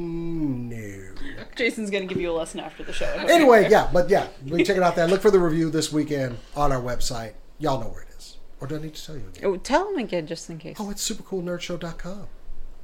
no. 1.60 1.66
Jason's 1.66 1.90
gonna 1.90 2.06
give 2.06 2.20
you 2.20 2.32
a 2.32 2.34
lesson 2.34 2.60
after 2.60 2.84
the 2.84 2.94
show. 2.94 3.06
Anyway, 3.06 3.70
yeah, 3.70 3.90
but 3.92 4.10
yeah, 4.10 4.28
we 4.48 4.64
check 4.64 4.78
it 4.78 4.84
out 4.84 4.96
there. 4.96 5.08
Look 5.08 5.22
for 5.22 5.32
the 5.32 5.40
review 5.40 5.70
this 5.70 5.92
weekend 5.92 6.38
on 6.56 6.72
our 6.72 6.82
website. 6.82 7.34
Y'all 7.60 7.82
know 7.82 7.90
where 7.90 8.04
it 8.04 8.10
is. 8.18 8.38
Or 8.62 8.68
do 8.68 8.76
I 8.76 8.80
need 8.80 8.96
to 8.96 9.06
tell 9.06 9.16
you 9.16 9.26
again? 9.28 9.46
Oh, 9.46 9.58
tell 9.58 9.86
them 9.86 9.98
again, 9.98 10.28
just 10.28 10.50
in 10.50 10.58
case. 10.58 10.78
Oh, 10.80 10.90
it's 10.90 11.10
supercoolnerdshow.com. 11.10 12.28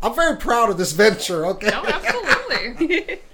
I'm 0.01 0.15
very 0.15 0.37
proud 0.37 0.69
of 0.69 0.77
this 0.77 0.91
venture, 0.91 1.45
okay? 1.47 1.69
No, 1.69 1.83
absolutely. 1.85 3.19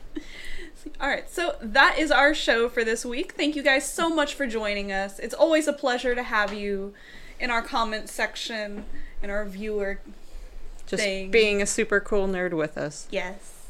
All 1.02 1.08
right, 1.08 1.30
so 1.30 1.56
that 1.62 1.98
is 1.98 2.12
our 2.12 2.34
show 2.34 2.70
for 2.70 2.84
this 2.84 3.06
week. 3.06 3.34
Thank 3.34 3.56
you 3.56 3.64
guys 3.64 3.88
so 3.92 4.10
much 4.10 4.34
for 4.34 4.48
joining 4.48 4.92
us. 4.92 5.20
It's 5.20 5.34
always 5.34 5.68
a 5.68 5.74
pleasure 5.74 6.16
to 6.16 6.24
have 6.24 6.54
you 6.54 6.94
in 7.40 7.50
our 7.50 7.62
comment 7.62 8.10
section 8.10 8.86
in 9.22 9.30
our 9.30 9.46
viewer. 9.46 10.00
just 10.86 11.04
thing. 11.04 11.32
being 11.32 11.62
a 11.62 11.66
super 11.66 12.00
cool 12.00 12.28
nerd 12.28 12.54
with 12.54 12.78
us. 12.78 13.08
Yes. 13.12 13.61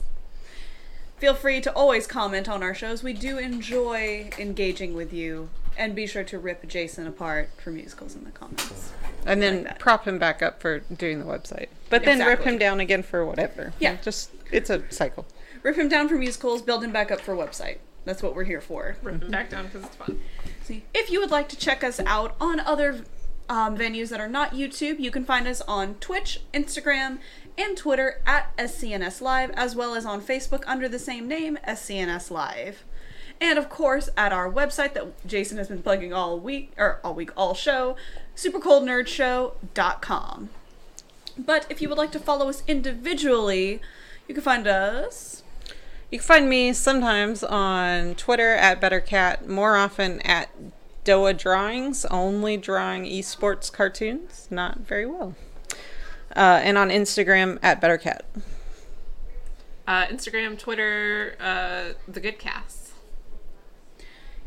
Feel 1.21 1.35
free 1.35 1.61
to 1.61 1.71
always 1.73 2.07
comment 2.07 2.49
on 2.49 2.63
our 2.63 2.73
shows. 2.73 3.03
We 3.03 3.13
do 3.13 3.37
enjoy 3.37 4.31
engaging 4.39 4.95
with 4.95 5.13
you. 5.13 5.49
And 5.77 5.93
be 5.93 6.07
sure 6.07 6.23
to 6.23 6.39
rip 6.39 6.67
Jason 6.67 7.05
apart 7.05 7.51
for 7.63 7.69
musicals 7.69 8.15
in 8.15 8.23
the 8.23 8.31
comments. 8.31 8.91
And 9.23 9.39
then 9.39 9.65
Like 9.65 9.77
prop 9.77 10.07
him 10.07 10.17
back 10.17 10.41
up 10.41 10.59
for 10.59 10.79
doing 10.79 11.19
the 11.19 11.25
website. 11.25 11.67
But 11.91 12.05
then 12.05 12.25
rip 12.25 12.41
him 12.41 12.57
down 12.57 12.79
again 12.79 13.03
for 13.03 13.23
whatever. 13.23 13.71
Yeah. 13.79 13.97
Just, 14.01 14.31
it's 14.51 14.71
a 14.71 14.81
cycle. 14.91 15.27
Rip 15.61 15.77
him 15.77 15.89
down 15.89 16.09
for 16.09 16.15
musicals, 16.15 16.63
build 16.63 16.83
him 16.83 16.91
back 16.91 17.11
up 17.11 17.21
for 17.21 17.35
website. 17.35 17.77
That's 18.03 18.23
what 18.23 18.35
we're 18.35 18.45
here 18.45 18.61
for. 18.61 18.97
Rip 19.03 19.21
him 19.21 19.29
back 19.29 19.51
down 19.51 19.65
because 19.67 19.83
it's 19.83 19.95
fun. 19.95 20.19
See, 20.63 20.85
If 20.91 21.11
you 21.11 21.19
would 21.19 21.29
like 21.29 21.49
to 21.49 21.55
check 21.55 21.83
us 21.83 21.99
out 21.99 22.35
on 22.41 22.59
other 22.59 23.03
um, 23.47 23.77
venues 23.77 24.09
that 24.09 24.19
are 24.19 24.29
not 24.29 24.53
YouTube, 24.53 24.99
you 24.99 25.11
can 25.11 25.23
find 25.25 25.47
us 25.47 25.61
on 25.61 25.95
Twitch, 25.95 26.41
Instagram, 26.53 27.19
and 27.57 27.75
Twitter 27.77 28.21
at 28.25 28.55
SCNS 28.57 29.21
Live, 29.21 29.51
as 29.51 29.75
well 29.75 29.93
as 29.95 30.05
on 30.05 30.21
Facebook 30.21 30.63
under 30.67 30.87
the 30.87 30.99
same 30.99 31.27
name, 31.27 31.57
SCNS 31.67 32.31
Live. 32.31 32.85
And 33.39 33.57
of 33.57 33.69
course, 33.69 34.09
at 34.15 34.31
our 34.31 34.51
website 34.51 34.93
that 34.93 35.25
Jason 35.25 35.57
has 35.57 35.67
been 35.67 35.81
plugging 35.81 36.13
all 36.13 36.39
week, 36.39 36.73
or 36.77 36.99
all 37.03 37.15
week, 37.15 37.31
all 37.35 37.55
show, 37.55 37.95
supercoolnerdshow.com. 38.35 40.49
But 41.37 41.65
if 41.69 41.81
you 41.81 41.89
would 41.89 41.97
like 41.97 42.11
to 42.11 42.19
follow 42.19 42.49
us 42.49 42.63
individually, 42.67 43.81
you 44.27 44.35
can 44.35 44.43
find 44.43 44.67
us. 44.67 45.43
You 46.11 46.19
can 46.19 46.27
find 46.27 46.49
me 46.49 46.73
sometimes 46.73 47.43
on 47.43 48.15
Twitter 48.15 48.53
at 48.53 48.79
BetterCat, 48.79 49.47
more 49.47 49.75
often 49.75 50.19
at 50.21 50.49
Doa 51.03 51.37
Drawings, 51.37 52.05
only 52.05 52.57
drawing 52.57 53.05
esports 53.05 53.71
cartoons. 53.71 54.47
Not 54.51 54.79
very 54.79 55.05
well. 55.05 55.35
Uh, 56.35 56.61
and 56.63 56.77
on 56.77 56.89
Instagram 56.89 57.59
at 57.61 57.81
BetterCat. 57.81 58.21
Uh, 59.87 60.05
Instagram, 60.05 60.57
Twitter, 60.57 61.35
uh, 61.39 61.93
The 62.07 62.19
Good 62.19 62.39
Cast. 62.39 62.91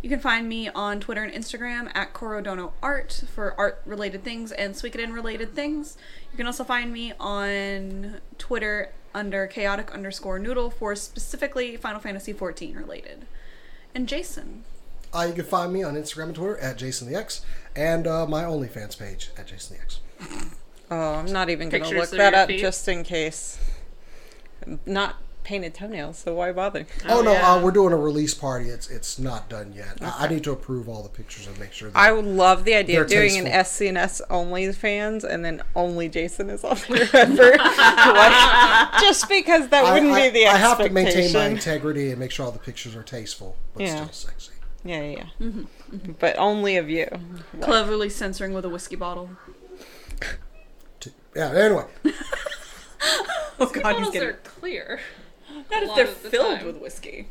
You 0.04 0.10
can 0.10 0.20
find 0.20 0.46
me 0.48 0.68
on 0.68 1.00
Twitter 1.00 1.22
and 1.22 1.32
Instagram 1.32 1.90
at 1.94 2.12
Corodono 2.12 2.72
Art 2.82 3.24
for 3.34 3.58
art 3.58 3.80
related 3.86 4.22
things 4.22 4.52
and 4.52 4.74
Suikoden 4.74 5.14
related 5.14 5.54
things. 5.54 5.96
You 6.30 6.36
can 6.36 6.46
also 6.46 6.62
find 6.62 6.92
me 6.92 7.14
on 7.18 8.20
Twitter 8.36 8.92
under 9.14 9.46
chaotic 9.46 9.90
underscore 9.94 10.38
noodle 10.38 10.68
for 10.68 10.94
specifically 10.94 11.78
Final 11.78 12.00
Fantasy 12.00 12.34
XIV 12.34 12.76
related. 12.76 13.26
And 13.94 14.06
Jason. 14.06 14.64
Uh, 15.14 15.24
you 15.28 15.32
can 15.32 15.44
find 15.44 15.72
me 15.72 15.82
on 15.82 15.94
Instagram 15.94 16.24
and 16.24 16.34
Twitter 16.34 16.58
at 16.58 16.76
Jason 16.76 17.10
the 17.10 17.18
X 17.18 17.40
and 17.74 18.06
uh, 18.06 18.26
my 18.26 18.42
OnlyFans 18.42 18.98
page 18.98 19.30
at 19.38 19.46
Jason 19.46 19.78
the 19.78 19.82
X. 19.82 20.00
Oh, 20.90 21.14
I'm 21.14 21.32
not 21.32 21.48
even 21.50 21.68
going 21.70 21.82
to 21.84 21.98
look 21.98 22.10
that 22.10 22.34
up 22.34 22.48
feet? 22.48 22.60
just 22.60 22.86
in 22.88 23.02
case. 23.04 23.58
Not 24.86 25.16
painted 25.42 25.74
toenails, 25.74 26.16
so 26.18 26.34
why 26.34 26.52
bother? 26.52 26.86
Oh, 27.06 27.18
Oh, 27.18 27.22
no, 27.22 27.32
yeah. 27.32 27.52
uh, 27.54 27.60
we're 27.62 27.70
doing 27.70 27.92
a 27.92 27.96
release 27.98 28.32
party. 28.32 28.70
It's 28.70 28.88
it's 28.88 29.18
not 29.18 29.50
done 29.50 29.72
yet. 29.74 29.98
I, 30.00 30.24
I 30.24 30.28
need 30.28 30.42
to 30.44 30.52
approve 30.52 30.88
all 30.88 31.02
the 31.02 31.08
pictures 31.10 31.46
and 31.46 31.58
make 31.58 31.72
sure 31.72 31.90
that 31.90 31.98
I 31.98 32.12
would 32.12 32.24
love 32.24 32.64
the 32.64 32.74
idea 32.74 33.02
of 33.02 33.08
They're 33.10 33.20
doing 33.20 33.36
an 33.38 33.44
tasteful. 33.44 33.86
SCNS 33.88 34.20
only 34.30 34.72
fans 34.72 35.22
and 35.24 35.44
then 35.44 35.62
only 35.76 36.08
Jason 36.08 36.48
is 36.48 36.64
on 36.64 36.78
there 36.88 37.08
ever. 37.14 37.56
Like, 37.58 39.00
just 39.00 39.28
because 39.28 39.68
that 39.68 39.84
I, 39.84 39.92
wouldn't 39.94 40.12
I- 40.12 40.30
be 40.30 40.40
the 40.40 40.46
I 40.46 40.56
have 40.56 40.78
to 40.78 40.84
expectation. 40.84 41.18
maintain 41.20 41.32
my 41.34 41.46
integrity 41.48 42.10
and 42.10 42.18
make 42.18 42.30
sure 42.30 42.46
all 42.46 42.52
the 42.52 42.58
pictures 42.58 42.96
are 42.96 43.02
tasteful 43.02 43.56
but 43.74 43.82
Yeah. 43.82 43.96
still 43.96 44.12
sexy. 44.12 44.52
Yeah, 44.82 45.02
yeah. 45.02 45.16
yeah. 45.40 45.46
Mm-hmm, 45.48 46.12
But 46.20 46.36
only 46.38 46.76
of 46.76 46.88
you. 46.90 47.08
Cleverly 47.60 48.08
censoring 48.10 48.52
with 48.54 48.64
a 48.64 48.68
whiskey 48.70 48.96
bottle. 48.96 49.30
T- 51.34 51.40
Yeah. 51.40 51.50
Anyway, 51.52 51.84
Oh 53.60 53.72
Bottles 53.82 54.16
are 54.16 54.34
clear. 54.44 55.00
Not 55.70 55.82
a 55.82 55.82
if 55.84 55.88
lot 55.88 55.96
they're 55.96 56.06
of 56.08 56.22
the 56.22 56.30
filled 56.30 56.56
time. 56.58 56.66
with 56.66 56.76
whiskey. 56.78 57.28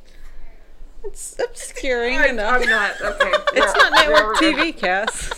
It's 1.04 1.38
obscuring 1.40 2.18
I, 2.18 2.28
enough. 2.28 2.62
I'm 2.62 2.70
not 2.70 3.02
okay. 3.02 3.32
It's 3.56 3.74
not 3.76 3.92
network 3.92 4.38
TV, 4.38 4.78
Kas. 4.80 5.32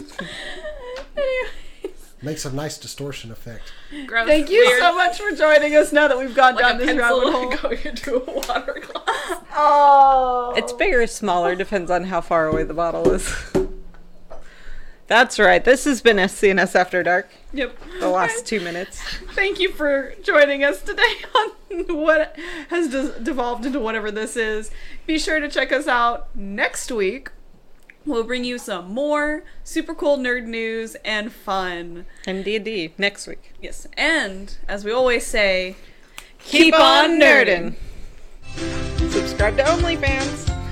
Makes 2.22 2.46
a 2.46 2.52
nice 2.54 2.78
distortion 2.78 3.32
effect. 3.32 3.72
Gross. 4.08 4.28
Thank 4.28 4.50
you 4.50 4.64
Weird. 4.66 4.80
so 4.80 4.96
much 4.96 5.20
for 5.20 5.32
joining 5.36 5.76
us 5.76 5.92
now 5.92 6.08
that 6.08 6.18
we've 6.18 6.34
gone 6.36 6.56
Like 6.56 6.64
down 6.64 6.76
a 6.76 6.78
this 6.86 6.88
pencil 6.96 7.22
rabbit 7.22 7.60
hole. 7.60 7.70
going 7.70 7.80
into 7.86 8.16
a 8.16 8.32
water 8.32 8.82
glass. 8.82 9.42
Oh. 9.56 10.54
It's 10.56 10.74
bigger 10.74 11.02
or 11.04 11.08
smaller, 11.08 11.56
depends 11.56 11.92
on 11.92 12.06
how 12.06 12.22
far 12.22 12.48
away 12.48 12.64
the 12.64 12.74
bottle 12.74 13.12
is. 13.12 13.32
That's 15.08 15.38
right. 15.38 15.64
This 15.64 15.86
has 15.86 16.02
been 16.02 16.18
SCNS 16.18 16.76
After 16.76 17.04
Dark. 17.04 17.30
Yep. 17.54 17.78
The 18.00 18.10
last 18.10 18.46
two 18.48 18.60
minutes. 18.60 19.00
Thank 19.34 19.60
you 19.60 19.72
for 19.72 20.16
joining 20.24 20.64
us 20.64 20.82
today 20.82 21.16
on 21.36 21.52
what 21.96 22.36
has 22.70 22.90
de- 22.90 23.20
devolved 23.20 23.66
into 23.66 23.80
whatever 23.80 24.10
this 24.10 24.36
is. 24.36 24.72
Be 25.06 25.20
sure 25.20 25.40
to 25.40 25.48
check 25.48 25.72
us 25.72 25.88
out 25.88 26.36
next 26.36 26.92
week. 26.92 27.30
We'll 28.04 28.24
bring 28.24 28.44
you 28.44 28.58
some 28.58 28.92
more 28.94 29.44
super 29.64 29.94
cool 29.96 30.18
nerd 30.18 30.46
news 30.46 30.96
and 31.04 31.32
fun. 31.32 32.06
And 32.26 32.44
D&D 32.44 32.94
next 32.98 33.28
week. 33.28 33.54
Yes, 33.62 33.88
and 33.98 34.56
as 34.68 34.86
we 34.86 34.92
always 34.92 35.26
say, 35.26 35.76
Keep, 36.40 36.76
on 36.76 37.20
nerding. 37.20 37.76
Subscribe 39.12 39.58
to 39.58 39.64
OnlyFans. 39.64 40.65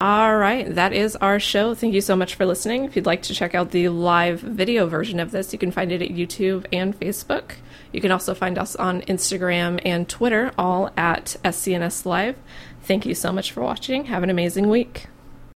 All 0.00 0.36
right, 0.36 0.72
that 0.76 0.92
is 0.92 1.16
our 1.16 1.40
show. 1.40 1.74
Thank 1.74 1.92
you 1.92 2.00
so 2.00 2.14
much 2.14 2.36
for 2.36 2.46
listening. 2.46 2.84
If 2.84 2.94
you'd 2.94 3.04
like 3.04 3.22
to 3.22 3.34
check 3.34 3.56
out 3.56 3.72
the 3.72 3.88
live 3.88 4.38
video 4.38 4.86
version 4.86 5.18
of 5.18 5.32
this, 5.32 5.52
you 5.52 5.58
can 5.58 5.72
find 5.72 5.90
it 5.90 6.00
at 6.00 6.10
YouTube 6.10 6.66
and 6.72 6.96
Facebook. 6.96 7.54
You 7.90 8.00
can 8.00 8.12
also 8.12 8.32
find 8.32 8.58
us 8.58 8.76
on 8.76 9.02
Instagram 9.02 9.80
and 9.84 10.08
Twitter, 10.08 10.52
all 10.56 10.92
at 10.96 11.34
SCNS 11.44 12.06
Live. 12.06 12.36
Thank 12.80 13.06
you 13.06 13.14
so 13.16 13.32
much 13.32 13.50
for 13.50 13.60
watching. 13.60 14.04
Have 14.04 14.22
an 14.22 14.30
amazing 14.30 14.68
week. 14.68 15.08